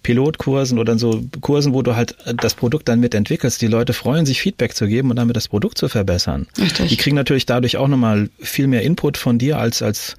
Pilotkursen 0.03 0.79
oder 0.79 0.93
in 0.93 0.99
so 0.99 1.23
Kursen, 1.41 1.73
wo 1.73 1.81
du 1.81 1.97
halt 1.97 2.17
das 2.37 2.53
Produkt 2.53 2.89
dann 2.89 3.01
mitentwickelst. 3.01 3.63
Die 3.63 3.69
Leute 3.69 3.95
freuen 3.95 4.27
sich 4.27 4.43
Feedback 4.43 4.75
zu 4.75 4.87
geben 4.87 5.09
und 5.09 5.17
damit 5.17 5.35
das 5.35 5.49
Produkt 5.49 5.79
zu 5.79 5.89
verbessern. 5.89 6.47
Richtig. 6.59 6.91
Die 6.91 6.97
kriegen 6.99 7.17
natürlich 7.17 7.47
dadurch 7.47 7.79
auch 7.79 7.89
nochmal 7.89 8.29
viel 8.39 8.67
mehr 8.67 8.82
Input 8.83 9.17
von 9.17 9.39
dir 9.39 9.59
als 9.59 9.83
als 9.83 10.17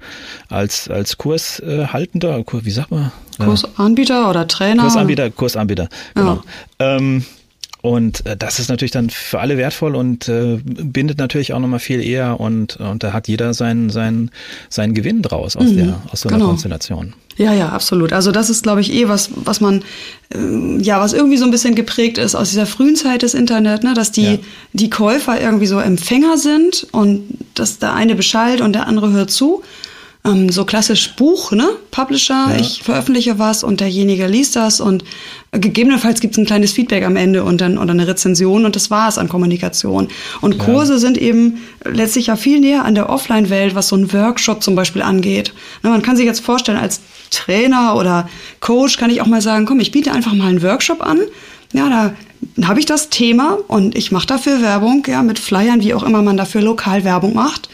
als 0.48 0.88
als 0.88 1.16
Kurshaltender, 1.18 2.44
wie 2.52 2.70
sagt 2.70 2.90
man? 2.90 3.12
Kursanbieter 3.38 4.30
oder 4.30 4.46
Trainer? 4.46 4.82
Kursanbieter, 4.82 5.30
Kursanbieter, 5.30 5.88
genau. 6.14 6.42
Ja. 6.80 6.96
Ähm, 6.96 7.24
Und 7.84 8.24
äh, 8.24 8.34
das 8.34 8.60
ist 8.60 8.70
natürlich 8.70 8.92
dann 8.92 9.10
für 9.10 9.40
alle 9.40 9.58
wertvoll 9.58 9.94
und 9.94 10.26
äh, 10.26 10.58
bindet 10.64 11.18
natürlich 11.18 11.52
auch 11.52 11.58
nochmal 11.58 11.80
viel 11.80 12.02
eher 12.02 12.40
und, 12.40 12.76
und 12.76 13.02
da 13.02 13.12
hat 13.12 13.28
jeder 13.28 13.52
seinen, 13.52 13.90
seinen, 13.90 14.30
seinen 14.70 14.94
Gewinn 14.94 15.20
draus 15.20 15.54
aus, 15.54 15.66
mhm, 15.66 15.76
der, 15.76 16.02
aus 16.10 16.22
so 16.22 16.30
einer 16.30 16.38
genau. 16.38 16.48
Konstellation. 16.48 17.12
Ja, 17.36 17.52
ja, 17.52 17.68
absolut. 17.68 18.14
Also 18.14 18.32
das 18.32 18.48
ist, 18.48 18.62
glaube 18.62 18.80
ich, 18.80 18.90
eh 18.90 19.06
was, 19.08 19.28
was 19.34 19.60
man, 19.60 19.82
äh, 20.34 20.78
ja, 20.80 20.98
was 20.98 21.12
irgendwie 21.12 21.36
so 21.36 21.44
ein 21.44 21.50
bisschen 21.50 21.74
geprägt 21.74 22.16
ist 22.16 22.34
aus 22.34 22.48
dieser 22.48 22.64
frühen 22.64 22.96
Zeit 22.96 23.20
des 23.20 23.34
Internet, 23.34 23.84
ne, 23.84 23.92
dass 23.92 24.10
die, 24.12 24.22
ja. 24.22 24.38
die 24.72 24.88
Käufer 24.88 25.38
irgendwie 25.38 25.66
so 25.66 25.78
Empfänger 25.78 26.38
sind 26.38 26.86
und 26.92 27.36
dass 27.52 27.80
der 27.80 27.92
eine 27.92 28.14
beschallt 28.14 28.62
und 28.62 28.72
der 28.72 28.86
andere 28.86 29.12
hört 29.12 29.30
zu 29.30 29.62
ähm, 30.26 30.50
so 30.50 30.64
klassisch 30.64 31.14
Buch, 31.16 31.52
ne? 31.52 31.68
Publisher, 31.90 32.48
ja. 32.50 32.56
ich 32.58 32.82
veröffentliche 32.82 33.38
was 33.38 33.62
und 33.62 33.80
derjenige 33.80 34.26
liest 34.26 34.56
das 34.56 34.80
und 34.80 35.04
gegebenenfalls 35.52 36.20
gibt 36.20 36.34
es 36.34 36.38
ein 36.38 36.46
kleines 36.46 36.72
Feedback 36.72 37.04
am 37.04 37.16
Ende 37.16 37.44
und 37.44 37.60
dann 37.60 37.78
oder 37.78 37.92
eine 37.92 38.06
Rezension 38.06 38.64
und 38.64 38.74
das 38.74 38.90
war 38.90 39.08
es 39.08 39.18
an 39.18 39.28
Kommunikation. 39.28 40.08
Und 40.40 40.58
Kurse 40.58 40.94
ja. 40.94 40.98
sind 40.98 41.18
eben 41.18 41.58
letztlich 41.84 42.28
ja 42.28 42.36
viel 42.36 42.60
näher 42.60 42.84
an 42.84 42.94
der 42.94 43.10
Offline-Welt, 43.10 43.74
was 43.74 43.88
so 43.88 43.96
ein 43.96 44.12
Workshop 44.12 44.62
zum 44.62 44.74
Beispiel 44.74 45.02
angeht. 45.02 45.52
Ne, 45.82 45.90
man 45.90 46.02
kann 46.02 46.16
sich 46.16 46.26
jetzt 46.26 46.40
vorstellen, 46.40 46.78
als 46.78 47.00
Trainer 47.30 47.96
oder 47.96 48.28
Coach 48.60 48.96
kann 48.96 49.10
ich 49.10 49.20
auch 49.20 49.26
mal 49.26 49.42
sagen, 49.42 49.66
komm, 49.66 49.80
ich 49.80 49.92
biete 49.92 50.12
einfach 50.12 50.32
mal 50.32 50.48
einen 50.48 50.62
Workshop 50.62 51.02
an. 51.02 51.20
Ja, 51.72 51.88
da 52.56 52.66
habe 52.66 52.78
ich 52.80 52.86
das 52.86 53.10
Thema 53.10 53.58
und 53.68 53.96
ich 53.96 54.12
mache 54.12 54.26
dafür 54.26 54.62
Werbung, 54.62 55.04
ja, 55.06 55.22
mit 55.22 55.38
Flyern, 55.38 55.82
wie 55.82 55.92
auch 55.92 56.02
immer 56.02 56.22
man 56.22 56.36
dafür 56.36 56.62
lokal 56.62 57.04
Werbung 57.04 57.34
macht. 57.34 57.68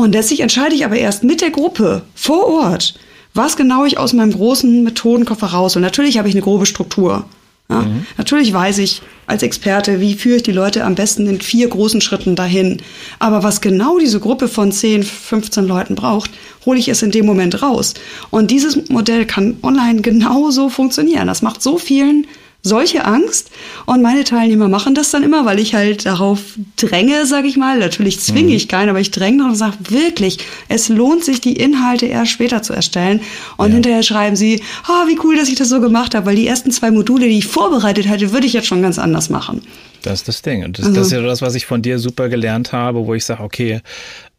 Und 0.00 0.12
letztlich 0.12 0.40
entscheide 0.40 0.74
ich 0.74 0.86
aber 0.86 0.96
erst 0.96 1.24
mit 1.24 1.42
der 1.42 1.50
Gruppe 1.50 2.00
vor 2.14 2.46
Ort, 2.46 2.94
was 3.34 3.58
genau 3.58 3.84
ich 3.84 3.98
aus 3.98 4.14
meinem 4.14 4.32
großen 4.32 4.82
Methodenkoffer 4.82 5.48
raus. 5.48 5.76
Und 5.76 5.82
natürlich 5.82 6.16
habe 6.16 6.26
ich 6.26 6.34
eine 6.34 6.40
grobe 6.40 6.64
Struktur. 6.64 7.26
Ja? 7.68 7.82
Mhm. 7.82 8.06
Natürlich 8.16 8.50
weiß 8.50 8.78
ich 8.78 9.02
als 9.26 9.42
Experte, 9.42 10.00
wie 10.00 10.14
führe 10.14 10.36
ich 10.36 10.42
die 10.42 10.52
Leute 10.52 10.86
am 10.86 10.94
besten 10.94 11.26
in 11.26 11.42
vier 11.42 11.68
großen 11.68 12.00
Schritten 12.00 12.34
dahin. 12.34 12.80
Aber 13.18 13.42
was 13.42 13.60
genau 13.60 13.98
diese 13.98 14.20
Gruppe 14.20 14.48
von 14.48 14.72
10, 14.72 15.02
15 15.02 15.66
Leuten 15.66 15.96
braucht, 15.96 16.30
hole 16.64 16.78
ich 16.78 16.88
es 16.88 17.02
in 17.02 17.10
dem 17.10 17.26
Moment 17.26 17.60
raus. 17.60 17.92
Und 18.30 18.50
dieses 18.50 18.88
Modell 18.88 19.26
kann 19.26 19.58
online 19.62 20.00
genauso 20.00 20.70
funktionieren. 20.70 21.26
Das 21.26 21.42
macht 21.42 21.60
so 21.60 21.76
vielen 21.76 22.26
solche 22.62 23.04
Angst. 23.04 23.50
Und 23.86 24.02
meine 24.02 24.24
Teilnehmer 24.24 24.68
machen 24.68 24.94
das 24.94 25.10
dann 25.10 25.22
immer, 25.22 25.44
weil 25.44 25.58
ich 25.58 25.74
halt 25.74 26.06
darauf 26.06 26.40
dränge, 26.76 27.26
sage 27.26 27.48
ich 27.48 27.56
mal. 27.56 27.78
Natürlich 27.78 28.20
zwinge 28.20 28.50
mhm. 28.50 28.56
ich 28.56 28.68
keinen, 28.68 28.90
aber 28.90 29.00
ich 29.00 29.10
dränge 29.10 29.38
darauf 29.38 29.52
und 29.52 29.58
sage 29.58 29.76
wirklich, 29.88 30.38
es 30.68 30.88
lohnt 30.88 31.24
sich, 31.24 31.40
die 31.40 31.56
Inhalte 31.56 32.06
erst 32.06 32.32
später 32.32 32.62
zu 32.62 32.72
erstellen. 32.72 33.20
Und 33.56 33.68
ja. 33.68 33.74
hinterher 33.74 34.02
schreiben 34.02 34.36
sie, 34.36 34.62
ah, 34.84 35.04
oh, 35.04 35.08
wie 35.08 35.18
cool, 35.24 35.36
dass 35.36 35.48
ich 35.48 35.56
das 35.56 35.68
so 35.68 35.80
gemacht 35.80 36.14
habe, 36.14 36.26
weil 36.26 36.36
die 36.36 36.46
ersten 36.46 36.70
zwei 36.70 36.90
Module, 36.90 37.26
die 37.26 37.38
ich 37.38 37.46
vorbereitet 37.46 38.08
hatte, 38.08 38.32
würde 38.32 38.46
ich 38.46 38.52
jetzt 38.52 38.66
schon 38.66 38.82
ganz 38.82 38.98
anders 38.98 39.30
machen. 39.30 39.62
Das 40.02 40.20
ist 40.20 40.28
das 40.28 40.42
Ding. 40.42 40.64
Und 40.64 40.78
das, 40.78 40.86
also, 40.86 40.98
das 40.98 41.06
ist 41.08 41.12
ja 41.12 41.22
das, 41.22 41.42
was 41.42 41.54
ich 41.54 41.66
von 41.66 41.82
dir 41.82 41.98
super 41.98 42.28
gelernt 42.28 42.72
habe, 42.72 43.06
wo 43.06 43.14
ich 43.14 43.24
sage, 43.24 43.42
okay, 43.42 43.80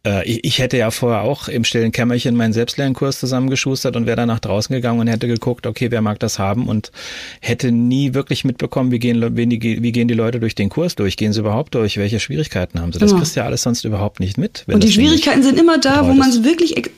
äh, 0.06 0.28
ich, 0.28 0.44
ich 0.44 0.60
hätte 0.60 0.78
ja 0.78 0.92
vorher 0.92 1.22
auch 1.22 1.48
im 1.48 1.64
stillen 1.64 1.92
Kämmerchen 1.92 2.36
meinen 2.36 2.54
Selbstlernkurs 2.54 3.20
zusammengeschustert 3.20 3.96
und 3.96 4.06
wäre 4.06 4.18
dann 4.18 4.28
nach 4.28 4.40
draußen 4.40 4.74
gegangen 4.74 5.00
und 5.00 5.08
hätte 5.08 5.28
geguckt, 5.28 5.68
okay, 5.68 5.92
wer 5.92 6.02
mag 6.02 6.20
das 6.20 6.40
haben 6.40 6.68
und 6.68 6.92
hätte 7.40 7.72
nie 7.72 8.14
wirklich 8.14 8.44
mitbekommen, 8.44 8.92
wie 8.92 9.00
gehen, 9.00 9.38
wie, 9.38 9.84
wie 9.84 9.92
gehen 9.92 10.08
die 10.08 10.14
Leute 10.14 10.40
durch 10.40 10.56
den 10.56 10.70
Kurs 10.70 10.96
durch, 10.96 11.18
gehen 11.18 11.34
sie 11.34 11.40
überhaupt 11.40 11.76
durch, 11.76 11.98
welche 11.98 12.20
Schwierigkeiten 12.20 12.80
haben 12.80 12.92
sie. 12.94 13.00
Das 13.00 13.10
genau. 13.10 13.22
kriegst 13.22 13.36
du 13.36 13.42
ja 13.42 13.46
alles 13.46 13.62
sonst 13.64 13.86
überhaupt 13.86 14.20
nicht 14.20 14.38
mit. 14.38 14.66
und 14.68 14.84
die 14.84 14.92
Schwierigkeiten 14.92 15.44
sind 15.44 15.60
immer 15.60 15.78
da, 15.80 16.08
wo 16.08 16.14
man 16.14 16.30
es 16.30 16.44
wirklich 16.44 16.90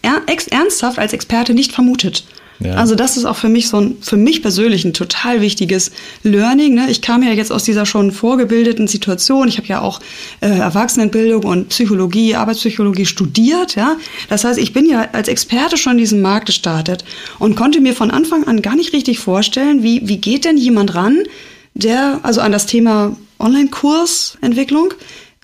ernsthaft 0.52 1.00
als 1.00 1.14
Experte 1.14 1.54
nicht 1.54 1.72
vermutet. 1.72 2.24
Also 2.76 2.96
das 2.96 3.18
ist 3.18 3.26
auch 3.26 3.36
für 3.36 3.50
mich 3.50 3.68
so 3.68 3.78
ein, 3.78 3.98
für 4.02 4.18
mich 4.18 4.42
persönlich 4.42 4.86
ein 4.86 4.94
total 4.94 5.42
wichtiges 5.42 5.92
Learning. 6.24 6.76
Ne? 6.76 6.90
Ich 6.90 7.02
kam 7.02 7.24
ja 7.24 7.32
jetzt 7.32 7.52
aus 7.52 7.64
dieser 7.64 7.86
schon 7.86 8.12
vorgebildeten 8.12 8.88
Situation. 8.88 9.48
Ich 9.48 9.58
habe 9.58 9.68
ja 9.68 9.82
auch 9.82 10.00
äh, 10.40 10.48
Erwachsenenbildung 10.48 11.44
und 11.44 11.70
Psychologie, 11.70 12.36
Arbeitspsychologie 12.36 13.06
studiert. 13.06 13.76
Ja, 13.76 13.98
das 14.30 14.44
heißt, 14.44 14.60
ich 14.60 14.74
bin 14.74 14.88
ja 14.88 15.10
als 15.14 15.28
Experte 15.28 15.78
schon 15.78 15.94
in 15.94 15.98
diesem 16.00 16.22
Markt 16.22 16.46
gestartet 16.46 17.04
und 17.40 17.56
konnte 17.56 17.82
mir 17.82 17.94
von 17.94 18.12
Anfang 18.12 18.46
an 18.46 18.62
gar 18.62 18.76
nicht 18.76 18.94
richtig 18.94 19.20
vorstellen, 19.20 19.84
wie 19.84 20.08
wie 20.08 20.18
geht 20.18 20.46
denn 20.46 20.58
jemand 20.58 20.96
ran, 20.96 21.18
der 21.74 22.20
also 22.24 22.42
an 22.42 22.52
das 22.52 22.66
Thema 22.66 23.16
Online-Kursentwicklung, 23.40 24.94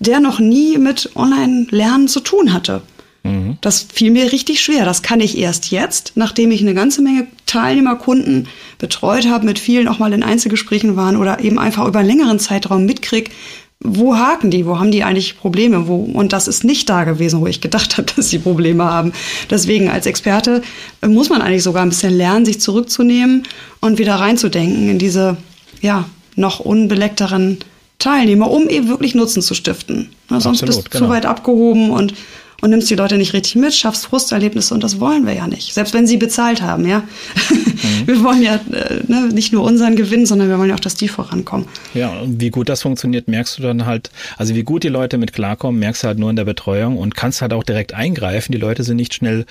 der 0.00 0.20
noch 0.20 0.38
nie 0.38 0.78
mit 0.78 1.10
Online-Lernen 1.14 2.08
zu 2.08 2.20
tun 2.20 2.52
hatte. 2.52 2.82
Das 3.60 3.86
fiel 3.92 4.10
mir 4.10 4.32
richtig 4.32 4.60
schwer. 4.60 4.84
Das 4.84 5.02
kann 5.02 5.20
ich 5.20 5.36
erst 5.36 5.70
jetzt, 5.70 6.12
nachdem 6.14 6.50
ich 6.50 6.62
eine 6.62 6.74
ganze 6.74 7.02
Menge 7.02 7.26
Teilnehmerkunden 7.46 8.48
betreut 8.78 9.28
habe, 9.28 9.44
mit 9.44 9.58
vielen 9.58 9.88
auch 9.88 9.98
mal 9.98 10.12
in 10.12 10.22
Einzelgesprächen 10.22 10.96
waren 10.96 11.16
oder 11.16 11.40
eben 11.40 11.58
einfach 11.58 11.86
über 11.86 11.98
einen 11.98 12.08
längeren 12.08 12.38
Zeitraum 12.38 12.86
mitkrieg, 12.86 13.30
wo 13.82 14.16
haken 14.16 14.50
die, 14.50 14.66
wo 14.66 14.78
haben 14.78 14.90
die 14.90 15.04
eigentlich 15.04 15.38
Probleme, 15.38 15.88
wo, 15.88 15.96
und 15.96 16.34
das 16.34 16.48
ist 16.48 16.64
nicht 16.64 16.88
da 16.90 17.04
gewesen, 17.04 17.40
wo 17.40 17.46
ich 17.46 17.60
gedacht 17.60 17.96
habe, 17.96 18.06
dass 18.16 18.28
sie 18.28 18.38
Probleme 18.38 18.84
haben. 18.84 19.12
Deswegen 19.48 19.88
als 19.88 20.06
Experte 20.06 20.62
muss 21.06 21.30
man 21.30 21.40
eigentlich 21.42 21.62
sogar 21.62 21.82
ein 21.82 21.88
bisschen 21.88 22.14
lernen, 22.14 22.44
sich 22.44 22.60
zurückzunehmen 22.60 23.44
und 23.80 23.98
wieder 23.98 24.16
reinzudenken 24.16 24.88
in 24.88 24.98
diese, 24.98 25.36
ja, 25.80 26.04
noch 26.36 26.60
unbeleckteren 26.60 27.58
Teilnehmer, 27.98 28.50
um 28.50 28.68
eben 28.68 28.88
wirklich 28.88 29.14
Nutzen 29.14 29.42
zu 29.42 29.54
stiften. 29.54 30.10
Na, 30.28 30.40
sonst 30.40 30.62
Absolut, 30.62 30.84
bist 30.84 30.86
du 30.86 30.98
genau. 30.98 31.06
zu 31.06 31.10
weit 31.10 31.26
abgehoben 31.26 31.90
und 31.90 32.14
und 32.60 32.70
nimmst 32.70 32.90
die 32.90 32.94
Leute 32.94 33.16
nicht 33.16 33.32
richtig 33.32 33.56
mit, 33.56 33.74
schaffst 33.74 34.06
Frusterlebnisse 34.06 34.74
und 34.74 34.82
das 34.82 35.00
wollen 35.00 35.26
wir 35.26 35.34
ja 35.34 35.46
nicht. 35.46 35.74
Selbst 35.74 35.94
wenn 35.94 36.06
sie 36.06 36.16
bezahlt 36.16 36.62
haben, 36.62 36.86
ja. 36.86 37.00
Mhm. 37.00 38.06
Wir 38.06 38.22
wollen 38.24 38.42
ja 38.42 38.54
äh, 38.72 39.00
ne, 39.06 39.28
nicht 39.32 39.52
nur 39.52 39.62
unseren 39.62 39.94
Gewinn, 39.94 40.26
sondern 40.26 40.48
wir 40.48 40.58
wollen 40.58 40.70
ja 40.70 40.74
auch, 40.74 40.80
dass 40.80 40.94
die 40.94 41.08
vorankommen. 41.08 41.66
Ja, 41.94 42.10
und 42.20 42.40
wie 42.40 42.50
gut 42.50 42.68
das 42.68 42.82
funktioniert, 42.82 43.28
merkst 43.28 43.58
du 43.58 43.62
dann 43.62 43.86
halt, 43.86 44.10
also 44.36 44.54
wie 44.54 44.62
gut 44.62 44.82
die 44.82 44.88
Leute 44.88 45.18
mit 45.18 45.32
klarkommen, 45.32 45.78
merkst 45.78 46.02
du 46.02 46.08
halt 46.08 46.18
nur 46.18 46.30
in 46.30 46.36
der 46.36 46.44
Betreuung 46.44 46.98
und 46.98 47.14
kannst 47.14 47.42
halt 47.42 47.52
auch 47.52 47.62
direkt 47.62 47.94
eingreifen. 47.94 48.52
Die 48.52 48.58
Leute 48.58 48.84
sind 48.84 48.96
nicht 48.96 49.14
schnell 49.14 49.44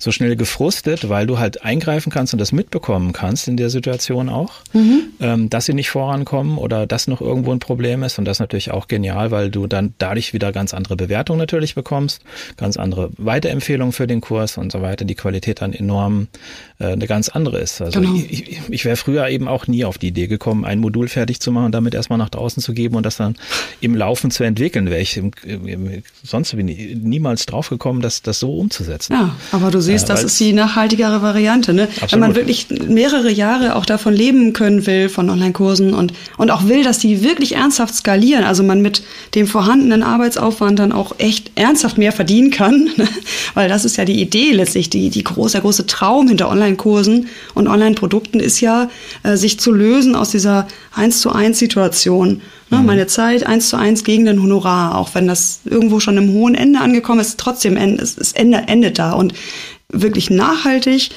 so 0.00 0.12
schnell 0.12 0.34
gefrustet, 0.34 1.10
weil 1.10 1.26
du 1.26 1.38
halt 1.38 1.62
eingreifen 1.62 2.10
kannst 2.10 2.32
und 2.32 2.38
das 2.38 2.52
mitbekommen 2.52 3.12
kannst 3.12 3.48
in 3.48 3.58
der 3.58 3.68
Situation 3.68 4.30
auch, 4.30 4.54
mhm. 4.72 5.02
ähm, 5.20 5.50
dass 5.50 5.66
sie 5.66 5.74
nicht 5.74 5.90
vorankommen 5.90 6.56
oder 6.56 6.86
dass 6.86 7.06
noch 7.06 7.20
irgendwo 7.20 7.52
ein 7.52 7.58
Problem 7.58 8.02
ist. 8.02 8.18
Und 8.18 8.24
das 8.24 8.36
ist 8.36 8.40
natürlich 8.40 8.70
auch 8.70 8.88
genial, 8.88 9.30
weil 9.30 9.50
du 9.50 9.66
dann 9.66 9.92
dadurch 9.98 10.32
wieder 10.32 10.52
ganz 10.52 10.72
andere 10.72 10.96
Bewertungen 10.96 11.38
natürlich 11.38 11.74
bekommst, 11.74 12.22
ganz 12.56 12.78
andere 12.78 13.10
Weiterempfehlungen 13.18 13.92
für 13.92 14.06
den 14.06 14.22
Kurs 14.22 14.56
und 14.56 14.72
so 14.72 14.80
weiter, 14.80 15.04
die 15.04 15.14
Qualität 15.14 15.60
dann 15.60 15.74
enorm 15.74 16.28
äh, 16.78 16.86
eine 16.86 17.06
ganz 17.06 17.28
andere 17.28 17.58
ist. 17.58 17.82
Also 17.82 18.00
genau. 18.00 18.14
ich, 18.14 18.58
ich 18.70 18.84
wäre 18.86 18.96
früher 18.96 19.28
eben 19.28 19.48
auch 19.48 19.66
nie 19.66 19.84
auf 19.84 19.98
die 19.98 20.08
Idee 20.08 20.28
gekommen, 20.28 20.64
ein 20.64 20.78
Modul 20.78 21.08
fertig 21.08 21.40
zu 21.40 21.52
machen, 21.52 21.72
damit 21.72 21.94
erstmal 21.94 22.18
nach 22.18 22.30
draußen 22.30 22.62
zu 22.62 22.72
geben 22.72 22.96
und 22.96 23.04
das 23.04 23.18
dann 23.18 23.36
im 23.82 23.94
Laufen 23.94 24.30
zu 24.30 24.44
entwickeln. 24.44 24.88
Wäre 24.88 25.02
ich 25.02 25.20
sonst 26.22 26.56
bin 26.56 26.68
ich 26.68 26.96
niemals 26.96 27.44
drauf 27.44 27.68
gekommen, 27.68 28.00
das, 28.00 28.22
das 28.22 28.40
so 28.40 28.56
umzusetzen. 28.56 29.12
Ja, 29.12 29.36
aber 29.52 29.70
du 29.70 29.80
siehst, 29.80 29.89
das 30.08 30.24
ist 30.24 30.38
die 30.40 30.52
nachhaltigere 30.52 31.22
Variante. 31.22 31.72
Ne? 31.72 31.88
Wenn 32.10 32.20
man 32.20 32.34
wirklich 32.34 32.68
mehrere 32.70 33.30
Jahre 33.30 33.76
auch 33.76 33.86
davon 33.86 34.14
leben 34.14 34.52
können 34.52 34.86
will, 34.86 35.08
von 35.08 35.30
Online-Kursen 35.30 35.94
und, 35.94 36.12
und 36.36 36.50
auch 36.50 36.66
will, 36.66 36.82
dass 36.84 36.98
die 36.98 37.22
wirklich 37.22 37.56
ernsthaft 37.56 37.94
skalieren, 37.94 38.44
also 38.44 38.62
man 38.62 38.80
mit 38.80 39.02
dem 39.34 39.46
vorhandenen 39.46 40.02
Arbeitsaufwand 40.02 40.78
dann 40.78 40.92
auch 40.92 41.14
echt 41.18 41.52
ernsthaft 41.54 41.98
mehr 41.98 42.12
verdienen 42.12 42.50
kann, 42.50 42.90
ne? 42.96 43.08
weil 43.54 43.68
das 43.68 43.84
ist 43.84 43.96
ja 43.96 44.04
die 44.04 44.20
Idee 44.20 44.52
letztlich, 44.52 44.90
die, 44.90 45.10
die 45.10 45.24
große, 45.24 45.52
der 45.52 45.62
große 45.62 45.86
Traum 45.86 46.28
hinter 46.28 46.48
Online-Kursen 46.48 47.28
und 47.54 47.68
Online-Produkten 47.68 48.40
ist 48.40 48.60
ja, 48.60 48.88
äh, 49.22 49.36
sich 49.36 49.60
zu 49.60 49.72
lösen 49.72 50.14
aus 50.14 50.30
dieser 50.30 50.66
eins 50.92 51.20
zu 51.20 51.30
eins 51.30 51.58
Situation. 51.58 52.40
Ne, 52.70 52.78
mhm. 52.78 52.86
Meine 52.86 53.06
Zeit 53.06 53.46
eins 53.46 53.68
zu 53.68 53.76
eins 53.76 54.04
gegen 54.04 54.24
den 54.24 54.42
Honorar, 54.42 54.96
auch 54.96 55.14
wenn 55.14 55.26
das 55.26 55.60
irgendwo 55.64 56.00
schon 56.00 56.16
im 56.16 56.32
hohen 56.32 56.54
Ende 56.54 56.80
angekommen 56.80 57.20
ist, 57.20 57.38
trotzdem 57.38 57.76
es, 57.76 58.16
es 58.16 58.32
endet, 58.32 58.68
endet 58.68 58.98
da. 58.98 59.12
Und 59.12 59.34
wirklich 59.92 60.30
nachhaltig 60.30 61.10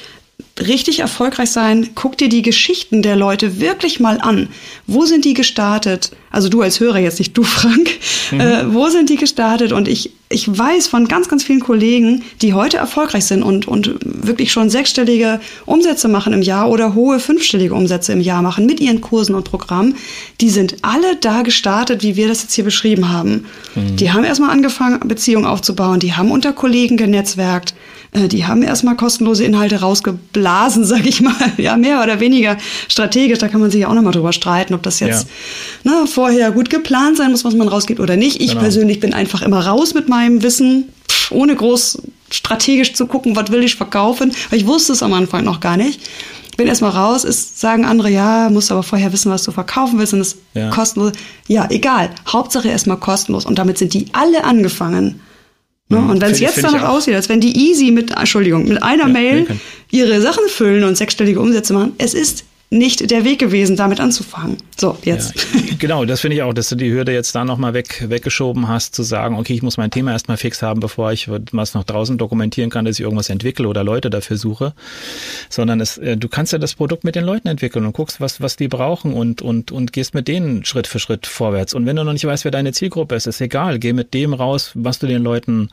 richtig 0.60 1.00
erfolgreich 1.00 1.50
sein, 1.50 1.90
guck 1.96 2.16
dir 2.16 2.28
die 2.28 2.42
Geschichten 2.42 3.02
der 3.02 3.16
Leute 3.16 3.60
wirklich 3.60 3.98
mal 3.98 4.20
an. 4.20 4.48
Wo 4.86 5.04
sind 5.04 5.24
die 5.24 5.34
gestartet? 5.34 6.12
Also 6.30 6.48
du 6.48 6.62
als 6.62 6.78
Hörer 6.78 6.98
jetzt 6.98 7.18
nicht 7.18 7.36
du, 7.36 7.42
Frank. 7.42 7.90
Mhm. 8.30 8.40
Äh, 8.40 8.72
wo 8.74 8.88
sind 8.88 9.10
die 9.10 9.16
gestartet? 9.16 9.72
Und 9.72 9.88
ich, 9.88 10.12
ich 10.28 10.46
weiß 10.46 10.86
von 10.86 11.08
ganz, 11.08 11.28
ganz 11.28 11.42
vielen 11.42 11.58
Kollegen, 11.58 12.22
die 12.40 12.54
heute 12.54 12.76
erfolgreich 12.76 13.24
sind 13.24 13.42
und, 13.42 13.66
und 13.66 13.98
wirklich 14.04 14.52
schon 14.52 14.70
sechsstellige 14.70 15.40
Umsätze 15.66 16.06
machen 16.06 16.32
im 16.32 16.42
Jahr 16.42 16.70
oder 16.70 16.94
hohe 16.94 17.18
fünfstellige 17.18 17.74
Umsätze 17.74 18.12
im 18.12 18.20
Jahr 18.20 18.42
machen 18.42 18.64
mit 18.64 18.78
ihren 18.78 19.00
Kursen 19.00 19.34
und 19.34 19.44
Programmen. 19.44 19.96
Die 20.40 20.50
sind 20.50 20.76
alle 20.82 21.16
da 21.16 21.42
gestartet, 21.42 22.04
wie 22.04 22.14
wir 22.14 22.28
das 22.28 22.42
jetzt 22.42 22.54
hier 22.54 22.64
beschrieben 22.64 23.08
haben. 23.08 23.46
Mhm. 23.74 23.96
Die 23.96 24.12
haben 24.12 24.22
erstmal 24.22 24.50
angefangen, 24.50 25.00
Beziehungen 25.00 25.46
aufzubauen. 25.46 25.98
Die 25.98 26.12
haben 26.12 26.30
unter 26.30 26.52
Kollegen 26.52 26.96
genetzwerkt 26.96 27.74
die 28.14 28.46
haben 28.46 28.62
erstmal 28.62 28.96
kostenlose 28.96 29.44
Inhalte 29.44 29.80
rausgeblasen, 29.80 30.84
sag 30.84 31.04
ich 31.06 31.20
mal. 31.20 31.34
Ja, 31.56 31.76
mehr 31.76 32.02
oder 32.02 32.20
weniger 32.20 32.56
strategisch. 32.88 33.38
Da 33.38 33.48
kann 33.48 33.60
man 33.60 33.70
sich 33.70 33.80
ja 33.80 33.88
auch 33.88 33.94
nochmal 33.94 34.12
drüber 34.12 34.32
streiten, 34.32 34.74
ob 34.74 34.82
das 34.82 35.00
jetzt 35.00 35.26
ja. 35.82 35.90
ne, 35.90 36.06
vorher 36.06 36.52
gut 36.52 36.70
geplant 36.70 37.16
sein 37.16 37.32
muss, 37.32 37.44
was 37.44 37.54
man 37.54 37.68
rausgibt 37.68 38.00
oder 38.00 38.16
nicht. 38.16 38.40
Ich 38.40 38.50
genau. 38.50 38.60
persönlich 38.60 39.00
bin 39.00 39.14
einfach 39.14 39.42
immer 39.42 39.66
raus 39.66 39.94
mit 39.94 40.08
meinem 40.08 40.42
Wissen, 40.42 40.90
ohne 41.30 41.56
groß 41.56 42.02
strategisch 42.30 42.94
zu 42.94 43.06
gucken, 43.06 43.34
was 43.36 43.50
will 43.50 43.64
ich 43.64 43.74
verkaufen. 43.74 44.32
Weil 44.50 44.60
ich 44.60 44.66
wusste 44.66 44.92
es 44.92 45.02
am 45.02 45.12
Anfang 45.12 45.44
noch 45.44 45.58
gar 45.58 45.76
nicht. 45.76 46.00
bin 46.56 46.68
erstmal 46.68 46.92
raus, 46.92 47.24
ist, 47.24 47.60
sagen 47.60 47.84
andere, 47.84 48.10
ja, 48.10 48.48
musst 48.48 48.70
aber 48.70 48.84
vorher 48.84 49.12
wissen, 49.12 49.32
was 49.32 49.42
du 49.42 49.50
verkaufen 49.50 49.98
willst 49.98 50.14
und 50.14 50.20
es 50.20 50.36
ja. 50.54 50.70
kostenlos. 50.70 51.12
Ja, 51.48 51.66
egal. 51.68 52.10
Hauptsache 52.28 52.68
erstmal 52.68 52.98
kostenlos. 52.98 53.44
Und 53.44 53.58
damit 53.58 53.78
sind 53.78 53.92
die 53.92 54.06
alle 54.12 54.44
angefangen. 54.44 55.20
Ne? 55.88 55.98
Mhm. 55.98 56.10
Und 56.10 56.20
wenn 56.20 56.32
es 56.32 56.40
jetzt 56.40 56.62
danach 56.62 56.88
aussieht, 56.88 57.14
als 57.14 57.28
wenn 57.28 57.40
die 57.40 57.56
easy 57.56 57.90
mit, 57.90 58.10
Entschuldigung, 58.16 58.66
mit 58.68 58.82
einer 58.82 59.06
ja, 59.06 59.12
Mail 59.12 59.46
ihre 59.90 60.20
Sachen 60.20 60.48
füllen 60.48 60.84
und 60.84 60.96
sechsstellige 60.96 61.40
Umsätze 61.40 61.72
machen, 61.74 61.92
es 61.98 62.14
ist 62.14 62.44
nicht 62.70 63.10
der 63.10 63.24
Weg 63.24 63.38
gewesen, 63.38 63.76
damit 63.76 64.00
anzufangen. 64.00 64.56
So, 64.76 64.98
jetzt. 65.04 65.34
Ja, 65.54 65.60
genau, 65.78 66.04
das 66.04 66.20
finde 66.20 66.36
ich 66.36 66.42
auch, 66.42 66.52
dass 66.52 66.68
du 66.68 66.76
die 66.76 66.90
Hürde 66.90 67.12
jetzt 67.12 67.34
da 67.34 67.44
nochmal 67.44 67.74
weg, 67.74 68.04
weggeschoben 68.08 68.68
hast, 68.68 68.94
zu 68.94 69.02
sagen, 69.02 69.36
okay, 69.36 69.54
ich 69.54 69.62
muss 69.62 69.76
mein 69.76 69.90
Thema 69.90 70.12
erstmal 70.12 70.36
fix 70.36 70.62
haben, 70.62 70.80
bevor 70.80 71.12
ich 71.12 71.28
was 71.52 71.74
noch 71.74 71.84
draußen 71.84 72.18
dokumentieren 72.18 72.70
kann, 72.70 72.84
dass 72.84 72.98
ich 72.98 73.02
irgendwas 73.04 73.30
entwickle 73.30 73.68
oder 73.68 73.84
Leute 73.84 74.10
dafür 74.10 74.36
suche. 74.36 74.74
Sondern 75.48 75.80
es, 75.80 75.98
äh, 75.98 76.16
du 76.16 76.28
kannst 76.28 76.52
ja 76.52 76.58
das 76.58 76.74
Produkt 76.74 77.04
mit 77.04 77.14
den 77.14 77.24
Leuten 77.24 77.48
entwickeln 77.48 77.86
und 77.86 77.92
guckst, 77.92 78.20
was, 78.20 78.40
was 78.40 78.56
die 78.56 78.68
brauchen 78.68 79.12
und, 79.12 79.42
und, 79.42 79.70
und 79.70 79.92
gehst 79.92 80.14
mit 80.14 80.26
denen 80.26 80.64
Schritt 80.64 80.86
für 80.86 80.98
Schritt 80.98 81.26
vorwärts. 81.26 81.74
Und 81.74 81.86
wenn 81.86 81.96
du 81.96 82.04
noch 82.04 82.12
nicht 82.12 82.24
weißt, 82.24 82.44
wer 82.44 82.52
deine 82.52 82.72
Zielgruppe 82.72 83.14
ist, 83.14 83.26
ist 83.26 83.40
egal. 83.40 83.78
Geh 83.78 83.92
mit 83.92 84.14
dem 84.14 84.34
raus, 84.34 84.72
was 84.74 84.98
du 84.98 85.06
den 85.06 85.22
Leuten 85.22 85.68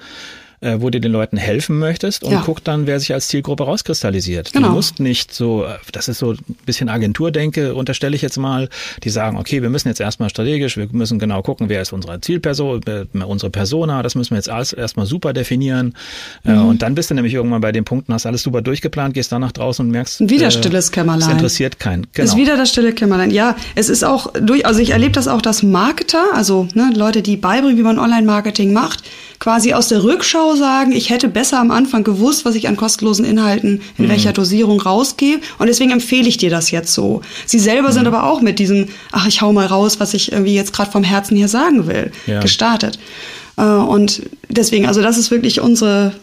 äh, 0.62 0.78
wo 0.80 0.90
du 0.90 1.02
den 1.02 1.12
Leuten 1.12 1.38
helfen 1.38 1.80
möchtest 1.80 2.24
und 2.24 2.32
ja. 2.32 2.44
guck 2.46 2.64
dann, 2.64 2.88
wer 2.88 3.00
sich 3.00 3.14
als 3.14 3.28
Zielgruppe 3.28 3.64
rauskristallisiert. 3.64 4.54
Genau. 4.54 4.70
Du 4.70 4.74
musst 4.76 5.00
nicht 5.00 5.34
so, 5.34 5.66
äh, 5.66 5.78
das 5.92 6.08
ist 6.08 6.20
so 6.20 6.32
ein 6.34 6.38
bisschen 6.66 6.88
Agenturdenke, 6.88 7.74
unterstelle 7.74 8.16
ich 8.16 8.22
jetzt 8.22 8.38
mal, 8.38 8.70
die 9.04 9.10
sagen, 9.10 9.38
okay, 9.38 9.62
wir 9.62 9.70
müssen 9.70 9.88
jetzt 9.88 10.00
erstmal 10.00 10.30
strategisch, 10.30 10.78
wir 10.78 10.88
müssen 10.92 11.20
genau 11.20 11.42
gucken, 11.42 11.68
wer 11.68 11.82
ist 11.82 11.94
unsere 11.94 12.22
Zielperson, 12.22 12.82
unsere 13.26 13.50
Persona, 13.50 14.04
das 14.04 14.16
müssen 14.16 14.32
wir 14.32 14.38
jetzt 14.38 14.50
alles 14.50 14.72
erstmal 14.74 15.06
super 15.06 15.34
definieren. 15.34 15.96
Äh, 16.46 16.52
mhm. 16.52 16.66
Und 16.68 16.82
dann 16.84 16.96
bist 16.96 17.10
du 17.10 17.16
nämlich 17.16 17.34
irgendwann 17.34 17.62
bei 17.62 17.72
den 17.72 17.84
Punkten, 17.84 18.14
hast 18.14 18.26
alles 18.26 18.44
super 18.44 18.62
durchgeplant, 18.62 19.16
gehst 19.16 19.32
dann 19.32 19.42
nach 19.42 19.52
draußen 19.52 19.84
und 19.84 19.92
merkst, 19.92 20.30
wieder 20.30 20.48
äh, 20.48 20.52
stilles 20.52 20.92
Kämmerlein. 20.92 21.28
Es 21.28 21.34
interessiert 21.34 21.80
keinen. 21.80 22.06
Genau. 22.14 22.26
Ist 22.26 22.38
wieder 22.38 22.56
das 22.56 22.70
stille 22.70 22.94
Kämmerlein. 22.94 23.32
Ja, 23.32 23.56
es 23.74 23.90
ist 23.90 24.04
auch 24.04 24.32
durch, 24.34 24.66
also 24.66 24.80
ich 24.80 24.92
erlebe 24.92 25.14
das 25.14 25.28
auch, 25.28 25.42
dass 25.42 25.64
Marketer, 25.64 26.24
also 26.34 26.68
ne, 26.76 26.92
Leute, 26.96 27.24
die 27.24 27.36
beibringen, 27.36 27.78
wie 27.78 27.84
man 27.84 27.98
Online-Marketing 27.98 28.74
macht, 28.74 29.04
quasi 29.40 29.74
aus 29.74 29.88
der 29.88 30.04
Rückschau 30.04 30.51
sagen, 30.56 30.92
ich 30.92 31.10
hätte 31.10 31.28
besser 31.28 31.60
am 31.60 31.72
Anfang 31.72 32.04
gewusst, 32.04 32.46
was 32.46 32.56
ich 32.56 32.68
an 32.68 32.78
kostenlosen 32.78 33.26
Inhalten 33.26 33.82
in 33.98 34.06
mhm. 34.06 34.10
welcher 34.10 34.34
Dosierung 34.34 34.82
rausgebe. 34.82 35.42
Und 35.58 35.68
deswegen 35.68 35.92
empfehle 35.92 36.28
ich 36.28 36.38
dir 36.38 36.50
das 36.50 36.72
jetzt 36.72 36.94
so. 36.94 37.22
Sie 37.46 37.60
selber 37.60 37.90
mhm. 37.90 37.94
sind 37.94 38.08
aber 38.08 38.24
auch 38.24 38.42
mit 38.42 38.60
diesem, 38.60 38.88
ach, 39.12 39.28
ich 39.28 39.42
hau 39.42 39.54
mal 39.54 39.66
raus, 39.66 40.00
was 40.00 40.14
ich 40.14 40.32
irgendwie 40.32 40.56
jetzt 40.56 40.74
gerade 40.74 40.92
vom 40.92 41.04
Herzen 41.04 41.36
hier 41.36 41.48
sagen 41.48 41.88
will, 41.88 42.12
ja. 42.28 42.40
gestartet. 42.40 43.00
Äh, 43.58 43.64
und 43.64 44.24
deswegen, 44.50 44.88
also 44.88 45.02
das 45.02 45.18
ist 45.18 45.32
wirklich 45.32 45.62
unsere 45.62 46.14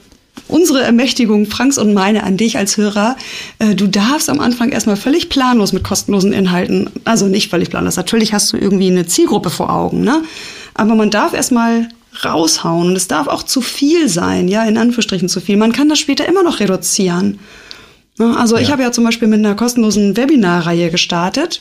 unsere 0.47 0.83
Ermächtigung, 0.83 1.47
Franks 1.47 1.79
und 1.79 1.93
meine, 1.93 2.23
an 2.23 2.37
dich 2.37 2.57
als 2.57 2.77
Hörer. 2.77 3.17
Äh, 3.59 3.75
du 3.75 3.89
darfst 3.89 4.31
am 4.31 4.41
Anfang 4.41 4.71
erstmal 4.71 4.97
völlig 4.97 5.29
planlos 5.29 5.73
mit 5.73 5.83
kostenlosen 5.83 6.33
Inhalten, 6.33 6.91
also 7.05 7.27
nicht 7.27 7.51
völlig 7.51 7.71
planlos, 7.71 7.97
natürlich 7.97 8.33
hast 8.33 8.53
du 8.53 8.57
irgendwie 8.57 8.87
eine 8.87 9.07
Zielgruppe 9.07 9.51
vor 9.51 9.71
Augen, 9.71 10.03
ne? 10.03 10.23
Aber 10.75 10.95
man 10.95 11.11
darf 11.11 11.35
erstmal 11.35 11.89
raushauen. 12.25 12.89
Und 12.89 12.97
es 12.97 13.09
darf 13.09 13.27
auch 13.27 13.43
zu 13.43 13.61
viel 13.61 14.09
sein, 14.09 14.49
ja, 14.49 14.65
in 14.65 14.77
Anführungsstrichen 14.77 15.29
zu 15.29 15.41
viel. 15.41 15.57
Man 15.57 15.73
kann 15.73 15.89
das 15.89 15.99
später 15.99 16.27
immer 16.27 16.43
noch 16.43 16.61
reduzieren. 16.61 17.39
Also 18.19 18.57
ja. 18.57 18.63
ich 18.63 18.73
habe 18.73 18.83
ja 18.83 18.93
zum 18.93 19.05
Beispiel 19.05 19.29
mit 19.29 19.39
einer 19.39 19.55
kostenlosen 19.55 20.17
Webinarreihe 20.17 20.91
gestartet, 20.91 21.61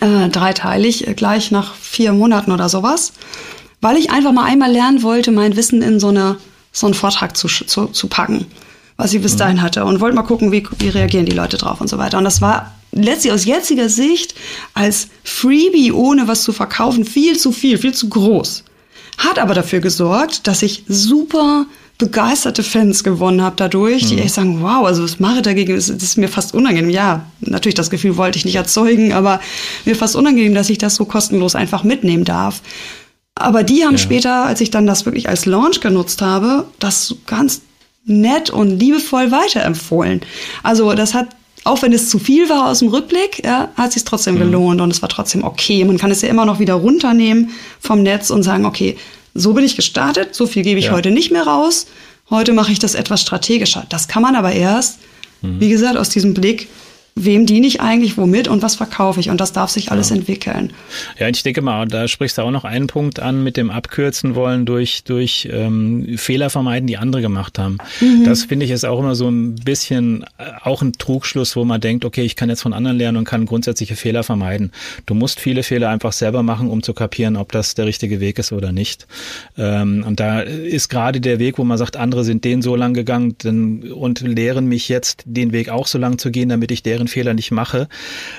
äh, 0.00 0.28
dreiteilig, 0.28 1.08
äh, 1.08 1.14
gleich 1.14 1.50
nach 1.50 1.74
vier 1.74 2.12
Monaten 2.12 2.52
oder 2.52 2.68
sowas, 2.68 3.12
weil 3.80 3.96
ich 3.96 4.10
einfach 4.10 4.32
mal 4.32 4.44
einmal 4.44 4.70
lernen 4.70 5.02
wollte, 5.02 5.30
mein 5.30 5.56
Wissen 5.56 5.82
in 5.82 6.00
so, 6.00 6.08
eine, 6.08 6.36
so 6.72 6.86
einen 6.86 6.94
Vortrag 6.94 7.36
zu, 7.36 7.48
zu, 7.48 7.86
zu 7.86 8.08
packen, 8.08 8.46
was 8.96 9.14
ich 9.14 9.22
bis 9.22 9.34
mhm. 9.34 9.38
dahin 9.38 9.62
hatte 9.62 9.84
und 9.84 10.00
wollte 10.00 10.16
mal 10.16 10.22
gucken, 10.22 10.52
wie, 10.52 10.66
wie 10.78 10.88
reagieren 10.88 11.26
die 11.26 11.32
Leute 11.32 11.56
drauf 11.56 11.80
und 11.80 11.88
so 11.88 11.96
weiter. 11.96 12.18
Und 12.18 12.24
das 12.24 12.42
war 12.42 12.74
letztlich 12.92 13.32
aus 13.32 13.44
jetziger 13.44 13.88
Sicht 13.88 14.34
als 14.74 15.08
Freebie, 15.24 15.92
ohne 15.92 16.28
was 16.28 16.42
zu 16.42 16.52
verkaufen, 16.52 17.04
viel 17.04 17.38
zu 17.38 17.52
viel, 17.52 17.78
viel 17.78 17.94
zu 17.94 18.08
groß. 18.08 18.64
Hat 19.18 19.38
aber 19.38 19.54
dafür 19.54 19.80
gesorgt, 19.80 20.46
dass 20.46 20.62
ich 20.62 20.84
super 20.88 21.66
begeisterte 21.98 22.64
Fans 22.64 23.04
gewonnen 23.04 23.40
habe 23.40 23.54
dadurch, 23.56 24.06
die 24.06 24.16
mhm. 24.16 24.22
echt 24.22 24.34
sagen, 24.34 24.62
wow, 24.62 24.84
also 24.84 25.04
was 25.04 25.20
mache 25.20 25.36
ich 25.36 25.42
dagegen, 25.42 25.74
das 25.76 25.88
ist 25.88 26.18
mir 26.18 26.28
fast 26.28 26.52
unangenehm. 26.54 26.90
Ja, 26.90 27.26
natürlich 27.40 27.76
das 27.76 27.90
Gefühl 27.90 28.16
wollte 28.16 28.38
ich 28.38 28.44
nicht 28.44 28.56
erzeugen, 28.56 29.12
aber 29.12 29.40
mir 29.84 29.94
fast 29.94 30.16
unangenehm, 30.16 30.54
dass 30.54 30.70
ich 30.70 30.78
das 30.78 30.96
so 30.96 31.04
kostenlos 31.04 31.54
einfach 31.54 31.84
mitnehmen 31.84 32.24
darf. 32.24 32.62
Aber 33.36 33.62
die 33.62 33.84
haben 33.84 33.92
ja. 33.92 33.98
später, 33.98 34.44
als 34.44 34.60
ich 34.60 34.70
dann 34.70 34.86
das 34.86 35.06
wirklich 35.06 35.28
als 35.28 35.46
Launch 35.46 35.80
genutzt 35.80 36.22
habe, 36.22 36.66
das 36.78 37.14
ganz 37.26 37.62
nett 38.04 38.50
und 38.50 38.78
liebevoll 38.78 39.30
weiterempfohlen. 39.30 40.20
Also 40.62 40.92
das 40.94 41.14
hat 41.14 41.28
auch 41.64 41.80
wenn 41.82 41.92
es 41.92 42.10
zu 42.10 42.18
viel 42.18 42.48
war 42.48 42.70
aus 42.70 42.80
dem 42.80 42.88
Rückblick, 42.88 43.42
ja, 43.44 43.70
hat 43.76 43.92
sich 43.92 44.04
trotzdem 44.04 44.34
mhm. 44.34 44.40
gelohnt 44.40 44.80
und 44.80 44.90
es 44.90 45.02
war 45.02 45.08
trotzdem 45.08 45.42
okay. 45.44 45.84
Man 45.84 45.98
kann 45.98 46.10
es 46.10 46.20
ja 46.20 46.28
immer 46.28 46.44
noch 46.44 46.58
wieder 46.58 46.74
runternehmen 46.74 47.50
vom 47.80 48.02
Netz 48.02 48.30
und 48.30 48.42
sagen, 48.42 48.66
okay, 48.66 48.96
so 49.34 49.54
bin 49.54 49.64
ich 49.64 49.74
gestartet, 49.74 50.34
so 50.34 50.46
viel 50.46 50.62
gebe 50.62 50.78
ich 50.78 50.86
ja. 50.86 50.92
heute 50.92 51.10
nicht 51.10 51.32
mehr 51.32 51.46
raus. 51.46 51.86
Heute 52.30 52.52
mache 52.52 52.72
ich 52.72 52.78
das 52.78 52.94
etwas 52.94 53.20
strategischer. 53.22 53.86
Das 53.88 54.08
kann 54.08 54.22
man 54.22 54.36
aber 54.36 54.52
erst, 54.52 54.98
mhm. 55.42 55.60
wie 55.60 55.68
gesagt, 55.70 55.96
aus 55.96 56.10
diesem 56.10 56.34
Blick, 56.34 56.68
wem 57.16 57.46
diene 57.46 57.66
ich 57.66 57.80
eigentlich 57.80 58.16
womit 58.18 58.48
und 58.48 58.62
was 58.62 58.74
verkaufe 58.74 59.20
ich 59.20 59.30
und 59.30 59.40
das 59.40 59.52
darf 59.52 59.70
sich 59.70 59.92
alles 59.92 60.10
ja. 60.10 60.16
entwickeln. 60.16 60.72
Ja, 61.18 61.28
ich 61.28 61.44
denke 61.44 61.62
mal, 61.62 61.86
da 61.86 62.08
sprichst 62.08 62.38
du 62.38 62.42
auch 62.42 62.50
noch 62.50 62.64
einen 62.64 62.88
Punkt 62.88 63.20
an 63.20 63.44
mit 63.44 63.56
dem 63.56 63.70
Abkürzen 63.70 64.34
wollen 64.34 64.64
durch, 64.66 65.04
durch 65.04 65.48
ähm, 65.52 66.18
Fehler 66.18 66.50
vermeiden, 66.50 66.88
die 66.88 66.96
andere 66.96 67.22
gemacht 67.22 67.58
haben. 67.58 67.78
Mhm. 68.00 68.24
Das 68.24 68.44
finde 68.44 68.66
ich 68.66 68.72
ist 68.72 68.84
auch 68.84 68.98
immer 68.98 69.14
so 69.14 69.28
ein 69.28 69.54
bisschen 69.54 70.24
äh, 70.38 70.44
auch 70.62 70.82
ein 70.82 70.92
Trugschluss, 70.92 71.54
wo 71.54 71.64
man 71.64 71.80
denkt, 71.80 72.04
okay, 72.04 72.22
ich 72.22 72.34
kann 72.34 72.48
jetzt 72.48 72.62
von 72.62 72.72
anderen 72.72 72.98
lernen 72.98 73.18
und 73.18 73.24
kann 73.24 73.46
grundsätzliche 73.46 73.94
Fehler 73.94 74.24
vermeiden. 74.24 74.72
Du 75.06 75.14
musst 75.14 75.38
viele 75.38 75.62
Fehler 75.62 75.90
einfach 75.90 76.12
selber 76.12 76.42
machen, 76.42 76.68
um 76.68 76.82
zu 76.82 76.94
kapieren, 76.94 77.36
ob 77.36 77.52
das 77.52 77.74
der 77.74 77.86
richtige 77.86 78.18
Weg 78.18 78.40
ist 78.40 78.50
oder 78.52 78.72
nicht. 78.72 79.06
Ähm, 79.56 80.04
und 80.06 80.18
da 80.18 80.40
ist 80.40 80.88
gerade 80.88 81.20
der 81.20 81.38
Weg, 81.38 81.58
wo 81.58 81.64
man 81.64 81.78
sagt, 81.78 81.96
andere 81.96 82.24
sind 82.24 82.44
den 82.44 82.60
so 82.60 82.74
lang 82.74 82.92
gegangen 82.92 83.36
denn, 83.42 83.92
und 83.92 84.20
lehren 84.20 84.66
mich 84.66 84.88
jetzt, 84.88 85.22
den 85.26 85.52
Weg 85.52 85.68
auch 85.68 85.86
so 85.86 85.98
lang 85.98 86.18
zu 86.18 86.32
gehen, 86.32 86.48
damit 86.48 86.72
ich 86.72 86.82
deren 86.82 87.03
Fehler 87.08 87.34
nicht 87.34 87.50
mache. 87.50 87.88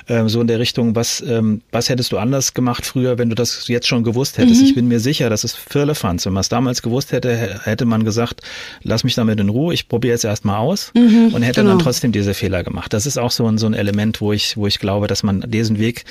Ähm, 0.08 0.28
so 0.28 0.40
in 0.40 0.46
der 0.46 0.58
Richtung, 0.58 0.94
was, 0.94 1.22
ähm, 1.26 1.62
was 1.72 1.88
hättest 1.88 2.12
du 2.12 2.18
anders 2.18 2.54
gemacht 2.54 2.86
früher, 2.86 3.18
wenn 3.18 3.28
du 3.28 3.34
das 3.34 3.68
jetzt 3.68 3.86
schon 3.86 4.04
gewusst 4.04 4.38
hättest? 4.38 4.60
Mhm. 4.60 4.66
Ich 4.66 4.74
bin 4.74 4.88
mir 4.88 5.00
sicher, 5.00 5.30
das 5.30 5.44
ist 5.44 5.56
Firlefanz. 5.56 6.26
Wenn 6.26 6.32
man 6.32 6.40
es 6.40 6.48
damals 6.48 6.82
gewusst 6.82 7.12
hätte, 7.12 7.60
hätte 7.64 7.84
man 7.84 8.04
gesagt, 8.04 8.42
lass 8.82 9.04
mich 9.04 9.14
damit 9.14 9.40
in 9.40 9.48
Ruhe, 9.48 9.74
ich 9.74 9.88
probiere 9.88 10.12
jetzt 10.14 10.24
erstmal 10.24 10.58
aus 10.58 10.92
mhm, 10.94 11.32
und 11.32 11.42
hätte 11.42 11.60
genau. 11.60 11.72
dann 11.72 11.78
trotzdem 11.80 12.12
diese 12.12 12.34
Fehler 12.34 12.64
gemacht. 12.64 12.92
Das 12.92 13.06
ist 13.06 13.18
auch 13.18 13.30
so 13.30 13.46
ein, 13.46 13.58
so 13.58 13.66
ein 13.66 13.74
Element, 13.74 14.20
wo 14.20 14.32
ich, 14.32 14.56
wo 14.56 14.66
ich 14.66 14.78
glaube, 14.78 15.06
dass 15.06 15.22
man 15.22 15.42
diesen 15.50 15.78
Weg 15.78 16.04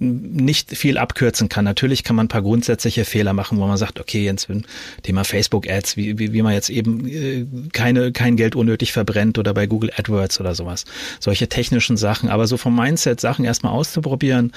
nicht 0.00 0.74
viel 0.76 0.96
abkürzen 0.96 1.50
kann. 1.50 1.66
Natürlich 1.66 2.04
kann 2.04 2.16
man 2.16 2.24
ein 2.24 2.28
paar 2.28 2.40
grundsätzliche 2.40 3.04
Fehler 3.04 3.34
machen, 3.34 3.58
wo 3.58 3.66
man 3.66 3.76
sagt, 3.76 4.00
okay, 4.00 4.24
jetzt 4.24 4.48
Thema 5.02 5.24
Facebook-Ads, 5.24 5.98
wie, 5.98 6.18
wie, 6.18 6.32
wie 6.32 6.40
man 6.40 6.54
jetzt 6.54 6.70
eben 6.70 7.06
äh, 7.06 7.46
keine, 7.74 8.10
kein 8.10 8.36
Geld 8.36 8.56
unnötig 8.56 8.92
verbrennt 8.92 9.38
oder 9.38 9.52
bei 9.52 9.66
Google 9.66 9.92
AdWords 9.94 10.40
oder 10.40 10.54
sowas. 10.54 10.86
Solche 11.20 11.48
technischen 11.48 11.98
Sachen. 11.98 12.30
Aber 12.30 12.46
so 12.46 12.56
vom 12.56 12.74
Mindset 12.74 13.20
Sachen 13.20 13.44
erstmal 13.44 13.74
auszuprobieren 13.74 14.52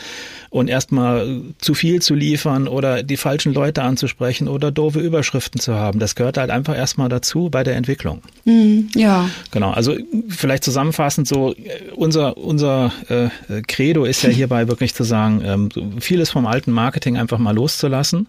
und 0.49 0.69
erstmal 0.69 1.41
zu 1.59 1.73
viel 1.73 2.01
zu 2.01 2.15
liefern 2.15 2.69
oder 2.69 3.03
die 3.03 3.17
falschen 3.17 3.53
Leute 3.53 3.83
anzusprechen 3.83 4.47
oder 4.47 4.71
doofe 4.71 5.01
Überschriften 5.01 5.59
zu 5.59 5.75
haben, 5.75 5.99
das 5.99 6.15
gehört 6.15 6.37
halt 6.37 6.51
einfach 6.51 6.77
erstmal 6.77 7.09
dazu 7.09 7.49
bei 7.49 7.65
der 7.65 7.75
Entwicklung. 7.75 8.21
Mm, 8.45 8.83
ja. 8.95 9.29
Genau. 9.51 9.71
Also 9.71 9.97
vielleicht 10.29 10.63
zusammenfassend 10.63 11.27
so, 11.27 11.53
unser, 11.95 12.37
unser 12.37 12.93
äh, 13.09 13.61
Credo 13.67 14.05
ist 14.05 14.23
ja 14.23 14.29
hierbei 14.29 14.69
wirklich 14.69 14.93
zu 14.93 15.03
sagen, 15.03 15.32
sagen, 15.39 15.69
ähm, 15.75 16.01
vieles 16.01 16.31
vom 16.31 16.45
alten 16.45 16.71
Marketing 16.71 17.17
einfach 17.17 17.38
mal 17.38 17.53
loszulassen. 17.55 18.27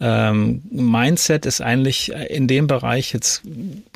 Ähm, 0.00 0.62
Mindset 0.70 1.46
ist 1.46 1.60
eigentlich 1.60 2.12
in 2.28 2.46
dem 2.46 2.66
Bereich 2.66 3.12
jetzt 3.12 3.42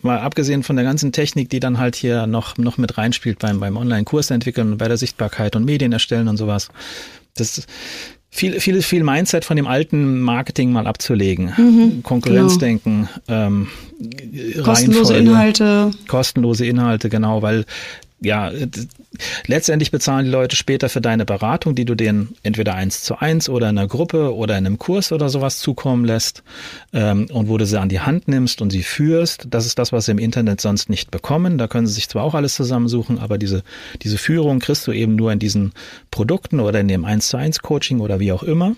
mal 0.03 0.19
abgesehen 0.19 0.63
von 0.63 0.77
der 0.77 0.85
ganzen 0.85 1.13
Technik, 1.13 1.51
die 1.51 1.61
dann 1.61 1.79
halt 1.79 1.97
hier 1.97 2.27
noch, 2.27 2.57
noch 2.59 2.79
mit 2.79 2.99
reinspielt 2.99 3.39
beim, 3.39 3.61
beim 3.61 3.77
Online-Kurs 3.77 4.31
entwickeln 4.31 4.73
und 4.73 4.79
bei 4.79 4.89
der 4.89 4.97
Sichtbarkeit 4.97 5.57
und 5.57 5.65
Medien 5.65 5.93
erstellen 5.93 6.29
und 6.29 6.37
sowas. 6.37 6.69
Das 7.35 7.67
viel, 8.31 8.61
viel, 8.61 8.83
viel 8.83 9.03
Mindset 9.03 9.45
von 9.45 9.57
dem 9.57 9.67
alten 9.67 10.21
Marketing 10.21 10.71
mal 10.71 10.87
abzulegen. 10.87 11.53
Mhm, 11.57 12.03
Konkurrenzdenken, 12.03 13.09
genau. 13.27 13.47
ähm, 13.47 13.69
kostenlose 14.63 15.17
Inhalte. 15.17 15.91
Kostenlose 16.07 16.67
Inhalte, 16.67 17.09
genau, 17.09 17.41
weil 17.41 17.65
ja, 18.21 18.51
letztendlich 19.47 19.91
bezahlen 19.91 20.25
die 20.25 20.31
Leute 20.31 20.57
später 20.57 20.89
für 20.89 21.03
deine 21.03 21.27
Beratung, 21.27 21.75
die 21.75 21.85
du 21.85 21.95
denen 21.95 22.35
entweder 22.43 22.75
eins 22.75 23.03
zu 23.03 23.19
eins 23.19 23.49
oder 23.49 23.69
in 23.69 23.77
einer 23.77 23.89
Gruppe 23.89 24.35
oder 24.35 24.57
in 24.57 24.65
einem 24.65 24.79
Kurs 24.79 25.13
oder 25.13 25.29
sowas 25.29 25.59
zukommen 25.59 26.05
lässt 26.05 26.43
ähm, 26.95 27.27
und 27.31 27.49
wo 27.49 27.59
du 27.59 27.67
sie 27.67 27.79
an 27.79 27.91
die 27.91 28.01
Hand 28.01 28.27
nimmst 28.27 28.63
und 28.63 28.71
sie 28.71 28.83
führst. 28.83 29.49
Das 29.51 29.67
ist 29.67 29.79
das, 29.79 29.93
was 29.93 30.07
sie 30.07 30.13
im 30.13 30.19
Internet 30.19 30.63
sonst 30.63 30.89
nicht 30.89 31.11
bekommen. 31.11 31.59
Da 31.59 31.69
können 31.69 31.87
sie 31.87 31.93
sich 31.93 32.09
zwar 32.09 32.25
auch 32.25 32.35
alles 32.35 32.55
zusammensuchen, 32.55 33.19
aber 33.19 33.37
diese, 33.37 33.63
diese 34.03 34.17
Führung 34.17 34.61
kriegst 34.61 34.87
du 34.87 34.93
eben 34.93 35.15
nur 35.15 35.31
in 35.31 35.39
diesen 35.39 35.73
Produkten 36.11 36.61
oder 36.61 36.81
in 36.81 36.89
dem 36.89 37.05
eins 37.05 37.29
zu 37.29 37.37
eins 37.37 37.61
Coaching 37.61 38.01
oder 38.01 38.19
wie 38.19 38.33
auch 38.33 38.43
immer. 38.43 38.77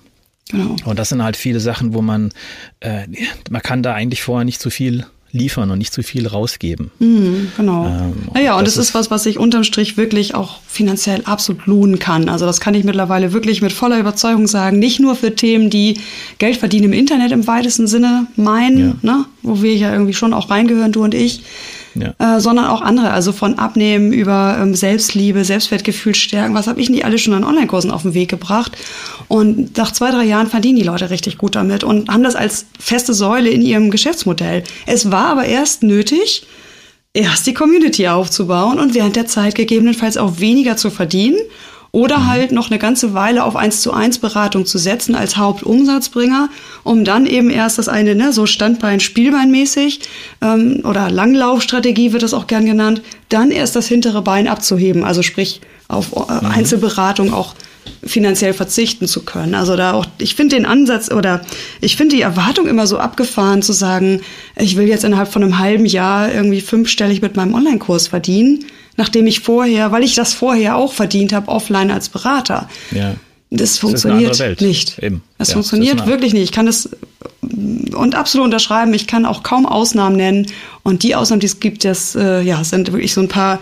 Genau. 0.50 0.76
Und 0.84 0.98
das 0.98 1.10
sind 1.10 1.22
halt 1.22 1.36
viele 1.36 1.60
Sachen, 1.60 1.94
wo 1.94 2.02
man, 2.02 2.32
äh, 2.80 3.06
man 3.50 3.62
kann 3.62 3.82
da 3.82 3.94
eigentlich 3.94 4.22
vorher 4.22 4.44
nicht 4.44 4.60
zu 4.60 4.70
viel 4.70 5.06
liefern 5.32 5.70
und 5.70 5.78
nicht 5.78 5.92
zu 5.92 6.02
viel 6.02 6.26
rausgeben. 6.26 6.90
Mhm, 6.98 7.52
genau. 7.56 7.86
Ähm, 7.86 8.14
naja, 8.34 8.56
und 8.56 8.66
das, 8.66 8.74
das 8.74 8.88
ist 8.88 8.94
was, 8.94 9.10
was 9.10 9.24
sich 9.24 9.38
unterm 9.38 9.64
Strich 9.64 9.96
wirklich 9.96 10.34
auch 10.34 10.60
finanziell 10.66 11.22
absolut 11.24 11.66
lohnen 11.66 11.98
kann. 11.98 12.28
Also 12.28 12.46
das 12.46 12.60
kann 12.60 12.74
ich 12.74 12.84
mittlerweile 12.84 13.32
wirklich 13.32 13.60
mit 13.60 13.72
voller 13.72 13.98
Überzeugung 13.98 14.46
sagen. 14.46 14.78
Nicht 14.78 15.00
nur 15.00 15.14
für 15.16 15.34
Themen, 15.34 15.70
die 15.70 16.00
Geld 16.38 16.56
verdienen 16.56 16.86
im 16.86 16.92
Internet 16.92 17.32
im 17.32 17.46
weitesten 17.46 17.86
Sinne 17.86 18.26
meinen, 18.36 18.98
ja. 19.02 19.12
ne? 19.12 19.24
wo 19.42 19.62
wir 19.62 19.74
ja 19.74 19.92
irgendwie 19.92 20.14
schon 20.14 20.32
auch 20.32 20.50
reingehören, 20.50 20.92
du 20.92 21.04
und 21.04 21.14
ich, 21.14 21.42
äh, 22.18 22.40
sondern 22.40 22.66
auch 22.66 22.80
andere, 22.80 23.10
also 23.10 23.32
von 23.32 23.58
Abnehmen 23.58 24.12
über 24.12 24.58
ähm, 24.60 24.74
Selbstliebe, 24.74 25.44
Selbstwertgefühl 25.44 26.14
stärken. 26.14 26.54
Was 26.54 26.66
habe 26.66 26.80
ich 26.80 26.90
nicht 26.90 27.04
alles 27.04 27.20
schon 27.20 27.34
an 27.34 27.44
Online-Kursen 27.44 27.90
auf 27.90 28.02
den 28.02 28.14
Weg 28.14 28.28
gebracht? 28.28 28.76
Und 29.28 29.76
nach 29.76 29.92
zwei, 29.92 30.10
drei 30.10 30.24
Jahren 30.24 30.48
verdienen 30.48 30.76
die 30.76 30.84
Leute 30.84 31.10
richtig 31.10 31.38
gut 31.38 31.54
damit 31.54 31.84
und 31.84 32.08
haben 32.08 32.22
das 32.22 32.36
als 32.36 32.66
feste 32.78 33.14
Säule 33.14 33.50
in 33.50 33.62
ihrem 33.62 33.90
Geschäftsmodell. 33.90 34.64
Es 34.86 35.10
war 35.10 35.26
aber 35.28 35.44
erst 35.44 35.82
nötig, 35.82 36.46
erst 37.12 37.46
die 37.46 37.54
Community 37.54 38.08
aufzubauen 38.08 38.78
und 38.78 38.94
während 38.94 39.16
der 39.16 39.26
Zeit 39.26 39.54
gegebenenfalls 39.54 40.16
auch 40.16 40.40
weniger 40.40 40.76
zu 40.76 40.90
verdienen 40.90 41.38
oder 41.90 42.26
halt 42.26 42.52
noch 42.52 42.70
eine 42.70 42.78
ganze 42.78 43.14
Weile 43.14 43.44
auf 43.44 43.56
1 43.56 43.80
zu 43.80 43.92
1 43.92 44.18
Beratung 44.18 44.66
zu 44.66 44.78
setzen 44.78 45.14
als 45.14 45.36
Hauptumsatzbringer, 45.36 46.50
um 46.84 47.04
dann 47.04 47.26
eben 47.26 47.50
erst 47.50 47.78
das 47.78 47.88
eine, 47.88 48.14
ne, 48.14 48.32
so 48.32 48.46
Standbein, 48.46 49.00
Spielbein 49.00 49.50
mäßig 49.50 50.00
ähm, 50.42 50.82
oder 50.84 51.10
Langlaufstrategie 51.10 52.12
wird 52.12 52.22
das 52.22 52.34
auch 52.34 52.46
gern 52.46 52.66
genannt, 52.66 53.02
dann 53.30 53.50
erst 53.50 53.74
das 53.76 53.88
hintere 53.88 54.22
Bein 54.22 54.48
abzuheben, 54.48 55.04
also 55.04 55.22
sprich 55.22 55.60
auf 55.88 56.12
äh, 56.12 56.44
mhm. 56.44 56.50
Einzelberatung 56.50 57.32
auch 57.32 57.54
finanziell 58.04 58.52
verzichten 58.52 59.08
zu 59.08 59.24
können. 59.24 59.54
Also 59.54 59.74
da 59.74 59.92
auch, 59.92 60.04
ich 60.18 60.34
finde 60.34 60.56
den 60.56 60.66
Ansatz 60.66 61.10
oder 61.10 61.40
ich 61.80 61.96
finde 61.96 62.16
die 62.16 62.22
Erwartung 62.22 62.66
immer 62.66 62.86
so 62.86 62.98
abgefahren 62.98 63.62
zu 63.62 63.72
sagen, 63.72 64.20
ich 64.56 64.76
will 64.76 64.86
jetzt 64.86 65.04
innerhalb 65.04 65.32
von 65.32 65.42
einem 65.42 65.58
halben 65.58 65.86
Jahr 65.86 66.32
irgendwie 66.32 66.60
fünfstellig 66.60 67.22
mit 67.22 67.36
meinem 67.36 67.54
Online-Kurs 67.54 68.08
verdienen 68.08 68.66
nachdem 68.98 69.26
ich 69.26 69.40
vorher, 69.40 69.92
weil 69.92 70.02
ich 70.02 70.14
das 70.14 70.34
vorher 70.34 70.76
auch 70.76 70.92
verdient 70.92 71.32
habe, 71.32 71.48
offline 71.48 71.90
als 71.90 72.10
Berater. 72.10 72.68
Ja. 72.90 73.14
Das 73.50 73.78
funktioniert 73.78 74.38
das 74.38 74.60
nicht. 74.60 74.98
Eben. 74.98 75.22
Das 75.38 75.48
ja, 75.48 75.54
funktioniert 75.54 76.00
das 76.00 76.06
wirklich 76.06 76.34
nicht. 76.34 76.42
Ich 76.42 76.52
kann 76.52 76.66
das 76.66 76.90
und 77.40 78.14
absolut 78.14 78.44
unterschreiben. 78.44 78.92
Ich 78.92 79.06
kann 79.06 79.24
auch 79.24 79.42
kaum 79.42 79.64
Ausnahmen 79.64 80.16
nennen. 80.16 80.46
Und 80.82 81.02
die 81.02 81.14
Ausnahmen, 81.14 81.40
die 81.40 81.46
es 81.46 81.58
gibt, 81.58 81.84
das 81.84 82.14
äh, 82.14 82.42
ja, 82.42 82.62
sind 82.62 82.92
wirklich 82.92 83.14
so 83.14 83.22
ein 83.22 83.28
paar 83.28 83.58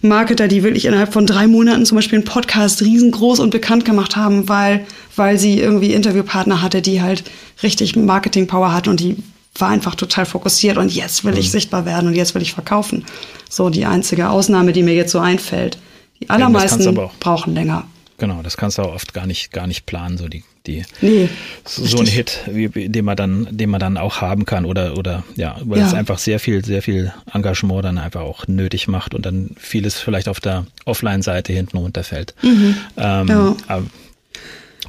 Marketer, 0.00 0.48
die 0.48 0.64
wirklich 0.64 0.86
innerhalb 0.86 1.12
von 1.12 1.26
drei 1.26 1.46
Monaten 1.46 1.84
zum 1.84 1.96
Beispiel 1.96 2.18
einen 2.18 2.24
Podcast 2.24 2.82
riesengroß 2.82 3.38
und 3.38 3.50
bekannt 3.50 3.84
gemacht 3.84 4.16
haben, 4.16 4.48
weil, 4.48 4.84
weil 5.14 5.38
sie 5.38 5.60
irgendwie 5.60 5.92
Interviewpartner 5.92 6.60
hatte, 6.60 6.82
die 6.82 7.00
halt 7.00 7.22
richtig 7.62 7.94
Marketing-Power 7.94 8.72
hatten 8.72 8.88
und 8.88 8.98
die 8.98 9.16
war 9.60 9.68
einfach 9.68 9.94
total 9.94 10.26
fokussiert 10.26 10.76
und 10.76 10.94
jetzt 10.94 11.24
will 11.24 11.36
ich 11.38 11.46
mhm. 11.46 11.52
sichtbar 11.52 11.84
werden 11.86 12.08
und 12.08 12.14
jetzt 12.14 12.34
will 12.34 12.42
ich 12.42 12.52
verkaufen. 12.52 13.04
So 13.48 13.70
die 13.70 13.86
einzige 13.86 14.30
Ausnahme, 14.30 14.72
die 14.72 14.82
mir 14.82 14.94
jetzt 14.94 15.12
so 15.12 15.18
einfällt. 15.18 15.78
Die 16.20 16.30
allermeisten 16.30 16.82
ja, 16.82 17.10
brauchen 17.20 17.54
länger. 17.54 17.84
Genau, 18.18 18.42
das 18.42 18.56
kannst 18.56 18.78
du 18.78 18.82
auch 18.82 18.94
oft 18.94 19.14
gar 19.14 19.26
nicht, 19.26 19.52
gar 19.52 19.68
nicht 19.68 19.86
planen, 19.86 20.18
so 20.18 20.26
die, 20.26 20.42
die 20.66 20.84
nee, 21.00 21.28
so, 21.64 21.86
so 21.86 21.98
ein 21.98 22.06
Hit, 22.06 22.40
wie, 22.48 22.88
den 22.88 23.04
man 23.04 23.16
dann, 23.16 23.46
den 23.52 23.70
man 23.70 23.78
dann 23.78 23.96
auch 23.96 24.20
haben 24.20 24.44
kann 24.44 24.64
oder, 24.64 24.98
oder 24.98 25.22
ja, 25.36 25.56
weil 25.62 25.78
ja. 25.78 25.86
es 25.86 25.94
einfach 25.94 26.18
sehr 26.18 26.40
viel, 26.40 26.64
sehr 26.64 26.82
viel 26.82 27.12
Engagement 27.32 27.84
dann 27.84 27.96
einfach 27.96 28.22
auch 28.22 28.48
nötig 28.48 28.88
macht 28.88 29.14
und 29.14 29.24
dann 29.24 29.50
vieles 29.56 30.00
vielleicht 30.00 30.28
auf 30.28 30.40
der 30.40 30.66
Offline-Seite 30.84 31.52
hinten 31.52 31.76
runterfällt. 31.76 32.34
Mhm. 32.42 32.76
Ähm, 32.96 33.28
ja. 33.28 33.82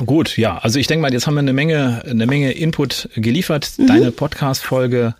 Gut, 0.05 0.37
ja, 0.37 0.57
also 0.57 0.79
ich 0.79 0.87
denke 0.87 1.01
mal, 1.01 1.11
jetzt 1.11 1.27
haben 1.27 1.35
wir 1.35 1.39
eine 1.39 1.53
Menge, 1.53 2.03
eine 2.09 2.25
Menge 2.25 2.51
Input 2.51 3.09
geliefert. 3.15 3.71
Mhm. 3.77 3.87
Deine 3.87 4.11
Podcast-Folge 4.11 5.13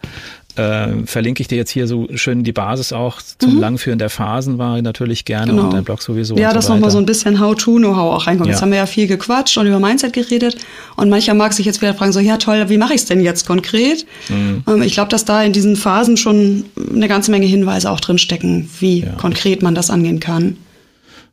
äh, 0.56 1.06
verlinke 1.06 1.42
ich 1.42 1.48
dir 1.48 1.58
jetzt 1.58 1.72
hier 1.72 1.88
so 1.88 2.08
schön 2.16 2.44
die 2.44 2.52
Basis 2.52 2.92
auch 2.92 3.22
zum 3.38 3.56
mhm. 3.56 3.60
Langführen 3.60 4.00
der 4.00 4.10
Phasen 4.10 4.58
war 4.58 4.82
natürlich 4.82 5.26
gerne 5.26 5.52
genau. 5.52 5.66
und 5.66 5.74
dein 5.74 5.84
Blog 5.84 6.02
sowieso. 6.02 6.36
Ja, 6.38 6.54
dass 6.54 6.68
so 6.68 6.74
nochmal 6.74 6.92
so 6.92 6.98
ein 6.98 7.06
bisschen 7.06 7.40
How-to-Know-how 7.40 8.16
auch 8.16 8.28
reinkommt. 8.28 8.48
Ja. 8.48 8.54
Jetzt 8.54 8.62
haben 8.62 8.72
wir 8.72 8.78
ja 8.78 8.86
viel 8.86 9.08
gequatscht 9.08 9.58
und 9.58 9.68
über 9.68 9.80
Mindset 9.80 10.14
geredet 10.14 10.58
und 10.96 11.10
mancher 11.10 11.34
mag 11.34 11.54
sich 11.54 11.66
jetzt 11.66 11.82
wieder 11.82 11.94
fragen, 11.94 12.12
so 12.12 12.20
ja 12.20 12.38
toll, 12.38 12.70
wie 12.70 12.78
mache 12.78 12.94
ich 12.94 13.02
es 13.02 13.06
denn 13.06 13.22
jetzt 13.22 13.48
konkret? 13.48 14.06
Mhm. 14.30 14.64
Ähm, 14.68 14.82
ich 14.82 14.94
glaube, 14.94 15.10
dass 15.10 15.26
da 15.26 15.44
in 15.44 15.54
diesen 15.54 15.76
Phasen 15.76 16.18
schon 16.18 16.66
eine 16.94 17.08
ganze 17.08 17.32
Menge 17.32 17.46
Hinweise 17.46 17.90
auch 17.92 18.00
drin 18.00 18.18
stecken, 18.18 18.70
wie 18.80 19.02
ja. 19.02 19.12
konkret 19.14 19.62
man 19.62 19.76
das 19.76 19.90
angehen 19.90 20.20
kann. 20.20 20.58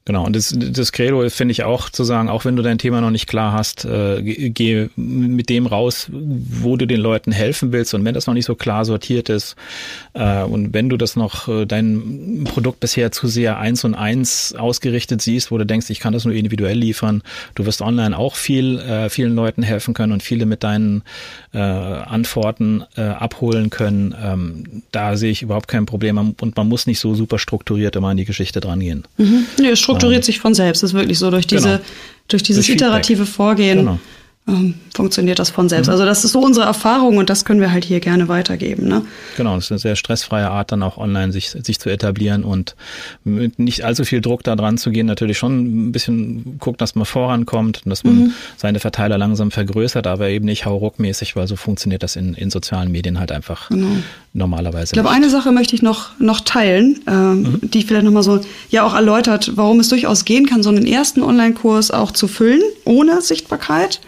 Genau, 0.06 0.24
und 0.24 0.36
das, 0.36 0.54
das 0.56 0.92
Credo 0.92 1.28
finde 1.30 1.50
ich 1.50 1.64
auch 1.64 1.90
zu 1.90 2.04
sagen, 2.04 2.28
auch 2.28 2.44
wenn 2.44 2.54
du 2.54 2.62
dein 2.62 2.78
Thema 2.78 3.00
noch 3.00 3.10
nicht 3.10 3.26
klar 3.26 3.52
hast, 3.52 3.84
äh, 3.84 4.22
geh 4.22 4.88
mit 4.94 5.48
dem 5.48 5.66
raus, 5.66 6.06
wo 6.12 6.76
du 6.76 6.86
den 6.86 7.00
Leuten 7.00 7.32
helfen 7.32 7.72
willst. 7.72 7.92
Und 7.92 8.04
wenn 8.04 8.14
das 8.14 8.28
noch 8.28 8.34
nicht 8.34 8.44
so 8.44 8.54
klar 8.54 8.84
sortiert 8.84 9.28
ist 9.28 9.56
äh, 10.14 10.44
und 10.44 10.72
wenn 10.72 10.88
du 10.88 10.96
das 10.96 11.16
noch, 11.16 11.48
äh, 11.48 11.66
dein 11.66 12.44
Produkt 12.44 12.78
bisher 12.78 13.10
zu 13.10 13.26
sehr 13.26 13.58
eins 13.58 13.82
und 13.82 13.96
eins 13.96 14.54
ausgerichtet 14.54 15.22
siehst, 15.22 15.50
wo 15.50 15.58
du 15.58 15.66
denkst, 15.66 15.90
ich 15.90 15.98
kann 15.98 16.12
das 16.12 16.24
nur 16.24 16.34
individuell 16.34 16.78
liefern, 16.78 17.24
du 17.56 17.66
wirst 17.66 17.82
online 17.82 18.16
auch 18.16 18.36
viel, 18.36 18.78
äh, 18.78 19.10
vielen 19.10 19.34
Leuten 19.34 19.64
helfen 19.64 19.92
können 19.92 20.12
und 20.12 20.22
viele 20.22 20.46
mit 20.46 20.62
deinen 20.62 21.02
äh, 21.52 21.58
Antworten 21.58 22.84
äh, 22.96 23.00
abholen 23.00 23.70
können. 23.70 24.14
Ähm, 24.22 24.82
da 24.92 25.16
sehe 25.16 25.32
ich 25.32 25.42
überhaupt 25.42 25.66
kein 25.66 25.84
Problem 25.84 26.34
und 26.40 26.56
man 26.56 26.68
muss 26.68 26.86
nicht 26.86 27.00
so 27.00 27.16
super 27.16 27.40
strukturiert 27.40 27.96
immer 27.96 28.10
an 28.10 28.16
die 28.16 28.24
Geschichte 28.24 28.60
dran 28.60 28.78
gehen. 28.78 29.02
Mhm. 29.16 29.46
Nee, 29.58 29.74
strukturiert 29.96 30.24
sich 30.24 30.40
von 30.40 30.54
selbst. 30.54 30.82
Das 30.82 30.90
ist 30.90 30.94
wirklich 30.94 31.18
so 31.18 31.30
durch 31.30 31.46
diese, 31.46 31.68
genau. 31.68 31.80
durch 32.28 32.42
dieses 32.42 32.66
durch 32.66 32.76
iterative 32.76 33.26
Vorgehen. 33.26 33.78
Genau 33.78 33.98
ähm, 34.48 34.74
funktioniert 34.94 35.38
das 35.38 35.50
von 35.50 35.68
selbst. 35.68 35.88
Mhm. 35.88 35.92
Also 35.92 36.04
das 36.04 36.24
ist 36.24 36.32
so 36.32 36.40
unsere 36.40 36.66
Erfahrung 36.66 37.16
und 37.16 37.30
das 37.30 37.44
können 37.44 37.60
wir 37.60 37.72
halt 37.72 37.84
hier 37.84 37.98
gerne 37.98 38.28
weitergeben. 38.28 38.86
Ne? 38.86 39.02
Genau, 39.36 39.56
das 39.56 39.64
ist 39.64 39.72
eine 39.72 39.78
sehr 39.80 39.96
stressfreie 39.96 40.48
Art, 40.48 40.70
dann 40.70 40.82
auch 40.82 40.98
online 40.98 41.32
sich, 41.32 41.50
sich 41.50 41.80
zu 41.80 41.90
etablieren 41.90 42.44
und 42.44 42.76
mit 43.24 43.58
nicht 43.58 43.84
allzu 43.84 44.04
viel 44.04 44.20
Druck 44.20 44.44
da 44.44 44.54
dran 44.54 44.78
zu 44.78 44.90
gehen. 44.90 45.06
Natürlich 45.06 45.38
schon 45.38 45.88
ein 45.88 45.92
bisschen 45.92 46.58
guckt, 46.60 46.80
dass 46.80 46.94
man 46.94 47.06
vorankommt 47.06 47.82
und 47.84 47.90
dass 47.90 48.04
man 48.04 48.16
mhm. 48.16 48.32
seine 48.56 48.78
Verteiler 48.78 49.18
langsam 49.18 49.50
vergrößert, 49.50 50.06
aber 50.06 50.28
eben 50.28 50.44
nicht 50.44 50.64
hauruckmäßig, 50.64 51.34
weil 51.34 51.48
so 51.48 51.56
funktioniert 51.56 52.04
das 52.04 52.14
in, 52.14 52.34
in 52.34 52.50
sozialen 52.50 52.92
Medien 52.92 53.18
halt 53.18 53.32
einfach 53.32 53.68
genau. 53.68 53.96
Normalerweise. 54.36 54.86
Ich 54.86 54.92
glaube, 54.92 55.10
eine 55.10 55.30
Sache 55.30 55.50
möchte 55.50 55.74
ich 55.74 55.82
noch, 55.82 56.10
noch 56.18 56.40
teilen, 56.40 57.00
ähm, 57.06 57.42
mhm. 57.42 57.60
die 57.62 57.82
vielleicht 57.82 58.04
nochmal 58.04 58.22
so 58.22 58.40
ja 58.70 58.84
auch 58.84 58.94
erläutert, 58.94 59.52
warum 59.56 59.80
es 59.80 59.88
durchaus 59.88 60.24
gehen 60.24 60.46
kann, 60.46 60.62
so 60.62 60.70
einen 60.70 60.86
ersten 60.86 61.22
Online-Kurs 61.22 61.90
auch 61.90 62.12
zu 62.12 62.28
füllen, 62.28 62.62
ohne 62.84 63.20
Sichtbarkeit. 63.22 64.00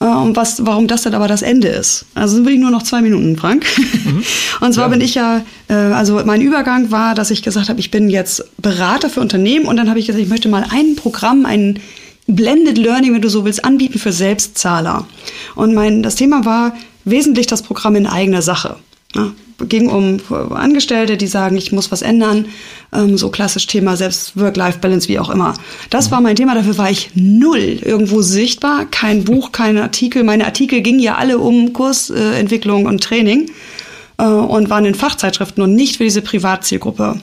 Äh, 0.00 0.06
und 0.06 0.36
was, 0.36 0.64
warum 0.64 0.86
das 0.86 1.02
dann 1.02 1.14
aber 1.14 1.28
das 1.28 1.42
Ende 1.42 1.68
ist. 1.68 2.06
Also 2.14 2.36
sind 2.36 2.44
wirklich 2.44 2.60
nur 2.60 2.70
noch 2.70 2.82
zwei 2.82 3.02
Minuten, 3.02 3.36
Frank. 3.36 3.66
Mhm. 4.04 4.24
Und 4.60 4.72
zwar 4.72 4.84
ja. 4.84 4.88
bin 4.88 5.00
ich 5.00 5.14
ja, 5.14 5.42
äh, 5.68 5.74
also 5.74 6.20
mein 6.24 6.40
Übergang 6.40 6.90
war, 6.90 7.14
dass 7.14 7.30
ich 7.30 7.42
gesagt 7.42 7.68
habe, 7.68 7.80
ich 7.80 7.90
bin 7.90 8.08
jetzt 8.08 8.44
Berater 8.58 9.10
für 9.10 9.20
Unternehmen 9.20 9.66
und 9.66 9.76
dann 9.76 9.88
habe 9.88 9.98
ich 9.98 10.06
gesagt, 10.06 10.22
ich 10.22 10.28
möchte 10.28 10.48
mal 10.48 10.66
ein 10.70 10.96
Programm, 10.96 11.46
ein 11.46 11.80
Blended 12.26 12.78
Learning, 12.78 13.12
wenn 13.12 13.20
du 13.20 13.28
so 13.28 13.44
willst, 13.44 13.64
anbieten 13.64 13.98
für 13.98 14.12
Selbstzahler. 14.12 15.06
Und 15.54 15.74
mein, 15.74 16.02
das 16.02 16.14
Thema 16.14 16.44
war 16.44 16.74
wesentlich 17.04 17.46
das 17.46 17.62
Programm 17.62 17.96
in 17.96 18.06
eigener 18.06 18.40
Sache. 18.40 18.76
Ja, 19.14 19.32
ging 19.68 19.88
um 19.88 20.18
Angestellte, 20.50 21.16
die 21.16 21.26
sagen, 21.26 21.56
ich 21.56 21.72
muss 21.72 21.90
was 21.90 22.02
ändern. 22.02 22.46
Ähm, 22.92 23.16
so 23.16 23.30
klassisch 23.30 23.66
Thema 23.66 23.96
selbst 23.96 24.38
Work-Life-Balance, 24.38 25.08
wie 25.08 25.18
auch 25.18 25.30
immer. 25.30 25.54
Das 25.90 26.10
war 26.10 26.20
mein 26.20 26.36
Thema, 26.36 26.54
dafür 26.54 26.78
war 26.78 26.90
ich 26.90 27.10
null 27.14 27.78
irgendwo 27.82 28.22
sichtbar. 28.22 28.86
Kein 28.86 29.24
Buch, 29.24 29.52
kein 29.52 29.78
Artikel. 29.78 30.24
Meine 30.24 30.44
Artikel 30.44 30.80
gingen 30.80 31.00
ja 31.00 31.16
alle 31.16 31.38
um 31.38 31.72
Kursentwicklung 31.72 32.84
äh, 32.84 32.88
und 32.88 33.02
Training 33.02 33.50
äh, 34.18 34.24
und 34.24 34.70
waren 34.70 34.84
in 34.84 34.94
Fachzeitschriften 34.94 35.62
und 35.62 35.74
nicht 35.74 35.96
für 35.96 36.04
diese 36.04 36.22
Privatzielgruppe. 36.22 37.20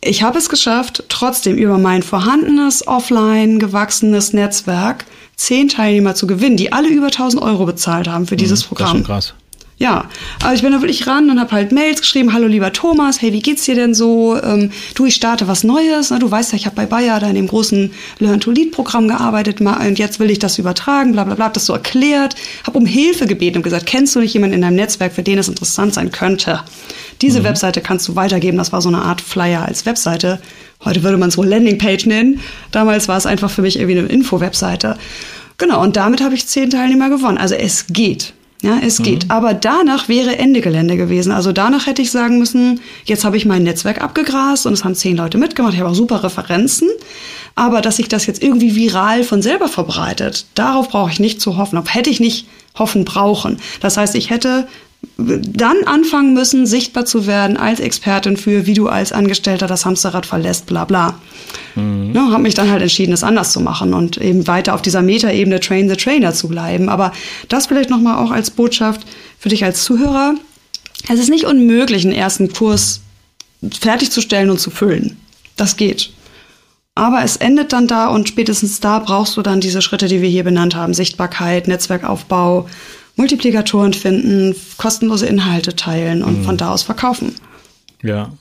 Ich 0.00 0.22
habe 0.22 0.38
es 0.38 0.48
geschafft, 0.48 1.04
trotzdem 1.08 1.56
über 1.56 1.78
mein 1.78 2.02
vorhandenes, 2.02 2.86
offline 2.86 3.58
gewachsenes 3.58 4.32
Netzwerk 4.32 5.04
zehn 5.36 5.68
Teilnehmer 5.68 6.14
zu 6.14 6.26
gewinnen, 6.26 6.56
die 6.56 6.72
alle 6.72 6.88
über 6.88 7.06
1000 7.06 7.42
Euro 7.42 7.66
bezahlt 7.66 8.08
haben 8.08 8.26
für 8.26 8.36
dieses 8.36 8.64
Programm. 8.64 8.88
Das 8.88 9.00
ist 9.00 9.06
schon 9.06 9.14
krass. 9.14 9.34
Ja, 9.84 10.08
aber 10.42 10.54
ich 10.54 10.62
bin 10.62 10.72
da 10.72 10.80
wirklich 10.80 11.06
ran 11.06 11.28
und 11.28 11.38
habe 11.38 11.52
halt 11.52 11.70
Mails 11.70 12.00
geschrieben, 12.00 12.32
hallo 12.32 12.46
lieber 12.46 12.72
Thomas, 12.72 13.20
hey, 13.20 13.34
wie 13.34 13.42
geht's 13.42 13.66
dir 13.66 13.74
denn 13.74 13.92
so? 13.92 14.34
Ähm, 14.42 14.70
du, 14.94 15.04
ich 15.04 15.14
starte 15.14 15.46
was 15.46 15.62
Neues. 15.62 16.08
Na, 16.08 16.18
du 16.18 16.30
weißt 16.30 16.52
ja, 16.52 16.56
ich 16.56 16.64
habe 16.64 16.74
bei 16.74 16.86
Bayer 16.86 17.20
da 17.20 17.28
in 17.28 17.34
dem 17.34 17.46
großen 17.46 17.90
Learn 18.18 18.40
to 18.40 18.50
Lead 18.50 18.72
Programm 18.72 19.08
gearbeitet 19.08 19.60
und 19.60 19.98
jetzt 19.98 20.20
will 20.20 20.30
ich 20.30 20.38
das 20.38 20.58
übertragen, 20.58 21.12
bla 21.12 21.24
bla 21.24 21.34
bla, 21.34 21.44
hab 21.44 21.52
das 21.52 21.66
so 21.66 21.74
erklärt, 21.74 22.34
habe 22.66 22.78
um 22.78 22.86
Hilfe 22.86 23.26
gebeten 23.26 23.58
und 23.58 23.62
gesagt, 23.62 23.84
kennst 23.84 24.16
du 24.16 24.20
nicht 24.20 24.32
jemanden 24.32 24.54
in 24.54 24.62
deinem 24.62 24.76
Netzwerk, 24.76 25.12
für 25.12 25.22
den 25.22 25.36
es 25.36 25.48
interessant 25.48 25.92
sein 25.92 26.10
könnte? 26.10 26.60
Diese 27.20 27.40
mhm. 27.40 27.44
Webseite 27.44 27.82
kannst 27.82 28.08
du 28.08 28.16
weitergeben. 28.16 28.56
Das 28.56 28.72
war 28.72 28.80
so 28.80 28.88
eine 28.88 29.02
Art 29.02 29.20
Flyer 29.20 29.66
als 29.66 29.84
Webseite. 29.84 30.40
Heute 30.82 31.02
würde 31.02 31.18
man 31.18 31.28
es 31.28 31.36
wohl 31.36 31.46
Landingpage 31.46 32.06
nennen. 32.06 32.40
Damals 32.70 33.06
war 33.06 33.18
es 33.18 33.26
einfach 33.26 33.50
für 33.50 33.60
mich 33.60 33.78
irgendwie 33.78 33.98
eine 33.98 34.08
Info-Webseite. 34.08 34.96
Genau, 35.58 35.82
und 35.82 35.96
damit 35.96 36.22
habe 36.22 36.34
ich 36.34 36.46
zehn 36.46 36.70
Teilnehmer 36.70 37.10
gewonnen. 37.10 37.36
Also 37.36 37.54
es 37.54 37.88
geht. 37.88 38.32
Ja, 38.64 38.78
es 38.82 38.98
mhm. 38.98 39.04
geht. 39.04 39.30
Aber 39.30 39.52
danach 39.52 40.08
wäre 40.08 40.38
Ende 40.38 40.60
Gelände 40.60 40.96
gewesen. 40.96 41.32
Also 41.32 41.52
danach 41.52 41.86
hätte 41.86 42.02
ich 42.02 42.10
sagen 42.10 42.38
müssen, 42.38 42.80
jetzt 43.04 43.24
habe 43.24 43.36
ich 43.36 43.44
mein 43.44 43.62
Netzwerk 43.62 44.00
abgegrast 44.00 44.66
und 44.66 44.72
es 44.72 44.84
haben 44.84 44.94
zehn 44.94 45.16
Leute 45.16 45.36
mitgemacht. 45.38 45.74
Ich 45.74 45.80
habe 45.80 45.90
auch 45.90 45.94
super 45.94 46.24
Referenzen. 46.24 46.88
Aber 47.54 47.80
dass 47.80 47.96
sich 47.96 48.08
das 48.08 48.26
jetzt 48.26 48.42
irgendwie 48.42 48.74
viral 48.74 49.22
von 49.22 49.42
selber 49.42 49.68
verbreitet, 49.68 50.46
darauf 50.54 50.88
brauche 50.88 51.10
ich 51.10 51.20
nicht 51.20 51.40
zu 51.40 51.56
hoffen. 51.56 51.78
Auf 51.78 51.94
hätte 51.94 52.10
ich 52.10 52.20
nicht 52.20 52.48
hoffen 52.76 53.04
brauchen. 53.04 53.58
Das 53.80 53.96
heißt, 53.96 54.14
ich 54.16 54.30
hätte 54.30 54.66
dann 55.16 55.84
anfangen 55.84 56.34
müssen, 56.34 56.66
sichtbar 56.66 57.04
zu 57.04 57.26
werden 57.26 57.56
als 57.56 57.80
Expertin 57.80 58.36
für, 58.36 58.66
wie 58.66 58.74
du 58.74 58.88
als 58.88 59.12
Angestellter 59.12 59.66
das 59.66 59.84
Hamsterrad 59.84 60.26
verlässt, 60.26 60.66
bla 60.66 60.84
bla. 60.84 61.18
Mhm. 61.74 62.12
Ne, 62.12 62.30
habe 62.30 62.42
mich 62.42 62.54
dann 62.54 62.70
halt 62.70 62.82
entschieden, 62.82 63.10
das 63.10 63.24
anders 63.24 63.52
zu 63.52 63.60
machen 63.60 63.94
und 63.94 64.16
eben 64.18 64.46
weiter 64.46 64.74
auf 64.74 64.82
dieser 64.82 65.02
Metaebene 65.02 65.60
Train 65.60 65.88
the 65.88 65.96
Trainer 65.96 66.32
zu 66.32 66.48
bleiben. 66.48 66.88
Aber 66.88 67.12
das 67.48 67.66
vielleicht 67.66 67.90
nochmal 67.90 68.24
auch 68.24 68.30
als 68.30 68.50
Botschaft 68.50 69.02
für 69.38 69.48
dich 69.48 69.64
als 69.64 69.84
Zuhörer. 69.84 70.34
Es 71.08 71.18
ist 71.18 71.30
nicht 71.30 71.44
unmöglich, 71.44 72.04
einen 72.04 72.14
ersten 72.14 72.52
Kurs 72.52 73.00
fertigzustellen 73.80 74.50
und 74.50 74.60
zu 74.60 74.70
füllen. 74.70 75.16
Das 75.56 75.76
geht. 75.76 76.10
Aber 76.94 77.24
es 77.24 77.36
endet 77.36 77.72
dann 77.72 77.88
da 77.88 78.08
und 78.08 78.28
spätestens 78.28 78.78
da 78.80 79.00
brauchst 79.00 79.36
du 79.36 79.42
dann 79.42 79.60
diese 79.60 79.82
Schritte, 79.82 80.06
die 80.06 80.22
wir 80.22 80.28
hier 80.28 80.44
benannt 80.44 80.76
haben. 80.76 80.94
Sichtbarkeit, 80.94 81.66
Netzwerkaufbau, 81.66 82.68
Multiplikatoren 83.16 83.92
finden, 83.92 84.54
kostenlose 84.76 85.26
Inhalte 85.26 85.76
teilen 85.76 86.22
und 86.22 86.40
mhm. 86.40 86.44
von 86.44 86.56
da 86.56 86.72
aus 86.72 86.82
verkaufen. 86.82 87.34
Ja, 88.02 88.32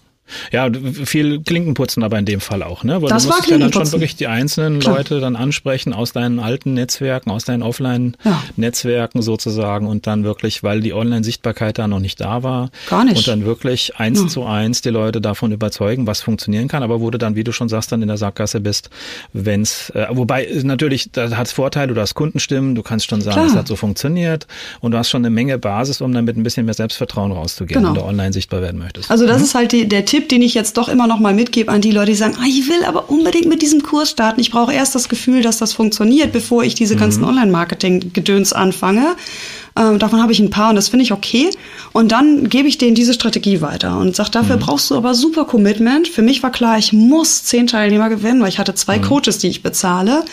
ja, 0.51 0.69
viel 1.05 1.41
Klinkenputzen 1.41 2.03
aber 2.03 2.17
in 2.17 2.25
dem 2.25 2.39
Fall 2.39 2.63
auch, 2.63 2.83
ne? 2.83 3.01
Weil 3.01 3.09
das 3.09 3.23
du 3.23 3.29
musst 3.29 3.49
ja 3.49 3.57
dann 3.57 3.73
schon 3.73 3.91
wirklich 3.91 4.15
die 4.15 4.27
einzelnen 4.27 4.79
Klar. 4.79 4.97
Leute 4.97 5.19
dann 5.19 5.35
ansprechen 5.35 5.93
aus 5.93 6.13
deinen 6.13 6.39
alten 6.39 6.73
Netzwerken, 6.73 7.29
aus 7.29 7.45
deinen 7.45 7.61
Offline-Netzwerken 7.61 9.19
ja. 9.19 9.21
sozusagen 9.21 9.87
und 9.87 10.07
dann 10.07 10.23
wirklich, 10.23 10.63
weil 10.63 10.81
die 10.81 10.93
Online-Sichtbarkeit 10.93 11.77
da 11.77 11.87
noch 11.87 11.99
nicht 11.99 12.21
da 12.21 12.43
war. 12.43 12.69
Gar 12.89 13.05
nicht. 13.05 13.17
Und 13.17 13.27
dann 13.27 13.45
wirklich 13.45 13.97
eins 13.97 14.21
ja. 14.21 14.27
zu 14.27 14.45
eins 14.45 14.81
die 14.81 14.89
Leute 14.89 15.21
davon 15.21 15.51
überzeugen, 15.51 16.07
was 16.07 16.21
funktionieren 16.21 16.67
kann, 16.67 16.83
aber 16.83 17.01
wo 17.01 17.09
du 17.09 17.17
dann, 17.17 17.35
wie 17.35 17.43
du 17.43 17.51
schon 17.51 17.69
sagst, 17.69 17.91
dann 17.91 18.01
in 18.01 18.07
der 18.07 18.17
Sackgasse 18.17 18.59
bist, 18.59 18.89
wenn's, 19.33 19.89
äh, 19.91 20.07
wobei 20.11 20.47
natürlich, 20.63 21.09
da 21.11 21.31
hat's 21.31 21.51
Vorteile, 21.51 21.93
du 21.93 22.01
hast 22.01 22.13
Kundenstimmen, 22.13 22.75
du 22.75 22.83
kannst 22.83 23.09
schon 23.09 23.21
sagen, 23.21 23.47
es 23.47 23.55
hat 23.55 23.67
so 23.67 23.75
funktioniert 23.75 24.47
und 24.79 24.91
du 24.91 24.97
hast 24.97 25.09
schon 25.09 25.21
eine 25.21 25.29
Menge 25.29 25.57
Basis, 25.57 26.01
um 26.01 26.13
dann 26.13 26.25
mit 26.25 26.37
ein 26.37 26.43
bisschen 26.43 26.65
mehr 26.65 26.73
Selbstvertrauen 26.73 27.31
rauszugehen, 27.31 27.81
genau. 27.81 27.95
wenn 27.95 28.01
du 28.01 28.07
online 28.07 28.33
sichtbar 28.33 28.61
werden 28.61 28.79
möchtest. 28.79 29.11
Also 29.11 29.27
das 29.27 29.39
mhm. 29.39 29.43
ist 29.43 29.55
halt 29.55 29.71
die, 29.71 29.87
der 29.87 30.05
Tipp, 30.13 30.29
den 30.29 30.43
ich 30.43 30.53
jetzt 30.53 30.77
doch 30.77 30.89
immer 30.89 31.07
noch 31.07 31.17
mal 31.17 31.33
mitgebe 31.33 31.71
an 31.71 31.81
die 31.81 31.89
Leute, 31.89 32.11
die 32.11 32.15
sagen, 32.15 32.35
ah, 32.39 32.45
ich 32.47 32.69
will 32.69 32.85
aber 32.85 33.09
unbedingt 33.09 33.47
mit 33.47 33.63
diesem 33.63 33.81
Kurs 33.81 34.11
starten. 34.11 34.39
Ich 34.39 34.51
brauche 34.51 34.71
erst 34.71 34.93
das 34.93 35.09
Gefühl, 35.09 35.41
dass 35.41 35.57
das 35.57 35.73
funktioniert, 35.73 36.31
bevor 36.31 36.63
ich 36.63 36.75
diese 36.75 36.95
ganzen 36.95 37.21
mhm. 37.21 37.29
Online-Marketing-Gedöns 37.29 38.53
anfange. 38.53 39.15
Ähm, 39.75 39.97
davon 39.97 40.21
habe 40.21 40.31
ich 40.31 40.39
ein 40.39 40.51
paar 40.51 40.69
und 40.69 40.75
das 40.75 40.89
finde 40.89 41.01
ich 41.01 41.13
okay. 41.13 41.49
Und 41.93 42.11
dann 42.11 42.47
gebe 42.47 42.67
ich 42.67 42.77
denen 42.77 42.93
diese 42.93 43.15
Strategie 43.15 43.61
weiter 43.61 43.97
und 43.97 44.15
sage, 44.15 44.29
dafür 44.29 44.57
mhm. 44.57 44.59
brauchst 44.59 44.91
du 44.91 44.95
aber 44.95 45.15
super 45.15 45.45
Commitment. 45.45 46.07
Für 46.07 46.21
mich 46.21 46.43
war 46.43 46.51
klar, 46.51 46.77
ich 46.77 46.93
muss 46.93 47.43
zehn 47.45 47.65
Teilnehmer 47.65 48.09
gewinnen, 48.09 48.39
weil 48.39 48.49
ich 48.49 48.59
hatte 48.59 48.75
zwei 48.75 48.99
mhm. 48.99 49.05
Coaches, 49.05 49.39
die 49.39 49.47
ich 49.47 49.63
bezahle 49.63 50.25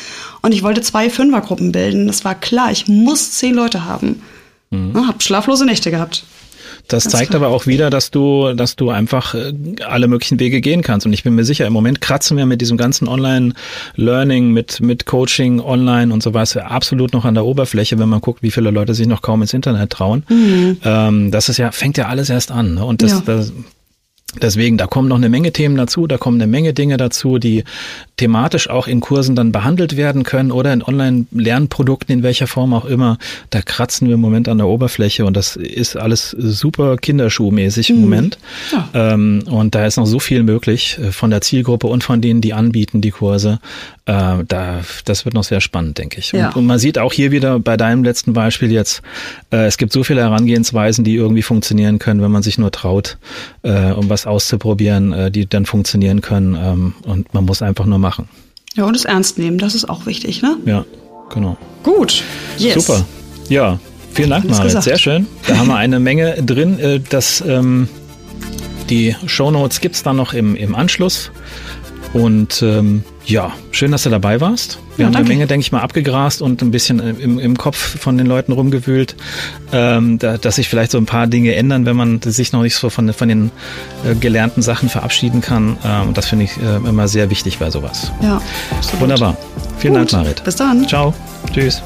und 0.42 0.52
ich 0.52 0.62
wollte 0.62 0.82
zwei 0.82 1.08
Fünfergruppen 1.08 1.72
bilden. 1.72 2.06
Das 2.06 2.22
war 2.26 2.34
klar, 2.34 2.70
ich 2.70 2.86
muss 2.86 3.30
zehn 3.30 3.54
Leute 3.54 3.86
haben. 3.86 4.20
Mhm. 4.68 4.92
Ja, 4.94 5.06
hab 5.06 5.22
schlaflose 5.22 5.64
Nächte 5.64 5.90
gehabt. 5.90 6.24
Das 6.92 7.04
zeigt 7.04 7.34
aber 7.34 7.48
auch 7.48 7.66
wieder, 7.66 7.90
dass 7.90 8.10
du, 8.10 8.52
dass 8.54 8.76
du 8.76 8.90
einfach 8.90 9.34
äh, 9.34 9.52
alle 9.86 10.08
möglichen 10.08 10.38
Wege 10.40 10.60
gehen 10.60 10.82
kannst. 10.82 11.06
Und 11.06 11.12
ich 11.12 11.22
bin 11.22 11.34
mir 11.34 11.44
sicher, 11.44 11.66
im 11.66 11.72
Moment 11.72 12.00
kratzen 12.00 12.36
wir 12.36 12.46
mit 12.46 12.60
diesem 12.60 12.76
ganzen 12.76 13.08
Online-Learning, 13.08 14.50
mit, 14.50 14.80
mit 14.80 15.06
Coaching 15.06 15.60
online 15.60 16.12
und 16.12 16.22
so 16.22 16.34
weiter 16.34 16.70
absolut 16.70 17.12
noch 17.12 17.24
an 17.24 17.34
der 17.34 17.44
Oberfläche, 17.44 17.98
wenn 17.98 18.08
man 18.08 18.20
guckt, 18.20 18.42
wie 18.42 18.50
viele 18.50 18.70
Leute 18.70 18.94
sich 18.94 19.06
noch 19.06 19.22
kaum 19.22 19.42
ins 19.42 19.54
Internet 19.54 19.90
trauen. 19.90 20.24
Mhm. 20.28 20.78
Ähm, 20.84 21.30
das 21.30 21.48
ist 21.48 21.56
ja, 21.58 21.72
fängt 21.72 21.96
ja 21.96 22.08
alles 22.08 22.30
erst 22.30 22.50
an. 22.50 22.74
Ne? 22.74 22.84
Und 22.84 23.02
das, 23.02 23.12
ja. 23.12 23.22
das 23.24 23.52
Deswegen, 24.40 24.76
da 24.76 24.86
kommen 24.86 25.08
noch 25.08 25.16
eine 25.16 25.28
Menge 25.28 25.52
Themen 25.52 25.76
dazu, 25.76 26.06
da 26.06 26.18
kommen 26.18 26.40
eine 26.40 26.46
Menge 26.46 26.72
Dinge 26.72 26.96
dazu, 26.96 27.38
die 27.38 27.64
thematisch 28.16 28.68
auch 28.68 28.86
in 28.86 29.00
Kursen 29.00 29.34
dann 29.34 29.50
behandelt 29.50 29.96
werden 29.96 30.22
können 30.22 30.52
oder 30.52 30.72
in 30.72 30.82
Online-Lernprodukten, 30.82 32.12
in 32.12 32.22
welcher 32.22 32.46
Form 32.46 32.74
auch 32.74 32.84
immer. 32.84 33.18
Da 33.50 33.62
kratzen 33.62 34.08
wir 34.08 34.14
im 34.14 34.20
Moment 34.20 34.48
an 34.48 34.58
der 34.58 34.68
Oberfläche 34.68 35.24
und 35.24 35.36
das 35.36 35.56
ist 35.56 35.96
alles 35.96 36.30
super 36.30 36.96
kinderschuhmäßig 36.96 37.90
im 37.90 37.96
mhm. 37.96 38.02
Moment. 38.02 38.38
Ja. 38.72 38.88
Ähm, 38.94 39.42
und 39.46 39.74
da 39.74 39.86
ist 39.86 39.96
noch 39.96 40.06
so 40.06 40.18
viel 40.18 40.42
möglich 40.42 40.98
äh, 40.98 41.12
von 41.12 41.30
der 41.30 41.40
Zielgruppe 41.40 41.86
und 41.86 42.04
von 42.04 42.20
denen, 42.20 42.40
die 42.40 42.52
anbieten, 42.52 43.00
die 43.00 43.10
Kurse. 43.10 43.58
Äh, 44.10 44.44
da, 44.48 44.80
das 45.04 45.24
wird 45.24 45.34
noch 45.34 45.44
sehr 45.44 45.60
spannend, 45.60 45.98
denke 45.98 46.18
ich. 46.18 46.32
Ja. 46.32 46.48
Und, 46.48 46.56
und, 46.56 46.66
man 46.66 46.78
sieht 46.78 46.98
auch 46.98 47.12
hier 47.12 47.30
wieder 47.30 47.58
bei 47.58 47.76
deinem 47.76 48.02
letzten 48.02 48.32
Beispiel 48.32 48.72
jetzt, 48.72 49.02
äh, 49.52 49.66
es 49.66 49.78
gibt 49.78 49.92
so 49.92 50.02
viele 50.02 50.22
Herangehensweisen, 50.22 51.04
die 51.04 51.14
irgendwie 51.14 51.42
funktionieren 51.42 51.98
können, 51.98 52.20
wenn 52.20 52.30
man 52.30 52.42
sich 52.42 52.58
nur 52.58 52.72
traut, 52.72 53.18
äh, 53.62 53.92
um 53.92 54.10
was 54.10 54.19
auszuprobieren, 54.26 55.12
äh, 55.12 55.30
die 55.30 55.46
dann 55.46 55.66
funktionieren 55.66 56.20
können. 56.20 56.54
Ähm, 56.54 56.94
und 57.04 57.32
man 57.34 57.44
muss 57.44 57.62
einfach 57.62 57.86
nur 57.86 57.98
machen. 57.98 58.28
Ja, 58.74 58.84
und 58.84 58.94
es 58.94 59.04
ernst 59.04 59.38
nehmen, 59.38 59.58
das 59.58 59.74
ist 59.74 59.88
auch 59.88 60.06
wichtig, 60.06 60.42
ne? 60.42 60.56
Ja, 60.64 60.84
genau. 61.32 61.56
Gut. 61.82 62.22
Yes. 62.58 62.86
Super. 62.86 63.04
Ja, 63.48 63.78
vielen 64.14 64.30
Dank, 64.30 64.48
Marit. 64.48 64.82
Sehr 64.82 64.98
schön. 64.98 65.26
Da 65.46 65.56
haben 65.56 65.68
wir 65.68 65.76
eine 65.76 65.98
Menge 65.98 66.42
drin. 66.42 66.78
Äh, 66.78 67.00
das, 67.08 67.42
ähm, 67.46 67.88
die 68.88 69.16
Shownotes 69.26 69.80
gibt 69.80 69.96
es 69.96 70.02
dann 70.02 70.16
noch 70.16 70.34
im, 70.34 70.54
im 70.54 70.74
Anschluss. 70.74 71.30
Und 72.12 72.62
ähm, 72.62 73.04
ja, 73.24 73.52
schön, 73.70 73.92
dass 73.92 74.02
du 74.02 74.10
dabei 74.10 74.40
warst. 74.40 74.78
Wir 74.96 75.04
ja, 75.04 75.06
haben 75.06 75.12
danke. 75.12 75.26
eine 75.26 75.38
Menge, 75.38 75.46
denke 75.46 75.64
ich 75.64 75.72
mal, 75.72 75.80
abgegrast 75.80 76.42
und 76.42 76.60
ein 76.62 76.70
bisschen 76.70 76.98
im, 76.98 77.38
im 77.38 77.56
Kopf 77.56 77.76
von 77.76 78.18
den 78.18 78.26
Leuten 78.26 78.52
rumgewühlt, 78.52 79.14
ähm, 79.72 80.18
da, 80.18 80.36
dass 80.36 80.56
sich 80.56 80.68
vielleicht 80.68 80.90
so 80.90 80.98
ein 80.98 81.06
paar 81.06 81.26
Dinge 81.28 81.54
ändern, 81.54 81.86
wenn 81.86 81.96
man 81.96 82.20
sich 82.22 82.52
noch 82.52 82.62
nicht 82.62 82.74
so 82.74 82.90
von, 82.90 83.12
von 83.12 83.28
den 83.28 83.50
äh, 84.04 84.14
gelernten 84.14 84.62
Sachen 84.62 84.88
verabschieden 84.88 85.40
kann. 85.40 85.76
Ähm, 85.84 86.14
das 86.14 86.26
finde 86.28 86.46
ich 86.46 86.56
äh, 86.56 86.76
immer 86.76 87.06
sehr 87.06 87.30
wichtig 87.30 87.58
bei 87.58 87.70
sowas. 87.70 88.10
Ja, 88.22 88.40
absolut. 88.76 89.02
Wunderbar. 89.02 89.36
Vielen 89.78 89.94
Gut. 89.94 90.12
Dank, 90.12 90.24
Marit. 90.24 90.44
Bis 90.44 90.56
dann. 90.56 90.88
Ciao. 90.88 91.14
Tschüss. 91.52 91.82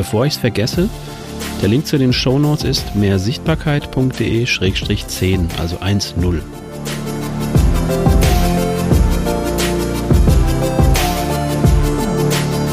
Bevor 0.00 0.24
ich 0.24 0.32
es 0.32 0.38
vergesse, 0.38 0.88
der 1.60 1.68
Link 1.68 1.86
zu 1.86 1.98
den 1.98 2.14
Shownotes 2.14 2.64
ist 2.64 2.96
mehrsichtbarkeit.de-10, 2.96 5.58
also 5.58 5.76
1.0. 5.76 6.40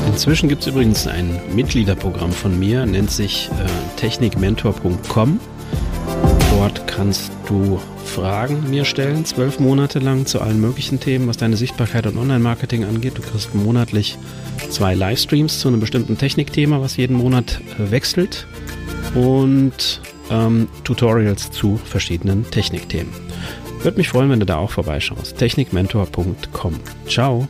Inzwischen 0.07 0.47
gibt 0.47 0.61
es 0.61 0.67
übrigens 0.67 1.05
ein 1.05 1.41
Mitgliederprogramm 1.53 2.31
von 2.31 2.57
mir, 2.57 2.85
nennt 2.85 3.11
sich 3.11 3.49
äh, 3.49 3.99
technikmentor.com. 3.99 5.41
Dort 6.57 6.87
kannst 6.87 7.31
du 7.47 7.79
Fragen 8.03 8.71
mir 8.71 8.83
stellen, 8.83 9.25
zwölf 9.25 9.59
Monate 9.59 9.99
lang 9.99 10.25
zu 10.25 10.41
allen 10.41 10.59
möglichen 10.59 10.99
Themen, 10.99 11.27
was 11.27 11.37
deine 11.37 11.55
Sichtbarkeit 11.55 12.07
und 12.07 12.17
Online-Marketing 12.17 12.83
angeht. 12.83 13.15
Du 13.15 13.21
kriegst 13.21 13.53
monatlich 13.53 14.17
zwei 14.71 14.95
Livestreams 14.95 15.59
zu 15.59 15.67
einem 15.67 15.79
bestimmten 15.79 16.17
Technikthema, 16.17 16.81
was 16.81 16.97
jeden 16.97 17.15
Monat 17.15 17.61
äh, 17.77 17.91
wechselt 17.91 18.47
und 19.13 20.01
ähm, 20.31 20.67
Tutorials 20.83 21.51
zu 21.51 21.77
verschiedenen 21.77 22.49
Technikthemen. 22.49 23.13
Würde 23.83 23.97
mich 23.99 24.09
freuen, 24.09 24.31
wenn 24.31 24.39
du 24.39 24.47
da 24.47 24.57
auch 24.57 24.71
vorbeischaust. 24.71 25.37
technikmentor.com. 25.37 26.79
Ciao. 27.07 27.47